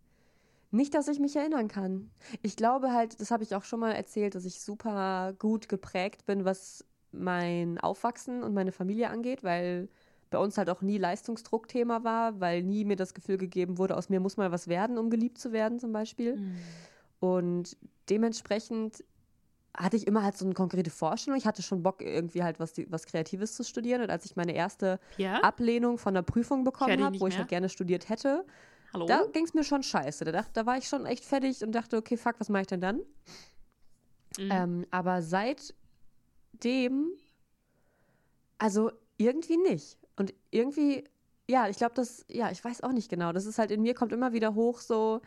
Nicht, 0.73 0.95
dass 0.95 1.07
ich 1.07 1.19
mich 1.19 1.35
erinnern 1.35 1.67
kann. 1.67 2.09
Ich 2.41 2.55
glaube 2.55 2.91
halt, 2.91 3.21
das 3.21 3.29
habe 3.29 3.43
ich 3.43 3.53
auch 3.53 3.63
schon 3.63 3.79
mal 3.79 3.91
erzählt, 3.91 4.33
dass 4.33 4.43
ich 4.43 4.59
super 4.59 5.33
gut 5.37 5.69
geprägt 5.69 6.25
bin, 6.25 6.45
was 6.45 6.83
mein 7.11 7.77
Aufwachsen 7.79 8.41
und 8.41 8.55
meine 8.55 8.71
Familie 8.71 9.11
angeht, 9.11 9.43
weil 9.43 9.87
bei 10.31 10.39
uns 10.39 10.57
halt 10.57 10.71
auch 10.71 10.81
nie 10.81 10.97
Leistungsdruck 10.97 11.67
Thema 11.67 12.03
war, 12.03 12.39
weil 12.39 12.63
nie 12.63 12.85
mir 12.85 12.95
das 12.95 13.13
Gefühl 13.13 13.37
gegeben 13.37 13.77
wurde, 13.77 13.95
aus 13.95 14.09
mir 14.09 14.19
muss 14.19 14.35
mal 14.35 14.51
was 14.51 14.67
werden, 14.67 14.97
um 14.97 15.11
geliebt 15.11 15.37
zu 15.37 15.51
werden 15.51 15.79
zum 15.79 15.93
Beispiel. 15.93 16.41
Und 17.19 17.77
dementsprechend 18.09 19.03
hatte 19.77 19.95
ich 19.95 20.07
immer 20.07 20.23
halt 20.23 20.35
so 20.35 20.45
eine 20.45 20.55
konkrete 20.55 20.89
Vorstellung. 20.89 21.37
Ich 21.37 21.45
hatte 21.45 21.61
schon 21.61 21.83
Bock, 21.83 22.01
irgendwie 22.01 22.41
halt 22.41 22.59
was, 22.59 22.73
was 22.87 23.05
Kreatives 23.05 23.53
zu 23.53 23.63
studieren. 23.63 24.01
Und 24.01 24.09
als 24.09 24.25
ich 24.25 24.35
meine 24.35 24.53
erste 24.53 24.99
Ja? 25.17 25.39
Ablehnung 25.41 25.99
von 25.99 26.15
der 26.15 26.23
Prüfung 26.23 26.63
bekommen 26.63 27.03
habe, 27.03 27.19
wo 27.19 27.27
ich 27.27 27.33
mehr. 27.33 27.39
halt 27.39 27.49
gerne 27.49 27.69
studiert 27.69 28.09
hätte, 28.09 28.43
Hallo? 28.93 29.05
da 29.07 29.25
ging 29.31 29.45
es 29.45 29.53
mir 29.53 29.63
schon 29.63 29.83
scheiße. 29.83 30.23
Da, 30.25 30.31
dacht, 30.31 30.55
da 30.55 30.65
war 30.65 30.77
ich 30.77 30.87
schon 30.87 31.05
echt 31.05 31.25
fertig 31.25 31.63
und 31.63 31.71
dachte, 31.71 31.97
okay, 31.97 32.15
fuck, 32.15 32.35
was 32.39 32.49
mache 32.49 32.61
ich 32.61 32.67
denn 32.67 32.81
dann? 32.81 32.97
Mhm. 34.37 34.49
Ähm, 34.51 34.85
aber 34.91 35.21
seitdem, 35.21 35.73
also 38.57 38.91
irgendwie 39.17 39.57
nicht. 39.57 39.97
Und 40.15 40.33
irgendwie, 40.51 41.03
ja, 41.47 41.67
ich 41.69 41.77
glaube, 41.77 41.95
das, 41.95 42.25
ja, 42.29 42.51
ich 42.51 42.63
weiß 42.63 42.81
auch 42.81 42.91
nicht 42.91 43.09
genau. 43.09 43.31
Das 43.31 43.45
ist 43.45 43.57
halt 43.57 43.71
in 43.71 43.81
mir, 43.81 43.95
kommt 43.95 44.13
immer 44.13 44.33
wieder 44.33 44.53
hoch, 44.53 44.79
so, 44.79 45.21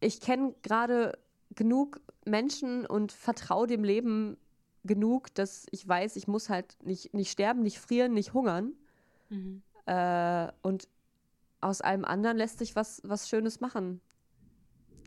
ich 0.00 0.20
kenne 0.20 0.54
gerade 0.62 1.18
genug 1.54 2.00
Menschen 2.24 2.86
und 2.86 3.12
vertraue 3.12 3.66
dem 3.66 3.84
Leben 3.84 4.36
genug, 4.84 5.34
dass 5.34 5.66
ich 5.70 5.86
weiß, 5.86 6.16
ich 6.16 6.26
muss 6.26 6.48
halt 6.48 6.76
nicht, 6.82 7.14
nicht 7.14 7.30
sterben, 7.30 7.62
nicht 7.62 7.78
frieren, 7.78 8.14
nicht 8.14 8.32
hungern. 8.32 8.72
Mhm. 9.28 9.62
Äh, 9.86 10.48
und 10.62 10.88
aus 11.62 11.80
allem 11.80 12.04
anderen 12.04 12.36
lässt 12.36 12.58
sich 12.58 12.76
was, 12.76 13.00
was 13.04 13.28
Schönes 13.28 13.60
machen. 13.60 14.00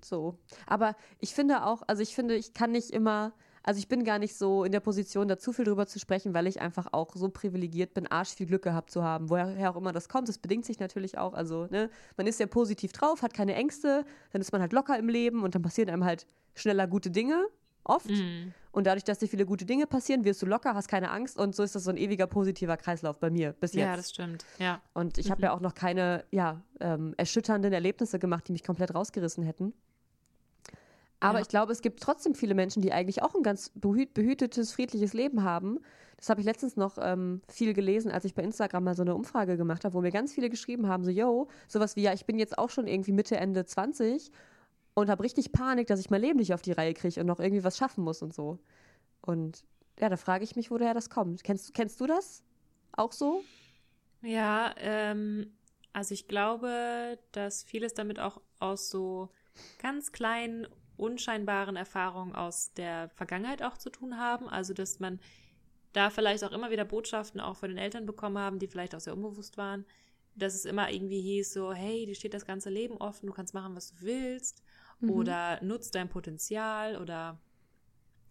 So. 0.04 0.38
Aber 0.68 0.96
ich 1.20 1.34
finde 1.34 1.66
auch, 1.66 1.84
also 1.88 2.02
ich 2.02 2.16
finde, 2.16 2.36
ich 2.36 2.54
kann 2.54 2.72
nicht 2.72 2.92
immer, 2.92 3.34
also 3.64 3.80
ich 3.80 3.88
bin 3.88 4.04
gar 4.04 4.20
nicht 4.20 4.38
so 4.38 4.64
in 4.64 4.72
der 4.72 4.80
Position, 4.80 5.28
da 5.28 5.38
zu 5.38 5.52
viel 5.52 5.66
drüber 5.66 5.88
zu 5.88 6.00
sprechen, 6.00 6.34
weil 6.34 6.48
ich 6.48 6.62
einfach 6.62 6.88
auch 6.92 7.16
so 7.16 7.30
privilegiert 7.30 7.94
bin, 7.94 8.06
arsch 8.08 8.36
viel 8.36 8.46
Glück 8.46 8.62
gehabt 8.62 8.92
zu 8.92 9.04
haben. 9.04 9.30
Woher 9.30 9.72
auch 9.72 9.76
immer 9.76 9.92
das 9.92 10.08
kommt, 10.08 10.30
das 10.30 10.38
bedingt 10.38 10.66
sich 10.66 10.80
natürlich 10.80 11.18
auch. 11.18 11.34
Also, 11.34 11.68
ne, 11.72 11.90
man 12.18 12.28
ist 12.28 12.40
ja 12.40 12.46
positiv 12.46 12.92
drauf, 12.92 13.24
hat 13.24 13.34
keine 13.34 13.56
Ängste, 13.56 14.06
dann 14.32 14.42
ist 14.42 14.52
man 14.52 14.62
halt 14.62 14.74
locker 14.74 14.98
im 14.98 15.10
Leben 15.10 15.44
und 15.44 15.56
dann 15.56 15.64
passieren 15.64 15.90
einem 15.90 16.06
halt 16.06 16.28
schneller 16.54 16.88
gute 16.88 17.10
Dinge, 17.10 17.48
oft. 17.86 18.10
Mhm. 18.10 18.54
Und 18.72 18.88
dadurch, 18.88 19.06
dass 19.06 19.20
dir 19.20 19.28
viele 19.28 19.46
gute 19.46 19.66
Dinge 19.66 19.88
passieren, 19.88 20.26
wirst 20.26 20.42
du 20.42 20.46
locker, 20.46 20.76
hast 20.76 20.90
keine 20.90 21.10
Angst 21.10 21.38
und 21.40 21.56
so 21.56 21.64
ist 21.64 21.76
das 21.76 21.86
so 21.86 21.92
ein 21.92 21.98
ewiger 21.98 22.28
positiver 22.28 22.76
Kreislauf 22.76 23.20
bei 23.20 23.30
mir 23.30 23.54
bis 23.54 23.74
jetzt. 23.74 23.86
Ja, 23.86 23.96
das 23.96 24.10
stimmt. 24.10 24.46
Ja. 24.60 24.82
Und 24.94 25.18
ich 25.18 25.32
habe 25.32 25.42
ja 25.44 25.54
auch 25.54 25.62
noch 25.62 25.74
keine 25.76 26.26
ja, 26.32 26.62
ähm, 26.82 27.14
erschütternden 27.16 27.72
Erlebnisse 27.72 28.20
gemacht, 28.20 28.48
die 28.48 28.52
mich 28.52 28.64
komplett 28.64 28.94
rausgerissen 28.94 29.44
hätten. 29.44 29.74
Aber 31.22 31.38
Ja. 31.38 31.42
ich 31.44 31.48
glaube, 31.48 31.72
es 31.72 31.82
gibt 31.82 32.02
trotzdem 32.02 32.36
viele 32.36 32.54
Menschen, 32.54 32.82
die 32.82 32.92
eigentlich 32.92 33.24
auch 33.24 33.34
ein 33.36 33.44
ganz 33.44 33.72
behüt 33.76 34.14
behütetes, 34.14 34.74
friedliches 34.74 35.14
Leben 35.14 35.44
haben. 35.44 35.80
Das 36.18 36.30
habe 36.30 36.42
ich 36.42 36.46
letztens 36.46 36.76
noch 36.76 36.98
ähm, 37.02 37.42
viel 37.48 37.74
gelesen, 37.74 38.12
als 38.12 38.26
ich 38.26 38.36
bei 38.36 38.44
Instagram 38.44 38.84
mal 38.84 38.96
so 38.96 39.02
eine 39.04 39.16
Umfrage 39.16 39.58
gemacht 39.58 39.86
habe, 39.86 39.94
wo 39.94 40.02
mir 40.02 40.12
ganz 40.12 40.34
viele 40.34 40.50
geschrieben 40.50 40.88
haben, 40.88 41.04
so, 41.04 41.12
yo, 41.12 41.48
sowas 41.68 41.96
wie, 41.96 42.02
ja, 42.02 42.14
ich 42.14 42.26
bin 42.26 42.38
jetzt 42.38 42.58
auch 42.58 42.70
schon 42.70 42.88
irgendwie 42.88 43.12
Mitte, 43.12 43.38
Ende 43.38 43.66
20 43.66 44.32
und 44.96 45.10
habe 45.10 45.24
richtig 45.24 45.52
Panik, 45.52 45.88
dass 45.88 46.00
ich 46.00 46.10
mein 46.10 46.22
Leben 46.22 46.40
nicht 46.40 46.54
auf 46.54 46.62
die 46.62 46.72
Reihe 46.72 46.94
kriege 46.94 47.20
und 47.20 47.28
noch 47.28 47.40
irgendwie 47.40 47.64
was 47.64 47.78
schaffen 47.78 48.04
muss 48.04 48.22
und 48.22 48.34
so. 48.34 48.58
Und 49.22 49.64
ja, 50.00 50.10
da 50.10 50.18
frage 50.18 50.44
ich 50.44 50.56
mich, 50.56 50.72
woher 50.72 50.94
das 50.94 51.10
kommt. 51.10 51.44
Kennst, 51.44 51.74
kennst 51.74 52.00
du 52.00 52.08
das 52.08 52.44
auch 52.94 53.12
so? 53.12 53.44
Ja, 54.22 54.74
ähm, 54.78 55.54
also 55.94 56.14
ich 56.14 56.28
glaube, 56.28 57.20
dass 57.34 57.64
vieles 57.64 57.94
damit 57.94 58.20
auch 58.20 58.42
aus 58.60 58.90
so 58.90 59.30
ganz 59.82 60.12
kleinen, 60.14 60.66
unscheinbaren 60.98 61.76
Erfahrungen 61.76 62.34
aus 62.34 62.74
der 62.74 63.10
Vergangenheit 63.10 63.62
auch 63.62 63.78
zu 63.78 63.90
tun 63.90 64.18
haben. 64.18 64.48
Also, 64.48 64.74
dass 64.74 65.00
man 65.00 65.20
da 65.92 66.10
vielleicht 66.10 66.44
auch 66.46 66.52
immer 66.54 66.72
wieder 66.72 66.86
Botschaften 66.86 67.42
auch 67.42 67.58
von 67.58 67.70
den 67.70 67.78
Eltern 67.78 68.06
bekommen 68.06 68.38
haben, 68.38 68.60
die 68.60 68.68
vielleicht 68.68 68.96
auch 68.96 69.00
sehr 69.02 69.14
unbewusst 69.14 69.58
waren, 69.58 69.86
dass 70.36 70.54
es 70.54 70.66
immer 70.66 70.90
irgendwie 70.92 71.22
hieß 71.22 71.54
so, 71.54 71.74
hey, 71.74 72.06
dir 72.06 72.16
steht 72.16 72.34
das 72.34 72.46
ganze 72.46 72.70
Leben 72.70 72.98
offen, 72.98 73.28
du 73.28 73.34
kannst 73.34 73.54
machen, 73.54 73.76
was 73.76 73.90
du 73.90 74.02
willst 74.02 74.64
Mhm. 75.06 75.10
oder 75.12 75.64
nutzt 75.64 75.96
dein 75.96 76.10
Potenzial 76.10 76.98
oder 76.98 77.40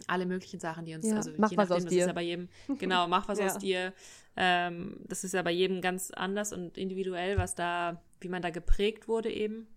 alle 0.07 0.27
möglichen 0.27 0.61
Sachen, 0.61 0.85
die 0.85 0.95
uns, 0.95 1.07
Ja, 1.09 1.17
also 1.17 1.31
mach 1.39 1.51
je 1.51 1.57
was 1.57 1.69
nachdem, 1.69 1.77
aus 1.79 1.85
das 1.85 1.93
dir. 1.93 2.01
ist 2.01 2.07
ja 2.09 2.13
bei 2.13 2.23
jedem, 2.23 2.49
genau, 2.79 3.07
mach 3.09 3.29
was 3.29 3.39
Ja. 3.39 3.47
aus 3.47 3.59
dir. 3.59 3.93
Ähm, 4.37 4.97
das 5.09 5.25
ist 5.25 5.33
ja 5.33 5.43
bei 5.43 5.53
jedem 5.53 5.81
ganz 5.81 6.11
anders 6.11 6.53
und 6.53 6.77
individuell, 6.77 7.39
was 7.39 7.55
da, 7.55 8.03
wie 8.21 8.29
man 8.29 8.43
da 8.43 8.51
geprägt 8.51 9.07
wurde 9.09 9.31
eben. 9.33 9.69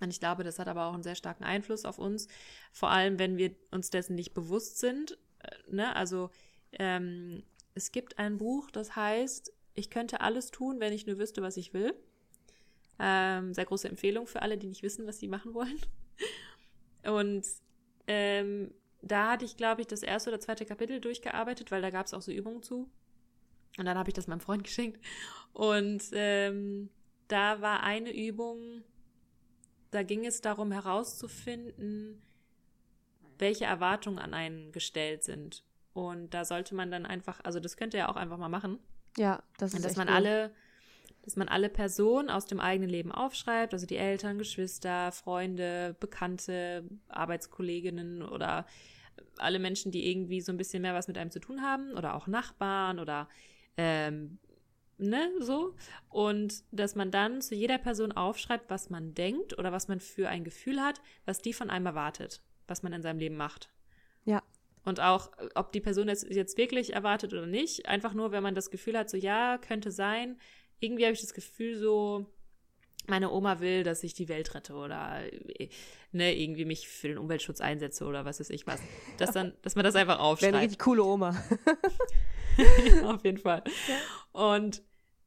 Und 0.00 0.10
ich 0.10 0.20
glaube, 0.20 0.42
das 0.44 0.58
hat 0.58 0.68
aber 0.68 0.86
auch 0.86 0.94
einen 0.94 1.02
sehr 1.02 1.14
starken 1.16 1.44
Einfluss 1.44 1.84
auf 1.84 1.98
uns, 1.98 2.28
vor 2.72 2.90
allem 2.90 3.18
wenn 3.18 3.36
wir 3.36 3.54
uns 3.70 3.90
dessen 3.90 4.14
nicht 4.14 4.32
bewusst 4.34 4.78
sind. 4.78 5.18
Äh, 5.40 5.74
ne? 5.74 5.94
Also 5.96 6.30
ähm, 6.72 7.42
es 7.74 7.92
gibt 7.92 8.18
ein 8.18 8.38
Buch, 8.38 8.70
das 8.70 8.96
heißt, 8.96 9.52
ich 9.74 9.90
könnte 9.90 10.20
alles 10.20 10.50
tun, 10.50 10.80
wenn 10.80 10.92
ich 10.92 11.06
nur 11.06 11.18
wüsste, 11.18 11.42
was 11.42 11.56
ich 11.56 11.72
will. 11.74 11.94
Ähm, 12.98 13.52
sehr 13.54 13.64
große 13.64 13.88
Empfehlung 13.88 14.26
für 14.26 14.42
alle, 14.42 14.58
die 14.58 14.68
nicht 14.68 14.82
wissen, 14.82 15.06
was 15.06 15.18
sie 15.18 15.28
machen 15.28 15.54
wollen. 15.54 15.80
Und 17.04 17.44
ähm, 18.06 18.72
da 19.02 19.32
hatte 19.32 19.44
ich, 19.44 19.56
glaube 19.56 19.80
ich, 19.80 19.86
das 19.86 20.02
erste 20.02 20.30
oder 20.30 20.40
zweite 20.40 20.64
Kapitel 20.64 21.00
durchgearbeitet, 21.00 21.70
weil 21.70 21.82
da 21.82 21.90
gab 21.90 22.06
es 22.06 22.14
auch 22.14 22.22
so 22.22 22.30
Übungen 22.32 22.62
zu. 22.62 22.88
Und 23.78 23.84
dann 23.86 23.98
habe 23.98 24.10
ich 24.10 24.14
das 24.14 24.26
meinem 24.26 24.40
Freund 24.40 24.64
geschenkt. 24.64 25.00
Und 25.52 26.02
ähm, 26.12 26.90
da 27.28 27.60
war 27.60 27.82
eine 27.82 28.14
Übung, 28.14 28.82
da 29.90 30.02
ging 30.02 30.24
es 30.26 30.40
darum 30.40 30.72
herauszufinden, 30.72 32.22
welche 33.38 33.64
Erwartungen 33.64 34.18
an 34.18 34.34
einen 34.34 34.72
gestellt 34.72 35.24
sind. 35.24 35.64
Und 35.94 36.32
da 36.34 36.44
sollte 36.44 36.74
man 36.74 36.90
dann 36.90 37.06
einfach, 37.06 37.40
also 37.44 37.60
das 37.60 37.76
könnte 37.76 37.96
er 37.98 38.08
auch 38.08 38.16
einfach 38.16 38.38
mal 38.38 38.48
machen, 38.48 38.78
Ja, 39.18 39.42
das 39.58 39.74
ist 39.74 39.84
dass 39.84 39.92
echt 39.92 39.98
man 39.98 40.08
cool. 40.08 40.14
alle, 40.14 40.54
dass 41.22 41.36
man 41.36 41.48
alle 41.48 41.68
Personen 41.68 42.30
aus 42.30 42.46
dem 42.46 42.60
eigenen 42.60 42.90
Leben 42.90 43.12
aufschreibt, 43.12 43.72
also 43.72 43.86
die 43.86 43.96
Eltern, 43.96 44.38
Geschwister, 44.38 45.12
Freunde, 45.12 45.96
Bekannte, 46.00 46.84
Arbeitskolleginnen 47.08 48.22
oder 48.22 48.66
alle 49.38 49.58
Menschen, 49.58 49.92
die 49.92 50.10
irgendwie 50.10 50.40
so 50.40 50.52
ein 50.52 50.58
bisschen 50.58 50.82
mehr 50.82 50.94
was 50.94 51.08
mit 51.08 51.18
einem 51.18 51.30
zu 51.30 51.40
tun 51.40 51.62
haben 51.62 51.92
oder 51.92 52.14
auch 52.14 52.26
Nachbarn 52.26 52.98
oder 52.98 53.28
ähm, 53.76 54.38
ne, 54.98 55.30
so. 55.40 55.74
Und 56.08 56.64
dass 56.70 56.94
man 56.94 57.10
dann 57.10 57.40
zu 57.40 57.54
jeder 57.54 57.78
Person 57.78 58.12
aufschreibt, 58.12 58.70
was 58.70 58.90
man 58.90 59.14
denkt 59.14 59.58
oder 59.58 59.72
was 59.72 59.88
man 59.88 60.00
für 60.00 60.28
ein 60.28 60.44
Gefühl 60.44 60.80
hat, 60.80 61.00
was 61.24 61.40
die 61.40 61.52
von 61.52 61.70
einem 61.70 61.86
erwartet, 61.86 62.42
was 62.66 62.82
man 62.82 62.92
in 62.92 63.02
seinem 63.02 63.18
Leben 63.18 63.36
macht. 63.36 63.70
Ja. 64.24 64.42
Und 64.84 65.00
auch, 65.00 65.30
ob 65.54 65.72
die 65.72 65.80
Person 65.80 66.08
das 66.08 66.26
jetzt 66.28 66.58
wirklich 66.58 66.92
erwartet 66.92 67.32
oder 67.32 67.46
nicht. 67.46 67.86
Einfach 67.86 68.14
nur, 68.14 68.32
wenn 68.32 68.42
man 68.42 68.54
das 68.54 68.70
Gefühl 68.70 68.98
hat, 68.98 69.10
so 69.10 69.16
ja, 69.16 69.58
könnte 69.58 69.92
sein. 69.92 70.38
Irgendwie 70.82 71.04
habe 71.04 71.14
ich 71.14 71.20
das 71.20 71.32
Gefühl, 71.32 71.76
so, 71.76 72.26
meine 73.06 73.30
Oma 73.30 73.60
will, 73.60 73.84
dass 73.84 74.02
ich 74.02 74.14
die 74.14 74.28
Welt 74.28 74.52
rette 74.54 74.74
oder 74.74 75.22
äh, 75.58 75.68
ne, 76.10 76.36
irgendwie 76.36 76.64
mich 76.64 76.88
für 76.88 77.08
den 77.08 77.18
Umweltschutz 77.18 77.60
einsetze 77.60 78.04
oder 78.04 78.24
was 78.24 78.40
weiß 78.40 78.50
ich 78.50 78.66
was. 78.66 78.80
Dass 79.18 79.30
dann, 79.30 79.54
dass 79.62 79.76
man 79.76 79.84
das 79.84 79.94
einfach 79.94 80.14
Wäre 80.18 80.22
eine 80.22 80.28
aufschreibt. 80.32 80.54
richtig 80.56 80.78
coole 80.80 81.04
Oma. 81.04 81.40
Auf 83.04 83.24
jeden 83.24 83.38
Fall. 83.38 83.62
Und 84.32 84.82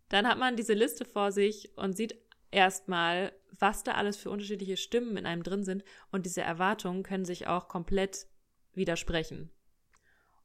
dann 0.09 0.27
hat 0.27 0.37
man 0.37 0.57
diese 0.57 0.73
Liste 0.73 1.05
vor 1.05 1.31
sich 1.31 1.75
und 1.77 1.95
sieht 1.95 2.15
erstmal, 2.51 3.33
was 3.57 3.83
da 3.83 3.93
alles 3.93 4.17
für 4.17 4.29
unterschiedliche 4.29 4.77
Stimmen 4.77 5.15
in 5.15 5.25
einem 5.25 5.43
drin 5.43 5.63
sind. 5.63 5.83
Und 6.11 6.25
diese 6.25 6.41
Erwartungen 6.41 7.03
können 7.03 7.25
sich 7.25 7.47
auch 7.47 7.69
komplett 7.69 8.27
widersprechen. 8.73 9.49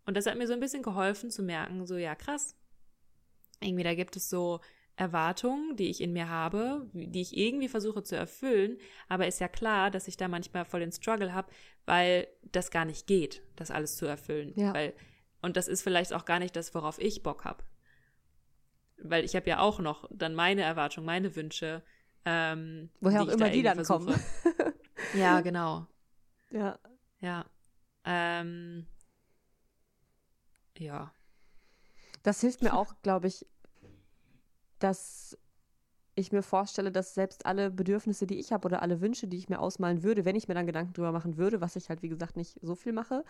Und 0.07 0.17
das 0.17 0.27
hat 0.27 0.39
mir 0.39 0.47
so 0.47 0.53
ein 0.53 0.61
bisschen 0.61 0.83
geholfen 0.83 1.31
zu 1.31 1.43
merken, 1.43 1.87
so 1.87 1.97
ja, 1.97 2.15
krass. 2.15 2.57
Irgendwie, 3.61 3.85
da 3.85 3.95
gibt 3.95 4.17
es 4.17 4.31
so 4.31 4.61
Erwartungen, 4.97 5.77
die 5.77 5.89
ich 5.89 6.01
in 6.01 6.13
mir 6.13 6.29
habe, 6.29 6.89
die 6.93 7.23
ich 7.23 7.37
irgendwie 7.37 7.69
versuche 7.69 8.03
zu 8.03 8.17
erfüllen, 8.17 8.77
aber 9.09 9.27
ist 9.27 9.41
ja 9.41 9.49
klar, 9.49 9.91
dass 9.91 10.09
ich 10.09 10.17
da 10.17 10.29
manchmal 10.29 10.65
voll 10.65 10.81
den 10.81 10.93
Struggle 10.93 11.33
habe, 11.33 11.51
weil 11.87 12.29
das 12.43 12.71
gar 12.71 12.85
nicht 12.85 13.07
geht, 13.07 13.43
das 13.57 13.71
alles 13.71 13.97
zu 13.97 14.07
erfüllen. 14.07 14.53
Ja. 14.57 14.75
Weil, 14.75 14.95
und 15.41 15.57
das 15.57 15.69
ist 15.69 15.83
vielleicht 15.83 16.13
auch 16.13 16.25
gar 16.25 16.39
nicht 16.39 16.55
das, 16.55 16.75
worauf 16.75 16.99
ich 17.01 17.23
Bock 17.23 17.45
habe. 17.45 17.65
Weil 19.03 19.25
ich 19.25 19.35
habe 19.35 19.49
ja 19.49 19.61
auch 19.61 19.79
noch 19.79 20.07
dann 20.11 20.35
meine 20.35 20.63
Erwartungen, 20.63 21.07
meine 21.07 21.35
Wünsche. 21.35 21.83
Ähm, 22.27 22.91
Woher 23.01 23.23
auch 23.23 23.29
immer 23.29 23.47
da 23.47 23.51
die 23.51 23.63
dann 23.63 23.83
kommen. 23.83 24.09
versuche. 24.09 24.75
ja, 25.15 25.41
genau. 25.41 25.87
Ja. 26.51 26.79
Ja. 27.21 27.47
Ähm, 28.05 28.87
ja. 30.77 31.15
Das 32.23 32.43
hilft 32.43 32.63
mir 32.63 32.75
auch, 32.77 32.95
glaube 33.03 33.29
ich, 33.29 33.47
dass 34.81 35.39
ich 36.17 36.33
mir 36.33 36.43
vorstelle, 36.43 36.93
dass 36.93 37.15
selbst 37.15 37.47
alle 37.47 37.71
Bedürfnisse, 37.71 38.27
die 38.27 38.39
ich 38.39 38.53
habe 38.53 38.67
oder 38.67 38.83
alle 38.83 39.01
Wünsche, 39.01 39.27
die 39.27 39.39
ich 39.39 39.49
mir 39.49 39.61
ausmalen 39.61 40.03
würde, 40.03 40.25
wenn 40.25 40.37
ich 40.37 40.49
mir 40.49 40.55
dann 40.55 40.67
Gedanken 40.67 40.93
drüber 40.93 41.13
machen 41.13 41.37
würde, 41.37 41.61
was 41.61 41.77
ich 41.77 41.89
halt, 41.89 42.03
wie 42.03 42.09
gesagt, 42.09 42.37
nicht 42.37 42.59
so 42.63 42.75
viel 42.75 42.93
mache, 42.93 43.25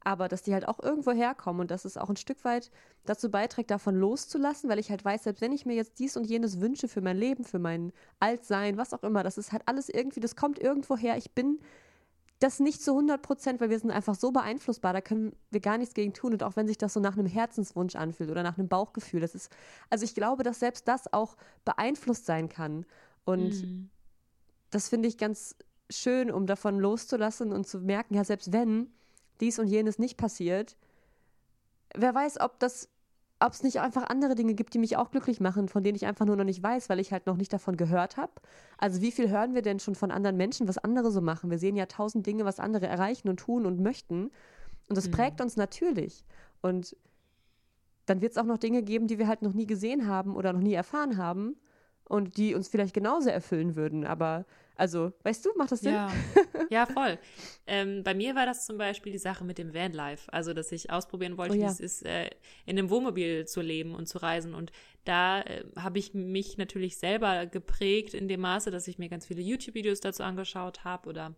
aber 0.00 0.28
dass 0.28 0.42
die 0.42 0.52
halt 0.52 0.68
auch 0.68 0.80
irgendwo 0.80 1.12
herkommen 1.12 1.60
und 1.60 1.70
dass 1.70 1.84
es 1.84 1.96
auch 1.96 2.10
ein 2.10 2.16
Stück 2.16 2.44
weit 2.44 2.70
dazu 3.04 3.30
beiträgt, 3.30 3.70
davon 3.70 3.94
loszulassen, 3.94 4.68
weil 4.68 4.78
ich 4.78 4.90
halt 4.90 5.04
weiß, 5.04 5.24
selbst 5.24 5.40
wenn 5.40 5.52
ich 5.52 5.64
mir 5.64 5.74
jetzt 5.74 5.98
dies 5.98 6.16
und 6.16 6.24
jenes 6.24 6.60
wünsche 6.60 6.88
für 6.88 7.00
mein 7.00 7.16
Leben, 7.16 7.44
für 7.44 7.58
mein 7.58 7.92
Altsein, 8.20 8.76
was 8.76 8.92
auch 8.92 9.02
immer, 9.02 9.22
das 9.22 9.38
ist 9.38 9.52
halt 9.52 9.62
alles 9.66 9.88
irgendwie, 9.88 10.20
das 10.20 10.36
kommt 10.36 10.58
irgendwo 10.58 10.96
her. 10.96 11.16
Ich 11.16 11.32
bin 11.32 11.60
das 12.44 12.60
nicht 12.60 12.82
zu 12.82 12.92
100 12.92 13.22
Prozent, 13.22 13.60
weil 13.60 13.70
wir 13.70 13.78
sind 13.78 13.90
einfach 13.90 14.14
so 14.14 14.30
beeinflussbar, 14.30 14.92
da 14.92 15.00
können 15.00 15.34
wir 15.50 15.60
gar 15.60 15.78
nichts 15.78 15.94
gegen 15.94 16.12
tun. 16.12 16.34
Und 16.34 16.42
auch 16.42 16.56
wenn 16.56 16.66
sich 16.66 16.76
das 16.76 16.92
so 16.92 17.00
nach 17.00 17.16
einem 17.16 17.26
Herzenswunsch 17.26 17.96
anfühlt 17.96 18.30
oder 18.30 18.42
nach 18.42 18.58
einem 18.58 18.68
Bauchgefühl, 18.68 19.20
das 19.20 19.34
ist, 19.34 19.50
also 19.88 20.04
ich 20.04 20.14
glaube, 20.14 20.42
dass 20.42 20.60
selbst 20.60 20.86
das 20.86 21.12
auch 21.12 21.36
beeinflusst 21.64 22.26
sein 22.26 22.48
kann. 22.50 22.84
Und 23.24 23.62
Mhm. 23.62 23.88
das 24.70 24.90
finde 24.90 25.08
ich 25.08 25.16
ganz 25.16 25.56
schön, 25.88 26.30
um 26.30 26.46
davon 26.46 26.78
loszulassen 26.78 27.50
und 27.50 27.66
zu 27.66 27.80
merken, 27.80 28.14
ja, 28.14 28.24
selbst 28.24 28.52
wenn 28.52 28.92
dies 29.40 29.58
und 29.58 29.66
jenes 29.66 29.98
nicht 29.98 30.18
passiert, 30.18 30.76
wer 31.94 32.14
weiß, 32.14 32.40
ob 32.40 32.58
das, 32.60 32.90
ob 33.40 33.52
es 33.52 33.62
nicht 33.62 33.80
einfach 33.80 34.04
andere 34.08 34.34
Dinge 34.34 34.54
gibt, 34.54 34.74
die 34.74 34.78
mich 34.78 34.96
auch 34.96 35.10
glücklich 35.10 35.40
machen, 35.40 35.68
von 35.68 35.82
denen 35.82 35.96
ich 35.96 36.06
einfach 36.06 36.24
nur 36.24 36.36
noch 36.36 36.44
nicht 36.44 36.62
weiß, 36.62 36.88
weil 36.88 37.00
ich 37.00 37.12
halt 37.12 37.26
noch 37.26 37.36
nicht 37.36 37.52
davon 37.52 37.76
gehört 37.76 38.16
habe. 38.16 38.32
Also 38.78 39.00
wie 39.02 39.12
viel 39.12 39.28
hören 39.28 39.54
wir 39.54 39.62
denn 39.62 39.80
schon 39.80 39.94
von 39.94 40.10
anderen 40.10 40.36
Menschen, 40.36 40.68
was 40.68 40.78
andere 40.78 41.10
so 41.10 41.20
machen? 41.20 41.50
Wir 41.50 41.58
sehen 41.58 41.76
ja 41.76 41.86
tausend 41.86 42.26
Dinge, 42.26 42.44
was 42.44 42.60
andere 42.60 42.86
erreichen 42.86 43.28
und 43.28 43.38
tun 43.38 43.66
und 43.66 43.80
möchten. 43.80 44.30
Und 44.88 44.96
das 44.96 45.08
Mhm. 45.08 45.12
prägt 45.12 45.40
uns 45.40 45.56
natürlich. 45.56 46.24
Und 46.62 46.96
dann 48.06 48.20
wird 48.20 48.32
es 48.32 48.38
auch 48.38 48.44
noch 48.44 48.58
Dinge 48.58 48.82
geben, 48.82 49.06
die 49.06 49.18
wir 49.18 49.28
halt 49.28 49.42
noch 49.42 49.52
nie 49.54 49.66
gesehen 49.66 50.06
haben 50.06 50.36
oder 50.36 50.52
noch 50.52 50.60
nie 50.60 50.74
erfahren 50.74 51.16
haben 51.16 51.56
und 52.04 52.36
die 52.36 52.54
uns 52.54 52.68
vielleicht 52.68 52.94
genauso 52.94 53.30
erfüllen 53.30 53.76
würden. 53.76 54.06
Aber, 54.06 54.44
also, 54.76 55.12
weißt 55.22 55.44
du, 55.44 55.50
macht 55.56 55.72
das 55.72 55.80
Sinn? 55.80 55.94
Ja, 55.94 56.12
ja 56.70 56.86
voll. 56.86 57.18
Ähm, 57.66 58.02
bei 58.02 58.14
mir 58.14 58.34
war 58.34 58.44
das 58.46 58.66
zum 58.66 58.76
Beispiel 58.76 59.12
die 59.12 59.18
Sache 59.18 59.44
mit 59.44 59.58
dem 59.58 59.72
Vanlife. 59.72 60.32
Also, 60.32 60.52
dass 60.52 60.72
ich 60.72 60.90
ausprobieren 60.90 61.36
wollte, 61.36 61.54
Oh 61.54 61.56
ja. 61.56 61.68
wie 61.68 61.72
es 61.72 61.80
ist, 61.80 62.04
äh, 62.04 62.30
in 62.66 62.78
einem 62.78 62.90
Wohnmobil 62.90 63.46
zu 63.46 63.60
leben 63.60 63.94
und 63.94 64.06
zu 64.06 64.18
reisen. 64.18 64.54
Und 64.54 64.72
da 65.04 65.42
äh, 65.42 65.64
habe 65.76 65.98
ich 65.98 66.14
mich 66.14 66.56
natürlich 66.56 66.96
selber 66.96 67.46
geprägt 67.46 68.14
in 68.14 68.26
dem 68.26 68.40
Maße, 68.40 68.70
dass 68.70 68.88
ich 68.88 68.98
mir 68.98 69.08
ganz 69.08 69.26
viele 69.26 69.42
YouTube-Videos 69.42 70.00
dazu 70.00 70.22
angeschaut 70.22 70.84
habe 70.84 71.08
oder 71.08 71.34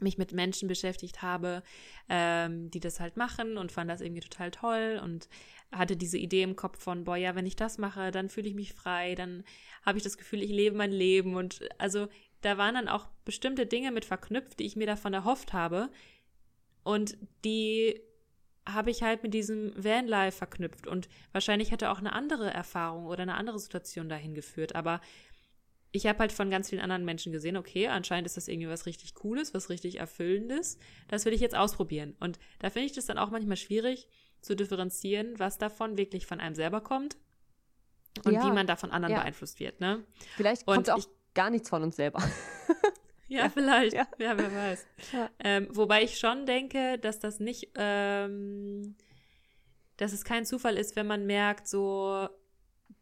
mich 0.00 0.18
mit 0.18 0.32
Menschen 0.32 0.68
beschäftigt 0.68 1.22
habe, 1.22 1.62
ähm, 2.08 2.70
die 2.70 2.80
das 2.80 3.00
halt 3.00 3.16
machen 3.16 3.56
und 3.58 3.72
fand 3.72 3.90
das 3.90 4.00
irgendwie 4.00 4.20
total 4.20 4.50
toll 4.50 5.00
und 5.02 5.28
hatte 5.72 5.96
diese 5.96 6.18
Idee 6.18 6.42
im 6.42 6.56
Kopf 6.56 6.82
von, 6.82 7.04
boah, 7.04 7.16
ja, 7.16 7.34
wenn 7.34 7.46
ich 7.46 7.56
das 7.56 7.78
mache, 7.78 8.10
dann 8.10 8.28
fühle 8.28 8.48
ich 8.48 8.54
mich 8.54 8.72
frei, 8.72 9.14
dann 9.14 9.44
habe 9.84 9.98
ich 9.98 10.04
das 10.04 10.16
Gefühl, 10.16 10.42
ich 10.42 10.50
lebe 10.50 10.76
mein 10.76 10.92
Leben 10.92 11.36
und 11.36 11.68
also 11.78 12.08
da 12.40 12.58
waren 12.58 12.74
dann 12.74 12.88
auch 12.88 13.06
bestimmte 13.24 13.66
Dinge 13.66 13.90
mit 13.90 14.04
verknüpft, 14.04 14.58
die 14.58 14.66
ich 14.66 14.76
mir 14.76 14.86
davon 14.86 15.14
erhofft 15.14 15.52
habe 15.52 15.90
und 16.82 17.16
die 17.44 18.00
habe 18.66 18.90
ich 18.90 19.02
halt 19.02 19.22
mit 19.22 19.32
diesem 19.32 19.72
Vanlife 19.82 20.36
verknüpft 20.36 20.86
und 20.86 21.08
wahrscheinlich 21.32 21.70
hätte 21.70 21.90
auch 21.90 21.98
eine 21.98 22.12
andere 22.12 22.52
Erfahrung 22.52 23.06
oder 23.06 23.22
eine 23.22 23.34
andere 23.34 23.58
Situation 23.58 24.08
dahin 24.08 24.34
geführt, 24.34 24.74
aber 24.74 25.00
ich 25.90 26.06
habe 26.06 26.18
halt 26.18 26.32
von 26.32 26.50
ganz 26.50 26.68
vielen 26.68 26.82
anderen 26.82 27.04
Menschen 27.04 27.32
gesehen, 27.32 27.56
okay, 27.56 27.88
anscheinend 27.88 28.26
ist 28.26 28.36
das 28.36 28.48
irgendwie 28.48 28.68
was 28.68 28.86
richtig 28.86 29.14
Cooles, 29.14 29.54
was 29.54 29.70
richtig 29.70 29.98
Erfüllendes. 29.98 30.78
Das 31.08 31.24
will 31.24 31.32
ich 31.32 31.40
jetzt 31.40 31.56
ausprobieren. 31.56 32.14
Und 32.20 32.38
da 32.58 32.68
finde 32.68 32.86
ich 32.86 32.92
das 32.92 33.06
dann 33.06 33.16
auch 33.16 33.30
manchmal 33.30 33.56
schwierig 33.56 34.06
zu 34.40 34.54
differenzieren, 34.54 35.38
was 35.38 35.58
davon 35.58 35.96
wirklich 35.96 36.26
von 36.26 36.40
einem 36.40 36.54
selber 36.54 36.82
kommt 36.82 37.16
und 38.24 38.34
ja. 38.34 38.46
wie 38.46 38.52
man 38.52 38.66
da 38.66 38.76
von 38.76 38.90
anderen 38.90 39.14
ja. 39.14 39.20
beeinflusst 39.20 39.60
wird. 39.60 39.80
Ne? 39.80 40.04
Vielleicht 40.36 40.66
kommt 40.66 40.90
auch 40.90 40.98
ich, 40.98 41.06
gar 41.38 41.50
nichts 41.50 41.68
von 41.68 41.84
uns 41.84 41.94
selber. 41.94 42.20
ja, 43.28 43.48
vielleicht. 43.48 43.94
Ja, 43.94 44.08
ja 44.18 44.36
wer 44.36 44.52
weiß. 44.52 44.86
Ähm, 45.38 45.68
wobei 45.70 46.02
ich 46.02 46.18
schon 46.18 46.46
denke, 46.46 46.98
dass 46.98 47.20
das 47.20 47.38
nicht, 47.38 47.70
ähm, 47.76 48.96
dass 49.98 50.12
es 50.12 50.24
kein 50.24 50.44
Zufall 50.44 50.76
ist, 50.76 50.96
wenn 50.96 51.06
man 51.06 51.26
merkt, 51.26 51.68
so, 51.68 52.28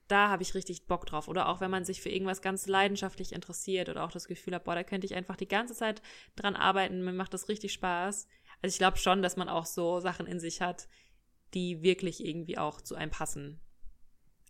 da 0.06 0.28
habe 0.28 0.42
ich 0.42 0.54
richtig 0.54 0.86
Bock 0.86 1.06
drauf. 1.06 1.28
Oder 1.28 1.48
auch 1.48 1.62
wenn 1.62 1.70
man 1.70 1.86
sich 1.86 2.02
für 2.02 2.10
irgendwas 2.10 2.42
ganz 2.42 2.66
leidenschaftlich 2.66 3.32
interessiert 3.32 3.88
oder 3.88 4.04
auch 4.04 4.12
das 4.12 4.28
Gefühl 4.28 4.54
hat, 4.54 4.64
boah, 4.64 4.74
da 4.74 4.84
könnte 4.84 5.06
ich 5.06 5.14
einfach 5.14 5.36
die 5.36 5.48
ganze 5.48 5.74
Zeit 5.74 6.02
dran 6.36 6.56
arbeiten, 6.56 7.02
mir 7.02 7.14
macht 7.14 7.32
das 7.32 7.48
richtig 7.48 7.72
Spaß. 7.72 8.28
Also 8.60 8.74
ich 8.74 8.78
glaube 8.78 8.98
schon, 8.98 9.22
dass 9.22 9.38
man 9.38 9.48
auch 9.48 9.64
so 9.64 9.98
Sachen 10.00 10.26
in 10.26 10.40
sich 10.40 10.60
hat, 10.60 10.88
die 11.54 11.80
wirklich 11.80 12.22
irgendwie 12.22 12.58
auch 12.58 12.82
zu 12.82 12.96
einem 12.96 13.10
passen. 13.10 13.62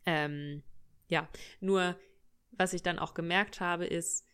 Ähm, 0.06 0.64
ja, 1.06 1.28
nur 1.60 1.96
was 2.56 2.72
ich 2.72 2.82
dann 2.82 2.98
auch 2.98 3.14
gemerkt 3.14 3.60
habe, 3.60 3.86
ist, 3.86 4.24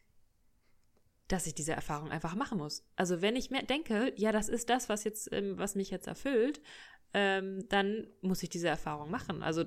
dass 1.29 1.47
ich 1.47 1.55
diese 1.55 1.73
Erfahrung 1.73 2.11
einfach 2.11 2.35
machen 2.35 2.59
muss. 2.59 2.85
Also 2.97 3.23
wenn 3.23 3.37
ich 3.37 3.51
mir 3.51 3.62
denke, 3.62 4.12
ja, 4.16 4.33
das 4.33 4.49
ist 4.49 4.68
das, 4.68 4.89
was 4.89 5.05
jetzt, 5.05 5.33
ähm, 5.33 5.57
was 5.59 5.75
mich 5.75 5.91
jetzt 5.91 6.07
erfüllt, 6.07 6.61
ähm, 7.14 7.66
dann 7.68 8.07
muss 8.20 8.43
ich 8.43 8.49
diese 8.49 8.68
Erfahrung 8.68 9.11
machen. 9.11 9.43
Also 9.43 9.64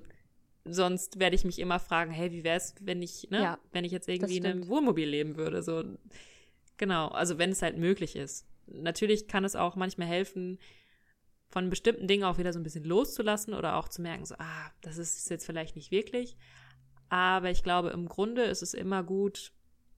sonst 0.66 1.20
werde 1.20 1.36
ich 1.36 1.45
mich 1.45 1.60
immer 1.60 1.80
fragen, 1.80 2.12
hey, 2.12 2.32
wie 2.32 2.43
wäre 2.43 2.58
es, 2.58 2.76
wenn 2.82 3.01
ich, 3.01 3.30
ne, 3.30 3.41
ja, 3.41 3.60
wenn 3.72 3.86
ich 3.86 3.91
jetzt 3.91 4.10
irgendwie 4.10 4.38
in 4.38 4.45
einem 4.45 4.68
Wohnmobil 4.68 5.08
leben 5.08 5.38
würde, 5.38 5.62
so. 5.64 5.84
Genau, 6.78 7.08
also 7.08 7.38
wenn 7.38 7.51
es 7.51 7.62
halt 7.62 7.78
möglich 7.78 8.16
ist. 8.16 8.45
Natürlich 8.68 9.28
kann 9.28 9.45
es 9.45 9.56
auch 9.56 9.76
manchmal 9.76 10.08
helfen, 10.08 10.60
von 11.49 11.70
bestimmten 11.70 12.08
Dingen 12.08 12.24
auch 12.24 12.38
wieder 12.38 12.51
so 12.51 12.60
ein 12.60 12.64
bisschen 12.64 12.84
loszulassen 12.84 13.53
oder 13.53 13.76
auch 13.78 13.88
zu 13.88 14.01
merken, 14.01 14.26
so, 14.26 14.36
ah, 14.39 14.72
das 14.82 14.97
ist 14.97 15.30
jetzt 15.30 15.45
vielleicht 15.45 15.76
nicht 15.76 15.91
wirklich. 15.91 16.36
Aber 17.16 17.49
ich 17.49 17.63
glaube, 17.63 17.91
im 17.91 18.09
Grunde 18.09 18.43
ist 18.43 18.61
es 18.61 18.74
immer 18.74 19.01
gut, 19.01 19.53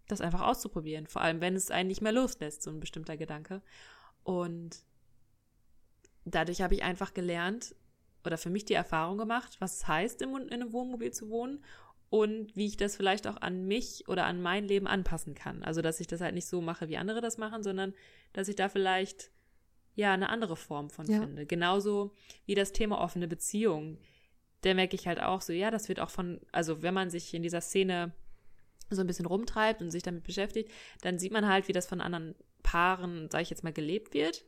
das 0.07 0.21
einfach 0.21 0.41
auszuprobieren. 0.41 1.07
Vor 1.07 1.23
allem, 1.23 1.41
wenn 1.41 1.55
es 1.55 1.71
einen 1.71 1.87
nicht 1.87 2.03
mehr 2.03 2.11
loslässt, 2.11 2.61
so 2.61 2.69
ein 2.69 2.79
bestimmter 2.79 3.17
Gedanke. 3.17 3.63
Und 4.23 4.83
dadurch 6.25 6.61
habe 6.61 6.75
ich 6.75 6.83
einfach 6.83 7.15
gelernt, 7.15 7.73
oder 8.23 8.37
für 8.37 8.51
mich 8.51 8.65
die 8.65 8.75
Erfahrung 8.75 9.17
gemacht, 9.17 9.57
was 9.57 9.77
es 9.77 9.87
heißt, 9.87 10.21
in, 10.21 10.35
in 10.35 10.53
einem 10.53 10.73
Wohnmobil 10.73 11.09
zu 11.11 11.31
wohnen 11.31 11.63
und 12.11 12.55
wie 12.55 12.67
ich 12.67 12.77
das 12.77 12.95
vielleicht 12.95 13.25
auch 13.25 13.37
an 13.37 13.65
mich 13.65 14.07
oder 14.07 14.25
an 14.25 14.39
mein 14.39 14.65
Leben 14.65 14.85
anpassen 14.85 15.33
kann. 15.33 15.63
Also, 15.63 15.81
dass 15.81 15.99
ich 15.99 16.05
das 16.05 16.21
halt 16.21 16.35
nicht 16.35 16.45
so 16.45 16.61
mache, 16.61 16.87
wie 16.87 16.97
andere 16.97 17.21
das 17.21 17.39
machen, 17.39 17.63
sondern 17.63 17.95
dass 18.33 18.47
ich 18.47 18.55
da 18.55 18.69
vielleicht 18.69 19.31
ja 19.95 20.13
eine 20.13 20.29
andere 20.29 20.55
Form 20.55 20.91
von 20.91 21.07
ja. 21.07 21.19
finde. 21.19 21.47
Genauso 21.47 22.13
wie 22.45 22.53
das 22.53 22.73
Thema 22.73 23.01
offene 23.01 23.27
Beziehung. 23.27 23.97
Da 24.61 24.73
merke 24.73 24.95
ich 24.95 25.07
halt 25.07 25.21
auch 25.21 25.41
so, 25.41 25.53
ja, 25.53 25.71
das 25.71 25.87
wird 25.87 25.99
auch 25.99 26.09
von, 26.09 26.41
also 26.51 26.81
wenn 26.81 26.93
man 26.93 27.09
sich 27.09 27.33
in 27.33 27.43
dieser 27.43 27.61
Szene 27.61 28.11
so 28.89 29.01
ein 29.01 29.07
bisschen 29.07 29.25
rumtreibt 29.25 29.81
und 29.81 29.91
sich 29.91 30.03
damit 30.03 30.23
beschäftigt, 30.23 30.71
dann 31.01 31.19
sieht 31.19 31.33
man 31.33 31.47
halt, 31.47 31.67
wie 31.67 31.73
das 31.73 31.87
von 31.87 32.01
anderen 32.01 32.35
Paaren, 32.63 33.29
sage 33.29 33.43
ich 33.43 33.49
jetzt 33.49 33.63
mal, 33.63 33.73
gelebt 33.73 34.13
wird. 34.13 34.45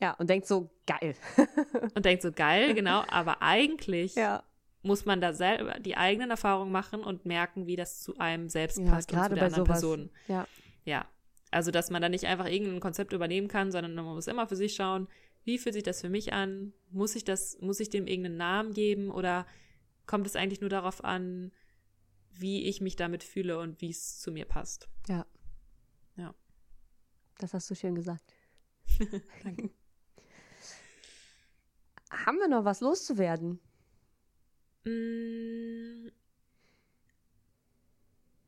Ja, 0.00 0.12
und 0.12 0.30
denkt 0.30 0.46
so, 0.46 0.70
geil. 0.86 1.14
und 1.94 2.04
denkt 2.04 2.22
so, 2.22 2.30
geil, 2.30 2.74
genau. 2.74 3.04
Aber 3.08 3.42
eigentlich 3.42 4.14
ja. 4.14 4.44
muss 4.82 5.04
man 5.06 5.20
da 5.20 5.32
selber 5.32 5.80
die 5.80 5.96
eigenen 5.96 6.30
Erfahrungen 6.30 6.70
machen 6.70 7.02
und 7.02 7.26
merken, 7.26 7.66
wie 7.66 7.76
das 7.76 8.00
zu 8.00 8.16
einem 8.18 8.48
selbst 8.48 8.78
ja, 8.78 8.84
passt 8.84 9.12
und 9.12 9.22
zu 9.22 9.34
der 9.34 9.44
anderen 9.44 9.66
sowas. 9.66 9.80
Person. 9.80 10.10
Ja. 10.28 10.46
Ja. 10.84 11.06
Also, 11.50 11.70
dass 11.70 11.90
man 11.90 12.02
da 12.02 12.08
nicht 12.08 12.26
einfach 12.26 12.46
irgendein 12.46 12.80
Konzept 12.80 13.12
übernehmen 13.12 13.48
kann, 13.48 13.72
sondern 13.72 13.94
man 13.94 14.04
muss 14.04 14.26
immer 14.26 14.46
für 14.46 14.56
sich 14.56 14.74
schauen, 14.74 15.08
wie 15.48 15.56
fühlt 15.56 15.72
sich 15.72 15.82
das 15.82 16.02
für 16.02 16.10
mich 16.10 16.34
an? 16.34 16.74
Muss 16.90 17.16
ich 17.16 17.24
das, 17.24 17.58
muss 17.62 17.80
ich 17.80 17.88
dem 17.88 18.06
irgendeinen 18.06 18.36
Namen 18.36 18.74
geben 18.74 19.10
oder 19.10 19.46
kommt 20.04 20.26
es 20.26 20.36
eigentlich 20.36 20.60
nur 20.60 20.68
darauf 20.68 21.02
an, 21.02 21.52
wie 22.32 22.66
ich 22.66 22.82
mich 22.82 22.96
damit 22.96 23.24
fühle 23.24 23.58
und 23.58 23.80
wie 23.80 23.88
es 23.88 24.20
zu 24.20 24.30
mir 24.30 24.44
passt? 24.44 24.90
Ja. 25.08 25.26
Ja. 26.16 26.34
Das 27.38 27.54
hast 27.54 27.70
du 27.70 27.74
schön 27.74 27.94
gesagt. 27.94 28.34
Danke. 29.42 29.70
Haben 32.10 32.36
wir 32.36 32.48
noch 32.48 32.66
was 32.66 32.82
loszuwerden? 32.82 33.58
Mm. 34.84 36.08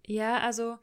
Ja, 0.05 0.41
also 0.41 0.77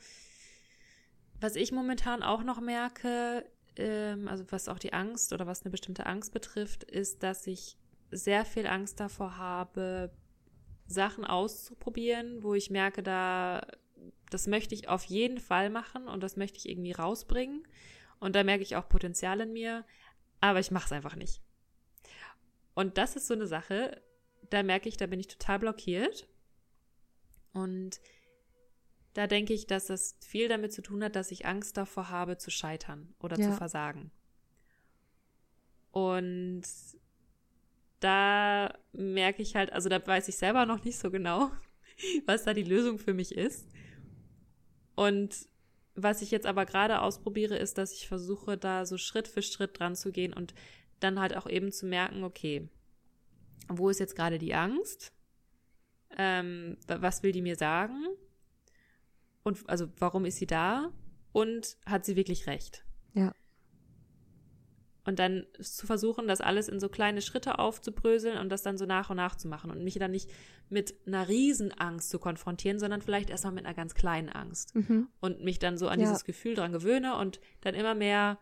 was 1.39 1.55
ich 1.55 1.71
momentan 1.71 2.23
auch 2.23 2.41
noch 2.43 2.59
merke, 2.59 3.45
ähm, 3.79 4.27
also 4.27 4.45
was 4.49 4.69
auch 4.69 4.79
die 4.79 4.93
Angst 4.93 5.33
oder 5.33 5.47
was 5.47 5.63
eine 5.63 5.71
bestimmte 5.71 6.05
Angst 6.05 6.33
betrifft, 6.33 6.83
ist, 6.83 7.23
dass 7.23 7.47
ich 7.47 7.77
sehr 8.11 8.45
viel 8.45 8.67
Angst 8.67 8.99
davor 8.99 9.37
habe, 9.37 10.11
Sachen 10.87 11.25
auszuprobieren, 11.25 12.43
wo 12.43 12.53
ich 12.53 12.69
merke, 12.69 13.03
da 13.03 13.65
das 14.29 14.47
möchte 14.47 14.75
ich 14.75 14.89
auf 14.89 15.05
jeden 15.05 15.39
Fall 15.39 15.69
machen 15.69 16.07
und 16.07 16.21
das 16.21 16.35
möchte 16.35 16.57
ich 16.57 16.69
irgendwie 16.69 16.91
rausbringen. 16.91 17.65
Und 18.19 18.35
da 18.35 18.43
merke 18.43 18.63
ich 18.63 18.75
auch 18.75 18.89
Potenzial 18.89 19.39
in 19.41 19.53
mir, 19.53 19.85
aber 20.41 20.59
ich 20.59 20.71
mache 20.71 20.85
es 20.85 20.91
einfach 20.91 21.15
nicht. 21.15 21.41
Und 22.73 22.97
das 22.97 23.15
ist 23.15 23.27
so 23.27 23.33
eine 23.33 23.47
Sache, 23.47 24.01
da 24.49 24.63
merke 24.63 24.89
ich, 24.89 24.97
da 24.97 25.07
bin 25.07 25.19
ich 25.19 25.27
total 25.27 25.59
blockiert. 25.59 26.27
Und 27.53 27.99
da 29.17 29.25
denke 29.25 29.51
ich, 29.51 29.65
dass 29.65 29.87
das 29.87 30.15
viel 30.21 30.47
damit 30.47 30.71
zu 30.71 30.83
tun 30.83 31.03
hat, 31.03 31.15
dass 31.15 31.31
ich 31.31 31.47
Angst 31.47 31.75
davor 31.75 32.09
habe, 32.09 32.37
zu 32.37 32.51
scheitern 32.51 33.15
oder 33.19 33.39
ja. 33.39 33.49
zu 33.49 33.57
versagen. 33.57 34.11
Und 35.89 36.61
da 37.99 38.77
merke 38.91 39.41
ich 39.41 39.55
halt, 39.55 39.73
also 39.73 39.89
da 39.89 40.05
weiß 40.05 40.27
ich 40.27 40.37
selber 40.37 40.67
noch 40.67 40.83
nicht 40.83 40.99
so 40.99 41.09
genau, 41.09 41.49
was 42.27 42.43
da 42.43 42.53
die 42.53 42.61
Lösung 42.61 42.99
für 42.99 43.15
mich 43.15 43.33
ist. 43.33 43.67
Und 44.93 45.47
was 45.95 46.21
ich 46.21 46.29
jetzt 46.29 46.45
aber 46.45 46.67
gerade 46.67 47.01
ausprobiere, 47.01 47.57
ist, 47.57 47.79
dass 47.79 47.93
ich 47.93 48.07
versuche, 48.07 48.55
da 48.55 48.85
so 48.85 48.99
Schritt 48.99 49.27
für 49.27 49.41
Schritt 49.41 49.79
dran 49.79 49.95
zu 49.95 50.11
gehen 50.11 50.31
und 50.31 50.53
dann 50.99 51.19
halt 51.19 51.35
auch 51.35 51.49
eben 51.49 51.71
zu 51.71 51.87
merken, 51.87 52.23
okay, 52.23 52.69
wo 53.67 53.89
ist 53.89 53.99
jetzt 53.99 54.15
gerade 54.15 54.37
die 54.37 54.53
Angst? 54.53 55.11
Ähm, 56.15 56.77
was 56.85 57.23
will 57.23 57.31
die 57.31 57.41
mir 57.41 57.55
sagen? 57.55 57.95
Und 59.47 59.57
also 59.69 59.87
warum 59.97 60.25
ist 60.25 60.37
sie 60.37 60.45
da? 60.45 60.91
Und 61.31 61.77
hat 61.85 62.03
sie 62.03 62.17
wirklich 62.17 62.47
recht? 62.47 62.83
Ja. 63.13 63.33
Und 65.05 65.19
dann 65.19 65.45
zu 65.61 65.87
versuchen, 65.87 66.27
das 66.27 66.41
alles 66.41 66.67
in 66.67 66.81
so 66.81 66.89
kleine 66.89 67.21
Schritte 67.21 67.57
aufzubröseln 67.57 68.39
und 68.39 68.49
das 68.49 68.61
dann 68.61 68.77
so 68.77 68.85
nach 68.85 69.09
und 69.09 69.15
nach 69.15 69.37
zu 69.37 69.47
machen 69.47 69.71
und 69.71 69.85
mich 69.85 69.97
dann 69.97 70.11
nicht 70.11 70.29
mit 70.67 70.95
einer 71.07 71.29
Riesenangst 71.29 72.09
zu 72.09 72.19
konfrontieren, 72.19 72.77
sondern 72.77 73.01
vielleicht 73.01 73.29
erstmal 73.29 73.53
mit 73.53 73.65
einer 73.65 73.73
ganz 73.73 73.95
kleinen 73.95 74.27
Angst. 74.27 74.75
Mhm. 74.75 75.07
Und 75.21 75.41
mich 75.41 75.59
dann 75.59 75.77
so 75.77 75.87
an 75.87 76.01
ja. 76.01 76.07
dieses 76.07 76.25
Gefühl 76.25 76.55
dran 76.55 76.73
gewöhne 76.73 77.15
und 77.15 77.39
dann 77.61 77.73
immer 77.73 77.95
mehr 77.95 78.39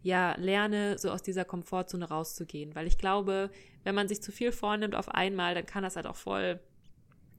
ja, 0.00 0.36
lerne, 0.38 0.96
so 0.96 1.10
aus 1.10 1.22
dieser 1.22 1.44
Komfortzone 1.44 2.08
rauszugehen. 2.08 2.74
Weil 2.74 2.86
ich 2.86 2.96
glaube, 2.96 3.50
wenn 3.82 3.94
man 3.94 4.08
sich 4.08 4.22
zu 4.22 4.32
viel 4.32 4.52
vornimmt 4.52 4.94
auf 4.94 5.10
einmal, 5.10 5.54
dann 5.54 5.66
kann 5.66 5.82
das 5.82 5.96
halt 5.96 6.06
auch 6.06 6.16
voll 6.16 6.60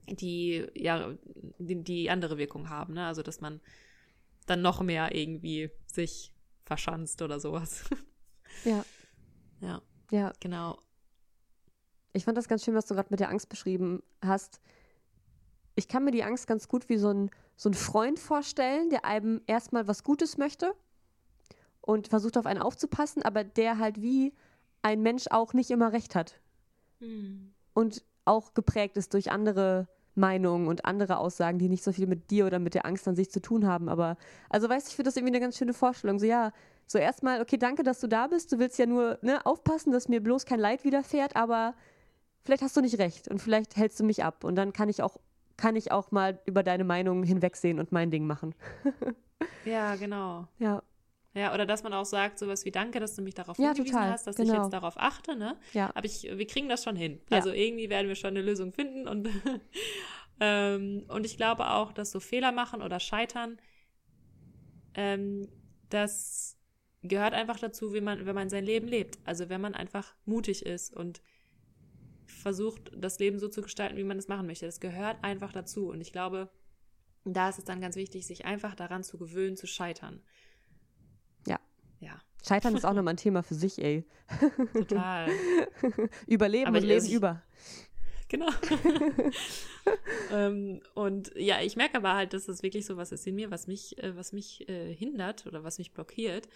die, 0.08 0.66
ja, 0.74 1.14
die, 1.58 1.82
die 1.82 2.10
andere 2.10 2.38
Wirkung 2.38 2.68
haben, 2.68 2.94
ne? 2.94 3.06
Also, 3.06 3.22
dass 3.22 3.40
man 3.40 3.60
dann 4.46 4.62
noch 4.62 4.80
mehr 4.82 5.14
irgendwie 5.14 5.70
sich 5.86 6.32
verschanzt 6.64 7.22
oder 7.22 7.40
sowas. 7.40 7.84
Ja. 8.64 8.84
Ja. 9.62 9.80
Ja. 10.10 10.34
Genau. 10.38 10.78
Ich 12.12 12.26
fand 12.26 12.36
das 12.36 12.46
ganz 12.46 12.62
schön, 12.62 12.74
was 12.74 12.84
du 12.84 12.94
gerade 12.94 13.08
mit 13.10 13.20
der 13.20 13.30
Angst 13.30 13.48
beschrieben 13.48 14.02
hast. 14.22 14.60
Ich 15.76 15.88
kann 15.88 16.04
mir 16.04 16.10
die 16.10 16.24
Angst 16.24 16.46
ganz 16.46 16.68
gut 16.68 16.90
wie 16.90 16.98
so 16.98 17.08
ein, 17.08 17.30
so 17.56 17.70
ein 17.70 17.74
Freund 17.74 18.18
vorstellen, 18.18 18.90
der 18.90 19.06
einem 19.06 19.40
erstmal 19.46 19.88
was 19.88 20.04
Gutes 20.04 20.36
möchte 20.36 20.74
und 21.80 22.08
versucht 22.08 22.36
auf 22.36 22.44
einen 22.44 22.60
aufzupassen, 22.60 23.22
aber 23.22 23.44
der 23.44 23.78
halt 23.78 24.02
wie 24.02 24.34
ein 24.82 25.00
Mensch 25.00 25.24
auch 25.30 25.54
nicht 25.54 25.70
immer 25.70 25.92
recht 25.92 26.14
hat. 26.14 26.38
Mhm. 27.00 27.54
Und 27.72 28.04
auch 28.24 28.54
geprägt 28.54 28.96
ist 28.96 29.14
durch 29.14 29.30
andere 29.30 29.88
Meinungen 30.16 30.68
und 30.68 30.84
andere 30.84 31.18
Aussagen, 31.18 31.58
die 31.58 31.68
nicht 31.68 31.84
so 31.84 31.92
viel 31.92 32.06
mit 32.06 32.30
dir 32.30 32.46
oder 32.46 32.58
mit 32.58 32.74
der 32.74 32.86
Angst 32.86 33.06
an 33.06 33.16
sich 33.16 33.30
zu 33.30 33.40
tun 33.40 33.66
haben. 33.66 33.88
Aber, 33.88 34.16
also 34.48 34.68
weißt 34.68 34.86
du, 34.86 34.90
ich 34.90 34.96
finde 34.96 35.08
das 35.08 35.16
irgendwie 35.16 35.32
eine 35.32 35.40
ganz 35.40 35.56
schöne 35.56 35.74
Vorstellung. 35.74 36.18
So, 36.18 36.26
ja, 36.26 36.52
so 36.86 36.98
erstmal, 36.98 37.40
okay, 37.40 37.58
danke, 37.58 37.82
dass 37.82 38.00
du 38.00 38.06
da 38.06 38.26
bist. 38.26 38.52
Du 38.52 38.58
willst 38.58 38.78
ja 38.78 38.86
nur 38.86 39.18
ne, 39.22 39.44
aufpassen, 39.44 39.92
dass 39.92 40.08
mir 40.08 40.22
bloß 40.22 40.46
kein 40.46 40.60
Leid 40.60 40.84
widerfährt, 40.84 41.36
aber 41.36 41.74
vielleicht 42.44 42.62
hast 42.62 42.76
du 42.76 42.80
nicht 42.80 42.98
recht 42.98 43.28
und 43.28 43.40
vielleicht 43.40 43.76
hältst 43.76 44.00
du 44.00 44.04
mich 44.04 44.24
ab. 44.24 44.44
Und 44.44 44.56
dann 44.56 44.72
kann 44.72 44.88
ich 44.88 45.02
auch, 45.02 45.18
kann 45.56 45.76
ich 45.76 45.92
auch 45.92 46.10
mal 46.10 46.40
über 46.46 46.62
deine 46.62 46.84
Meinung 46.84 47.22
hinwegsehen 47.22 47.78
und 47.78 47.92
mein 47.92 48.10
Ding 48.10 48.26
machen. 48.26 48.54
Ja, 49.66 49.96
genau. 49.96 50.46
ja, 50.58 50.82
Ja, 51.36 51.52
oder 51.52 51.66
dass 51.66 51.82
man 51.82 51.92
auch 51.92 52.06
sagt, 52.06 52.38
sowas 52.38 52.64
wie 52.64 52.70
Danke, 52.70 52.98
dass 52.98 53.14
du 53.14 53.20
mich 53.20 53.34
darauf 53.34 53.58
Ja, 53.58 53.66
hingewiesen 53.66 53.92
total, 53.92 54.10
hast, 54.10 54.26
dass 54.26 54.38
ich 54.38 54.48
genau. 54.48 54.62
jetzt 54.62 54.72
darauf 54.72 54.94
achte, 54.96 55.36
ne? 55.36 55.58
ja, 55.74 55.90
Aber 55.94 56.06
ich, 56.06 56.22
wir 56.22 56.46
kriegen 56.46 56.68
das 56.68 56.82
schon 56.82 56.96
hin. 56.96 57.20
Ja. 57.30 57.36
Also 57.36 57.50
irgendwie 57.52 57.90
werden 57.90 58.08
wir 58.08 58.14
schon 58.14 58.30
eine 58.30 58.40
Lösung 58.40 58.72
finden 58.72 59.06
und, 59.06 59.28
ähm, 60.40 61.04
und 61.08 61.26
ich 61.26 61.36
glaube 61.36 61.70
auch, 61.70 61.92
dass 61.92 62.10
so 62.10 62.20
Fehler 62.20 62.52
machen 62.52 62.80
oder 62.80 63.00
scheitern, 63.00 63.58
ähm, 64.94 65.46
das 65.90 66.56
gehört 67.02 67.34
einfach 67.34 67.58
dazu, 67.58 67.92
wie 67.92 68.00
man, 68.00 68.24
wenn 68.24 68.34
man 68.34 68.48
sein 68.48 68.64
Leben 68.64 68.88
lebt. 68.88 69.18
Also 69.24 69.50
wenn 69.50 69.60
man 69.60 69.74
einfach 69.74 70.14
mutig 70.24 70.64
ist 70.64 70.94
und 70.96 71.20
versucht, 72.24 72.90
das 72.96 73.18
Leben 73.18 73.38
so 73.38 73.48
zu 73.48 73.60
gestalten, 73.60 73.98
wie 73.98 74.04
man 74.04 74.18
es 74.18 74.28
machen 74.28 74.46
möchte. 74.46 74.64
Das 74.64 74.80
gehört 74.80 75.22
einfach 75.22 75.52
dazu. 75.52 75.90
Und 75.90 76.00
ich 76.00 76.12
glaube, 76.12 76.50
da 77.24 77.48
ist 77.48 77.58
es 77.58 77.64
dann 77.64 77.80
ganz 77.80 77.96
wichtig, 77.96 78.26
sich 78.26 78.44
einfach 78.44 78.74
daran 78.74 79.04
zu 79.04 79.18
gewöhnen, 79.18 79.56
zu 79.56 79.66
scheitern. 79.66 80.22
Scheitern 82.46 82.74
ist 82.74 82.84
auch 82.86 82.94
nochmal 82.94 83.14
ein 83.14 83.18
Thema 83.18 83.42
für 83.42 83.54
sich, 83.54 83.82
ey. 83.82 84.04
total. 84.72 85.28
Überleben 86.26 86.68
Aber 86.68 86.78
und 86.78 86.84
leben 86.84 87.06
über. 87.06 87.42
Genau. 88.28 88.48
ähm, 90.32 90.80
und 90.94 91.30
ja, 91.36 91.60
ich 91.62 91.76
merke 91.76 91.98
aber 91.98 92.14
halt, 92.14 92.32
dass 92.32 92.46
das 92.46 92.62
wirklich 92.62 92.84
so 92.84 92.96
was 92.96 93.12
ist 93.12 93.26
in 93.26 93.36
mir, 93.36 93.50
was 93.50 93.66
mich, 93.66 94.02
äh, 94.02 94.16
was 94.16 94.32
mich 94.32 94.68
äh, 94.68 94.92
hindert 94.92 95.46
oder 95.46 95.62
was 95.62 95.78
mich 95.78 95.92
blockiert. 95.92 96.48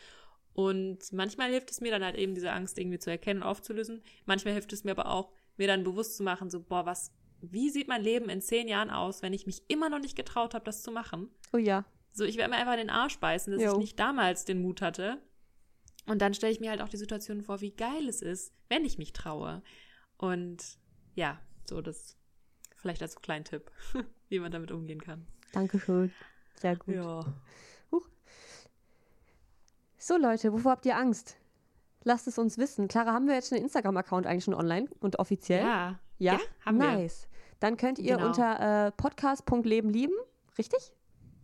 Und 0.52 1.12
manchmal 1.12 1.50
hilft 1.50 1.70
es 1.70 1.80
mir 1.80 1.92
dann 1.92 2.04
halt 2.04 2.16
eben, 2.16 2.34
diese 2.34 2.50
Angst 2.50 2.78
irgendwie 2.78 2.98
zu 2.98 3.10
erkennen, 3.10 3.42
aufzulösen. 3.42 4.02
Manchmal 4.26 4.54
hilft 4.54 4.72
es 4.72 4.82
mir 4.82 4.90
aber 4.90 5.06
auch, 5.06 5.30
mir 5.56 5.68
dann 5.68 5.84
bewusst 5.84 6.16
zu 6.16 6.24
machen, 6.24 6.50
so, 6.50 6.60
boah, 6.60 6.86
was, 6.86 7.12
wie 7.40 7.70
sieht 7.70 7.86
mein 7.86 8.02
Leben 8.02 8.28
in 8.28 8.40
zehn 8.40 8.66
Jahren 8.66 8.90
aus, 8.90 9.22
wenn 9.22 9.32
ich 9.32 9.46
mich 9.46 9.62
immer 9.68 9.88
noch 9.88 10.00
nicht 10.00 10.16
getraut 10.16 10.54
habe, 10.54 10.64
das 10.64 10.82
zu 10.82 10.90
machen? 10.90 11.30
Oh 11.52 11.56
ja. 11.56 11.84
So, 12.12 12.24
ich 12.24 12.36
werde 12.36 12.50
mir 12.50 12.56
einfach 12.56 12.72
in 12.72 12.80
den 12.80 12.90
Arsch 12.90 13.18
beißen, 13.18 13.52
dass 13.52 13.62
Jo. 13.62 13.72
ich 13.72 13.78
nicht 13.78 14.00
damals 14.00 14.44
den 14.44 14.60
Mut 14.60 14.82
hatte. 14.82 15.18
Und 16.10 16.20
dann 16.20 16.34
stelle 16.34 16.52
ich 16.52 16.58
mir 16.58 16.70
halt 16.70 16.80
auch 16.82 16.88
die 16.88 16.96
Situation 16.96 17.40
vor, 17.40 17.60
wie 17.60 17.70
geil 17.70 18.08
es 18.08 18.20
ist, 18.20 18.52
wenn 18.68 18.84
ich 18.84 18.98
mich 18.98 19.12
traue. 19.12 19.62
Und 20.16 20.76
ja, 21.14 21.40
so 21.68 21.80
das 21.80 22.16
vielleicht 22.74 23.00
als 23.00 23.14
kleinen 23.20 23.44
Tipp, 23.44 23.70
wie 24.28 24.40
man 24.40 24.50
damit 24.50 24.72
umgehen 24.72 25.00
kann. 25.00 25.24
Dankeschön. 25.52 26.12
Sehr 26.56 26.74
gut. 26.74 26.94
Ja. 26.96 27.24
So, 29.98 30.16
Leute, 30.16 30.52
wovor 30.52 30.72
habt 30.72 30.86
ihr 30.86 30.96
Angst? 30.96 31.36
Lasst 32.04 32.26
es 32.26 32.38
uns 32.38 32.58
wissen. 32.58 32.88
Clara, 32.88 33.12
haben 33.12 33.26
wir 33.28 33.34
jetzt 33.34 33.50
schon 33.50 33.56
einen 33.56 33.66
Instagram-Account 33.66 34.26
eigentlich 34.26 34.44
schon 34.44 34.54
online 34.54 34.88
und 35.00 35.18
offiziell? 35.18 35.62
Ja. 35.62 36.00
Ja? 36.18 36.32
Ja, 36.34 36.40
haben 36.64 36.78
wir. 36.80 36.86
nice. 36.90 37.28
Dann 37.60 37.76
könnt 37.76 37.98
ihr 37.98 38.16
Genau. 38.16 38.28
unter 38.28 38.86
äh, 38.86 38.92
podcast.leben 38.92 39.90
lieben, 39.90 40.14
richtig? 40.58 40.92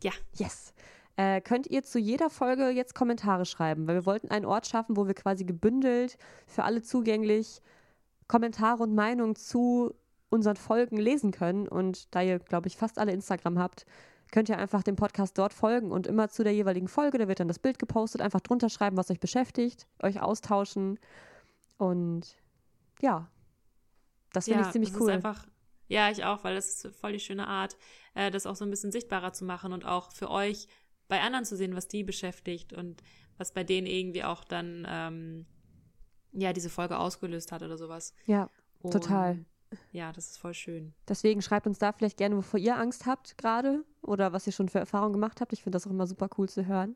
Ja. 0.02 0.12
Yes. 0.34 0.72
Äh, 1.16 1.40
könnt 1.40 1.66
ihr 1.66 1.82
zu 1.82 1.98
jeder 1.98 2.28
Folge 2.28 2.68
jetzt 2.68 2.94
Kommentare 2.94 3.46
schreiben, 3.46 3.86
weil 3.86 3.94
wir 3.94 4.06
wollten 4.06 4.30
einen 4.30 4.44
Ort 4.44 4.66
schaffen, 4.66 4.96
wo 4.96 5.06
wir 5.06 5.14
quasi 5.14 5.44
gebündelt, 5.44 6.18
für 6.46 6.64
alle 6.64 6.82
zugänglich, 6.82 7.62
Kommentare 8.28 8.82
und 8.82 8.94
Meinungen 8.94 9.34
zu 9.34 9.94
unseren 10.28 10.56
Folgen 10.56 10.98
lesen 10.98 11.30
können. 11.30 11.68
Und 11.68 12.14
da 12.14 12.20
ihr, 12.20 12.38
glaube 12.38 12.68
ich, 12.68 12.76
fast 12.76 12.98
alle 12.98 13.12
Instagram 13.12 13.58
habt, 13.58 13.86
könnt 14.30 14.48
ihr 14.48 14.58
einfach 14.58 14.82
dem 14.82 14.96
Podcast 14.96 15.38
dort 15.38 15.54
folgen 15.54 15.90
und 15.90 16.06
immer 16.06 16.28
zu 16.28 16.44
der 16.44 16.52
jeweiligen 16.52 16.88
Folge, 16.88 17.18
da 17.18 17.28
wird 17.28 17.40
dann 17.40 17.48
das 17.48 17.60
Bild 17.60 17.78
gepostet, 17.78 18.20
einfach 18.20 18.40
drunter 18.40 18.68
schreiben, 18.68 18.96
was 18.96 19.10
euch 19.10 19.20
beschäftigt, 19.20 19.86
euch 20.02 20.20
austauschen. 20.20 20.98
Und 21.78 22.36
ja, 23.00 23.30
das 24.32 24.46
finde 24.46 24.60
ja, 24.60 24.66
ich 24.66 24.72
ziemlich 24.72 24.90
das 24.90 25.00
cool. 25.00 25.10
Ist 25.10 25.14
einfach, 25.14 25.46
ja, 25.88 26.10
ich 26.10 26.24
auch, 26.24 26.44
weil 26.44 26.56
das 26.56 26.84
ist 26.84 26.96
voll 26.96 27.12
die 27.12 27.20
schöne 27.20 27.46
Art, 27.46 27.76
äh, 28.14 28.30
das 28.30 28.46
auch 28.46 28.56
so 28.56 28.64
ein 28.64 28.70
bisschen 28.70 28.92
sichtbarer 28.92 29.32
zu 29.32 29.44
machen 29.44 29.72
und 29.72 29.84
auch 29.84 30.10
für 30.12 30.30
euch 30.30 30.66
bei 31.08 31.20
anderen 31.20 31.44
zu 31.44 31.56
sehen, 31.56 31.74
was 31.76 31.88
die 31.88 32.02
beschäftigt 32.04 32.72
und 32.72 33.02
was 33.38 33.52
bei 33.52 33.64
denen 33.64 33.86
irgendwie 33.86 34.24
auch 34.24 34.44
dann 34.44 34.86
ähm, 34.88 35.46
ja 36.32 36.52
diese 36.52 36.70
Folge 36.70 36.98
ausgelöst 36.98 37.52
hat 37.52 37.62
oder 37.62 37.76
sowas. 37.78 38.14
ja, 38.26 38.48
Und, 38.82 38.92
Total. 38.92 39.44
Ja, 39.92 40.12
das 40.12 40.28
ist 40.30 40.38
voll 40.38 40.54
schön. 40.54 40.94
deswegen 41.08 41.42
schreibt 41.42 41.66
uns 41.66 41.78
da 41.78 41.92
vielleicht 41.92 42.16
gerne, 42.16 42.36
wovor 42.36 42.58
ihr 42.60 42.76
Angst 42.76 43.04
habt 43.04 43.36
gerade 43.36 43.84
oder 44.02 44.32
was 44.32 44.46
ihr 44.46 44.52
schon 44.52 44.68
für 44.68 44.78
Erfahrungen 44.78 45.12
gemacht 45.12 45.40
habt. 45.40 45.52
Ich 45.52 45.62
finde 45.62 45.76
das 45.76 45.86
auch 45.86 45.90
immer 45.90 46.06
super 46.06 46.28
cool 46.38 46.48
zu 46.48 46.66
hören. 46.66 46.94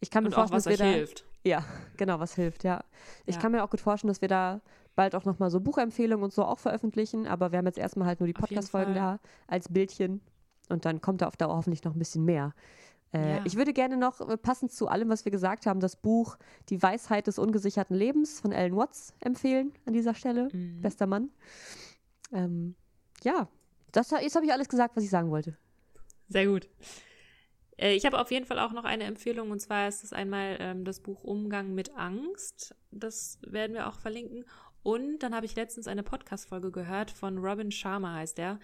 Ich 0.00 0.10
kann 0.10 0.24
mir 0.24 0.28
Und 0.28 0.34
auch 0.34 0.48
vorstellen, 0.48 0.56
was 0.56 0.64
dass 0.64 0.78
wir 0.78 0.86
euch 0.86 0.92
da 0.92 0.96
hilft. 0.96 1.24
Ja, 1.44 1.64
genau, 1.98 2.18
was 2.18 2.34
hilft, 2.34 2.64
ja. 2.64 2.82
Ich 3.26 3.34
Ja. 3.36 3.40
kann 3.42 3.52
mir 3.52 3.62
auch 3.62 3.70
gut 3.70 3.80
vorstellen, 3.80 4.08
dass 4.08 4.22
wir 4.22 4.28
da 4.28 4.62
bald 4.96 5.14
auch 5.14 5.24
nochmal 5.26 5.50
so 5.50 5.60
Buchempfehlungen 5.60 6.24
und 6.24 6.32
so 6.32 6.44
auch 6.44 6.58
veröffentlichen, 6.58 7.26
aber 7.26 7.52
wir 7.52 7.58
haben 7.58 7.66
jetzt 7.66 7.78
erstmal 7.78 8.08
halt 8.08 8.20
nur 8.20 8.26
die 8.26 8.32
Podcast-Folgen 8.32 8.94
da 8.94 9.20
als 9.46 9.68
Bildchen 9.68 10.22
und 10.70 10.84
dann 10.86 11.00
kommt 11.02 11.20
da 11.20 11.26
auf 11.26 11.36
Dauer 11.36 11.54
hoffentlich 11.56 11.84
noch 11.84 11.94
ein 11.94 11.98
bisschen 11.98 12.24
mehr. 12.24 12.54
Äh, 13.12 13.36
Ja. 13.36 13.42
Ich 13.44 13.56
würde 13.56 13.72
gerne 13.72 13.96
noch, 13.96 14.20
äh, 14.20 14.36
passend 14.36 14.72
zu 14.72 14.88
allem, 14.88 15.08
was 15.08 15.24
wir 15.24 15.32
gesagt 15.32 15.66
haben, 15.66 15.80
das 15.80 15.96
Buch 15.96 16.36
Die 16.68 16.80
Weisheit 16.82 17.26
des 17.26 17.38
ungesicherten 17.38 17.96
Lebens 17.96 18.40
von 18.40 18.52
Alan 18.52 18.76
Watts 18.76 19.14
empfehlen 19.20 19.72
an 19.86 19.92
dieser 19.92 20.14
Stelle. 20.14 20.48
Mhm. 20.52 20.80
Bester 20.80 21.06
Mann. 21.06 21.30
Ähm, 22.32 22.74
ja, 23.22 23.48
das, 23.92 24.10
jetzt 24.10 24.36
habe 24.36 24.46
ich 24.46 24.52
alles 24.52 24.68
gesagt, 24.68 24.96
was 24.96 25.04
ich 25.04 25.10
sagen 25.10 25.30
wollte. 25.30 25.56
Sehr 26.28 26.46
gut. 26.46 26.68
Äh, 27.76 27.94
Ich 27.96 28.06
habe 28.06 28.20
auf 28.20 28.30
jeden 28.30 28.46
Fall 28.46 28.58
auch 28.60 28.72
noch 28.72 28.84
eine 28.84 29.04
Empfehlung 29.04 29.50
und 29.50 29.60
zwar 29.60 29.88
ist 29.88 30.04
es 30.04 30.12
einmal 30.12 30.56
ähm, 30.60 30.84
das 30.84 31.00
Buch 31.00 31.24
Umgang 31.24 31.74
mit 31.74 31.96
Angst. 31.96 32.74
Das 32.92 33.38
werden 33.42 33.74
wir 33.74 33.88
auch 33.88 33.98
verlinken. 33.98 34.44
Und 34.82 35.18
dann 35.18 35.34
habe 35.34 35.44
ich 35.46 35.56
letztens 35.56 35.88
eine 35.88 36.02
Podcast-Folge 36.02 36.70
gehört 36.70 37.10
von 37.10 37.38
Robin 37.38 37.70
Sharma, 37.70 38.14
heißt 38.14 38.38
der. 38.38 38.58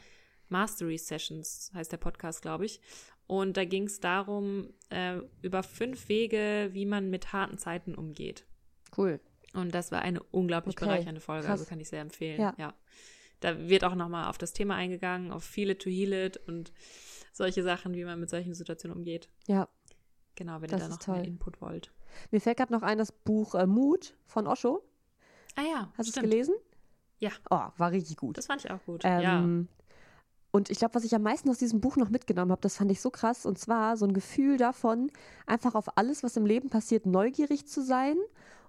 Mastery 0.48 0.96
Sessions 0.96 1.72
heißt 1.74 1.90
der 1.90 1.96
Podcast, 1.98 2.40
glaube 2.40 2.64
ich. 2.66 2.80
Und 3.26 3.56
da 3.56 3.64
ging 3.64 3.84
es 3.84 4.00
darum, 4.00 4.68
äh, 4.90 5.18
über 5.42 5.62
fünf 5.62 6.08
Wege, 6.08 6.70
wie 6.72 6.86
man 6.86 7.10
mit 7.10 7.32
harten 7.32 7.58
Zeiten 7.58 7.94
umgeht. 7.94 8.46
Cool. 8.96 9.20
Und 9.54 9.74
das 9.74 9.90
war 9.90 10.02
eine 10.02 10.22
unglaublich 10.22 10.76
Okay, 10.76 10.84
bereichernde 10.86 11.20
Folge, 11.20 11.42
krass. 11.46 11.60
also 11.60 11.64
kann 11.68 11.80
ich 11.80 11.88
sehr 11.88 12.00
empfehlen. 12.02 12.40
Ja. 12.40 12.54
Ja. 12.58 12.74
Da 13.40 13.68
wird 13.68 13.84
auch 13.84 13.94
nochmal 13.94 14.28
auf 14.28 14.38
das 14.38 14.52
Thema 14.52 14.76
eingegangen, 14.76 15.32
auf 15.32 15.44
Feel 15.44 15.70
it 15.70 15.82
to 15.82 15.90
heal 15.90 16.12
it 16.12 16.36
und 16.48 16.72
solche 17.32 17.62
Sachen, 17.62 17.94
wie 17.94 18.04
man 18.04 18.18
mit 18.20 18.30
solchen 18.30 18.54
Situationen 18.54 18.96
umgeht. 18.96 19.28
Ja, 19.46 19.68
Genau, 20.36 20.60
wenn 20.60 20.68
Das 20.68 20.82
ihr 20.82 20.84
da 20.84 20.88
noch 20.90 21.06
mehr 21.06 21.16
toll. 21.16 21.26
Input 21.26 21.60
wollt. 21.62 21.92
mir 22.30 22.40
fällt 22.42 22.58
gerade 22.58 22.72
noch 22.72 22.82
ein, 22.82 22.98
das 22.98 23.10
Buch 23.10 23.54
äh, 23.54 23.66
Mut 23.66 24.14
von 24.26 24.46
Osho. 24.46 24.82
Ah 25.54 25.62
ja, 25.62 25.92
Hast 25.96 26.14
du 26.14 26.20
es 26.20 26.22
gelesen? 26.22 26.54
Ja. 27.18 27.30
Oh, 27.50 27.62
war 27.78 27.90
richtig 27.90 28.18
gut. 28.18 28.36
Das 28.36 28.46
fand 28.46 28.62
ich 28.62 28.70
auch 28.70 28.84
gut. 28.84 29.02
ja. 29.04 29.42
Und 30.56 30.70
ich 30.70 30.78
glaube, 30.78 30.94
was 30.94 31.04
ich 31.04 31.14
am 31.14 31.20
meisten 31.22 31.50
aus 31.50 31.58
diesem 31.58 31.82
Buch 31.82 31.98
noch 31.98 32.08
mitgenommen 32.08 32.50
habe, 32.50 32.62
das 32.62 32.78
fand 32.78 32.90
ich 32.90 33.02
so 33.02 33.10
krass. 33.10 33.44
Und 33.44 33.58
zwar 33.58 33.98
so 33.98 34.06
ein 34.06 34.14
Gefühl 34.14 34.56
davon, 34.56 35.10
einfach 35.44 35.74
auf 35.74 35.98
alles, 35.98 36.22
was 36.22 36.34
im 36.38 36.46
Leben 36.46 36.70
passiert, 36.70 37.04
neugierig 37.04 37.66
zu 37.68 37.82
sein 37.82 38.16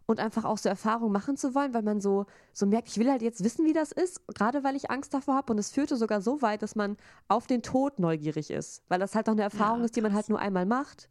und 0.05 0.19
einfach 0.19 0.43
auch 0.43 0.57
so 0.57 0.67
Erfahrungen 0.67 1.13
machen 1.13 1.38
zu 1.38 1.55
wollen, 1.55 1.73
weil 1.73 1.83
man 1.83 2.01
so, 2.01 2.25
so 2.51 2.65
merkt, 2.65 2.89
ich 2.89 2.97
will 2.97 3.09
halt 3.09 3.21
jetzt 3.21 3.41
wissen, 3.41 3.65
wie 3.65 3.71
das 3.71 3.93
ist, 3.93 4.19
gerade 4.35 4.65
weil 4.65 4.75
ich 4.75 4.91
Angst 4.91 5.13
davor 5.13 5.35
habe. 5.35 5.53
Und 5.53 5.59
es 5.59 5.71
führte 5.71 5.95
sogar 5.95 6.19
so 6.19 6.41
weit, 6.41 6.61
dass 6.61 6.75
man 6.75 6.97
auf 7.29 7.47
den 7.47 7.61
Tod 7.61 7.99
neugierig 7.99 8.51
ist, 8.51 8.83
weil 8.89 8.99
das 8.99 9.15
halt 9.15 9.29
auch 9.29 9.33
eine 9.33 9.43
Erfahrung 9.43 9.79
Ja, 9.79 9.85
ist, 9.85 9.95
die 9.95 10.01
man 10.01 10.13
halt 10.13 10.27
nur 10.27 10.39
einmal 10.39 10.65
macht. 10.65 11.07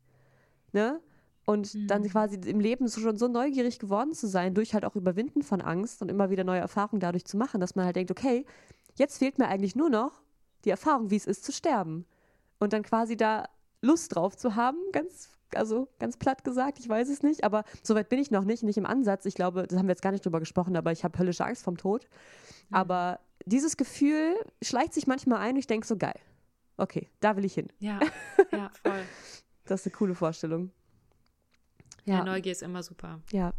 Ne? 0.73 1.01
Und 1.47 1.91
dann 1.91 2.03
Mhm. 2.03 2.09
quasi 2.11 2.37
im 2.37 2.61
Leben 2.61 2.87
so 2.87 3.01
schon 3.01 3.17
so 3.17 3.29
neugierig 3.29 3.79
geworden 3.79 4.13
zu 4.13 4.27
sein, 4.29 4.53
durch 4.53 4.75
halt 4.75 4.85
auch 4.85 4.95
Überwinden 4.95 5.43
von 5.43 5.63
Angst 5.63 6.03
und 6.03 6.11
immer 6.11 6.29
wieder 6.29 6.45
neue 6.45 6.61
Erfahrungen 6.61 7.01
dadurch 7.01 7.25
zu 7.25 7.39
machen, 7.39 7.63
dass 7.63 7.77
man 7.77 7.87
halt 7.87 7.97
denkt, 7.97 8.11
okay, 8.11 8.45
jetzt 8.97 9.17
fehlt 9.17 9.39
mir 9.39 9.49
eigentlich 9.49 9.75
nur 9.75 9.89
noch 9.89 10.21
die 10.67 10.71
Erfahrung, 10.71 11.11
wie 11.11 11.17
es 11.17 11.27
ist 11.27 11.45
zu 11.45 11.53
sterben. 11.53 12.05
Und 12.59 12.73
dann 12.73 12.83
quasi 12.83 13.17
da 13.17 13.49
Lust 13.83 14.15
drauf 14.15 14.37
zu 14.37 14.57
haben, 14.57 14.79
ganz, 14.93 15.31
also 15.55 15.89
ganz 15.99 16.17
platt 16.17 16.45
gesagt, 16.45 16.79
ich 16.79 16.89
weiß 16.89 17.09
es 17.09 17.23
nicht, 17.23 17.45
aber 17.45 17.65
soweit 17.83 18.09
bin 18.09 18.19
ich 18.19 18.31
noch 18.31 18.45
nicht, 18.45 18.63
nicht 18.63 18.79
im 18.79 18.87
Ansatz. 18.87 19.27
Ich 19.27 19.35
glaube, 19.35 19.67
das 19.67 19.79
haben 19.79 19.87
wir 19.87 19.93
jetzt 19.93 20.03
gar 20.03 20.13
nicht 20.13 20.25
drüber 20.25 20.41
gesprochen, 20.41 20.77
aber 20.77 20.93
ich 20.93 21.05
habe 21.05 21.19
höllische 21.19 21.45
Angst 21.45 21.63
vom 21.63 21.77
Tod. 21.77 22.07
Aber 22.71 23.21
dieses 23.45 23.77
Gefühl 23.77 24.35
schleicht 24.63 24.93
sich 24.93 25.07
manchmal 25.07 25.39
ein 25.39 25.53
und 25.53 25.59
ich 25.59 25.67
denke 25.67 25.87
so, 25.87 25.97
geil. 25.97 26.19
Okay, 26.79 27.09
da 27.21 27.37
will 27.37 27.45
ich 27.45 27.55
hin. 27.55 27.69
Ja, 27.79 28.01
ja, 28.53 28.71
voll. 28.83 29.03
Das 29.65 29.81
ist 29.81 29.87
eine 29.87 29.97
coole 29.97 30.15
Vorstellung. 30.15 30.71
Ja. 32.05 32.19
Ja, 32.19 32.25
Neugier 32.25 32.53
ist 32.53 32.63
immer 32.63 32.83
super. 32.83 33.21
ja. 33.33 33.53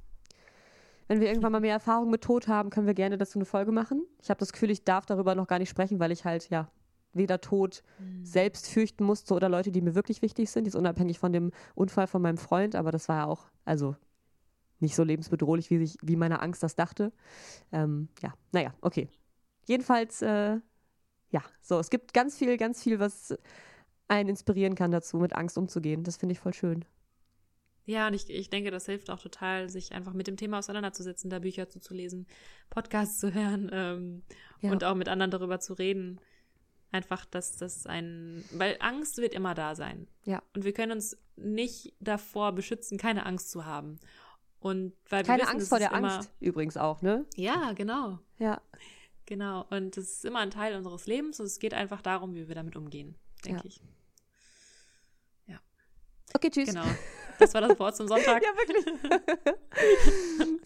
Wenn 1.10 1.22
wir 1.22 1.28
irgendwann 1.30 1.53
mal 1.53 1.62
mehr 1.62 1.72
Erfahrung 1.74 2.10
mit 2.10 2.22
Tod 2.22 2.49
haben, 2.49 2.70
können 2.70 2.86
wir 2.86 2.93
gerne 2.93 3.18
dazu 3.18 3.38
eine 3.38 3.45
Folge 3.45 3.72
machen. 3.72 4.05
Ich 4.22 4.30
habe 4.30 4.39
das 4.39 4.51
Gefühl, 4.51 4.72
ich 4.72 4.84
darf 4.84 5.05
darüber 5.05 5.36
noch 5.36 5.47
gar 5.47 5.58
nicht 5.58 5.70
sprechen, 5.70 6.01
weil 6.01 6.12
ich 6.12 6.26
halt, 6.26 6.49
ja, 6.49 6.70
weder 7.14 7.41
Tod 7.41 7.84
selbst 8.24 8.68
fürchten 8.70 9.03
musste 9.03 9.34
oder 9.34 9.49
Leute, 9.49 9.72
die 9.72 9.82
mir 9.82 9.95
wirklich 9.95 10.22
wichtig 10.22 10.51
sind, 10.51 10.66
jetzt 10.66 10.76
unabhängig 10.76 11.20
von 11.20 11.34
dem 11.34 11.51
Unfall 11.76 12.08
von 12.08 12.22
meinem 12.22 12.38
Freund, 12.38 12.76
aber 12.76 12.91
das 12.91 13.10
war 13.10 13.18
ja 13.18 13.26
auch, 13.26 13.47
also 13.66 13.95
nicht 14.80 14.95
so 14.95 15.03
lebensbedrohlich, 15.03 15.70
wie, 15.70 15.86
sich, 15.86 15.97
wie 16.03 16.16
meine 16.16 16.41
Angst 16.41 16.62
das 16.62 16.76
dachte. 16.76 17.12
Ähm, 17.72 18.10
ja, 18.22 18.34
naja, 18.51 18.74
okay. 18.82 19.10
Jedenfalls, 19.66 20.22
äh, 20.22 20.60
ja, 21.32 21.43
so, 21.62 21.80
es 21.80 21.89
gibt 21.89 22.14
ganz 22.14 22.38
viel, 22.38 22.58
ganz 22.58 22.84
viel, 22.84 22.99
was 22.99 23.36
einen 24.08 24.30
inspirieren 24.30 24.76
kann 24.76 24.91
dazu, 24.91 25.18
mit 25.18 25.34
Angst 25.34 25.58
umzugehen. 25.58 26.03
Das 26.03 26.18
finde 26.18 26.34
ich 26.34 26.39
voll 26.39 26.53
schön. 26.53 26.86
Ja, 27.86 28.08
und 28.08 28.14
ich, 28.14 28.30
ich 28.30 28.49
denke, 28.49 28.70
das 28.70 28.86
hilft 28.86 29.10
auch 29.10 29.20
total, 29.20 29.70
sich 29.70 29.93
einfach 29.93 30.14
mit 30.14 30.28
dem 30.28 30.36
Thema 30.36 30.60
auseinanderzusetzen, 30.60 31.30
da 31.30 31.39
Bücher 31.39 31.70
zuzulesen, 31.70 32.28
Podcasts 32.70 33.18
zu 33.20 33.34
hören 33.34 33.70
ähm, 33.72 34.24
Ja. 34.60 34.72
und 34.72 34.84
auch 34.84 34.95
mit 34.95 35.08
anderen 35.08 35.32
darüber 35.32 35.60
zu 35.60 35.74
reden. 35.74 36.20
Einfach, 36.92 37.26
dass 37.26 37.58
das 37.58 37.86
ein, 37.86 38.44
weil 38.54 38.78
Angst 38.80 39.18
wird 39.18 39.34
immer 39.34 39.54
da 39.54 39.76
sein. 39.76 40.08
Ja. 40.24 40.42
Und 40.56 40.64
wir 40.64 40.74
können 40.74 40.94
uns 40.94 41.18
nicht 41.36 41.94
davor 42.00 42.54
beschützen, 42.54 42.98
keine 42.98 43.26
Angst 43.26 43.52
zu 43.52 43.66
haben. 43.66 44.00
Und 44.60 44.94
weil 45.10 45.24
wir 45.24 45.28
Keine 45.28 45.44
wissen, 45.44 45.52
Angst 45.52 45.64
es 45.64 45.70
vor 45.70 45.78
ist 45.80 45.90
der 45.90 45.98
immer, 45.98 46.16
Angst 46.16 46.32
übrigens 46.40 46.78
auch, 46.78 47.02
ne? 47.02 47.26
Ja, 47.36 47.74
genau. 47.74 48.20
Ja. 48.40 48.62
Genau. 49.26 49.66
Und 49.70 49.98
es 49.98 50.12
ist 50.14 50.26
immer 50.26 50.40
ein 50.40 50.52
Teil 50.52 50.76
unseres 50.76 51.06
Lebens 51.06 51.40
und 51.40 51.46
es 51.46 51.60
geht 51.60 51.74
einfach 51.74 52.02
darum, 52.02 52.34
wie 52.34 52.48
wir 52.48 52.56
damit 52.56 52.76
umgehen, 52.76 53.16
denke 53.46 53.60
Ja. 53.60 53.66
ich. 53.66 53.82
Okay, 56.34 56.50
tschüss. 56.50 56.70
Genau. 56.70 56.86
Das 57.40 57.54
war 57.54 57.62
das 57.62 57.80
Wort 57.80 57.96
zum 57.96 58.08
Sonntag. 58.08 58.42
Ja, 58.44 58.50
wirklich. 58.56 58.86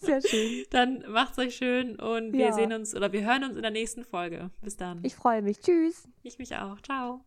Sehr 0.00 0.20
schön. 0.22 0.64
Dann 0.70 1.04
macht's 1.10 1.38
euch 1.38 1.54
schön 1.56 1.96
und 1.96 2.32
wir 2.32 2.46
Ja. 2.46 2.52
sehen 2.52 2.72
uns 2.72 2.94
oder 2.94 3.12
wir 3.12 3.24
hören 3.24 3.44
uns 3.44 3.56
in 3.56 3.62
der 3.62 3.70
nächsten 3.70 4.04
Folge. 4.04 4.50
Bis 4.62 4.76
dann. 4.76 5.00
Ich 5.04 5.14
freue 5.14 5.42
mich. 5.42 5.60
Tschüss. 5.60 6.08
ich 6.22 6.38
mich 6.38 6.56
auch. 6.56 6.80
Ciao. 6.80 7.24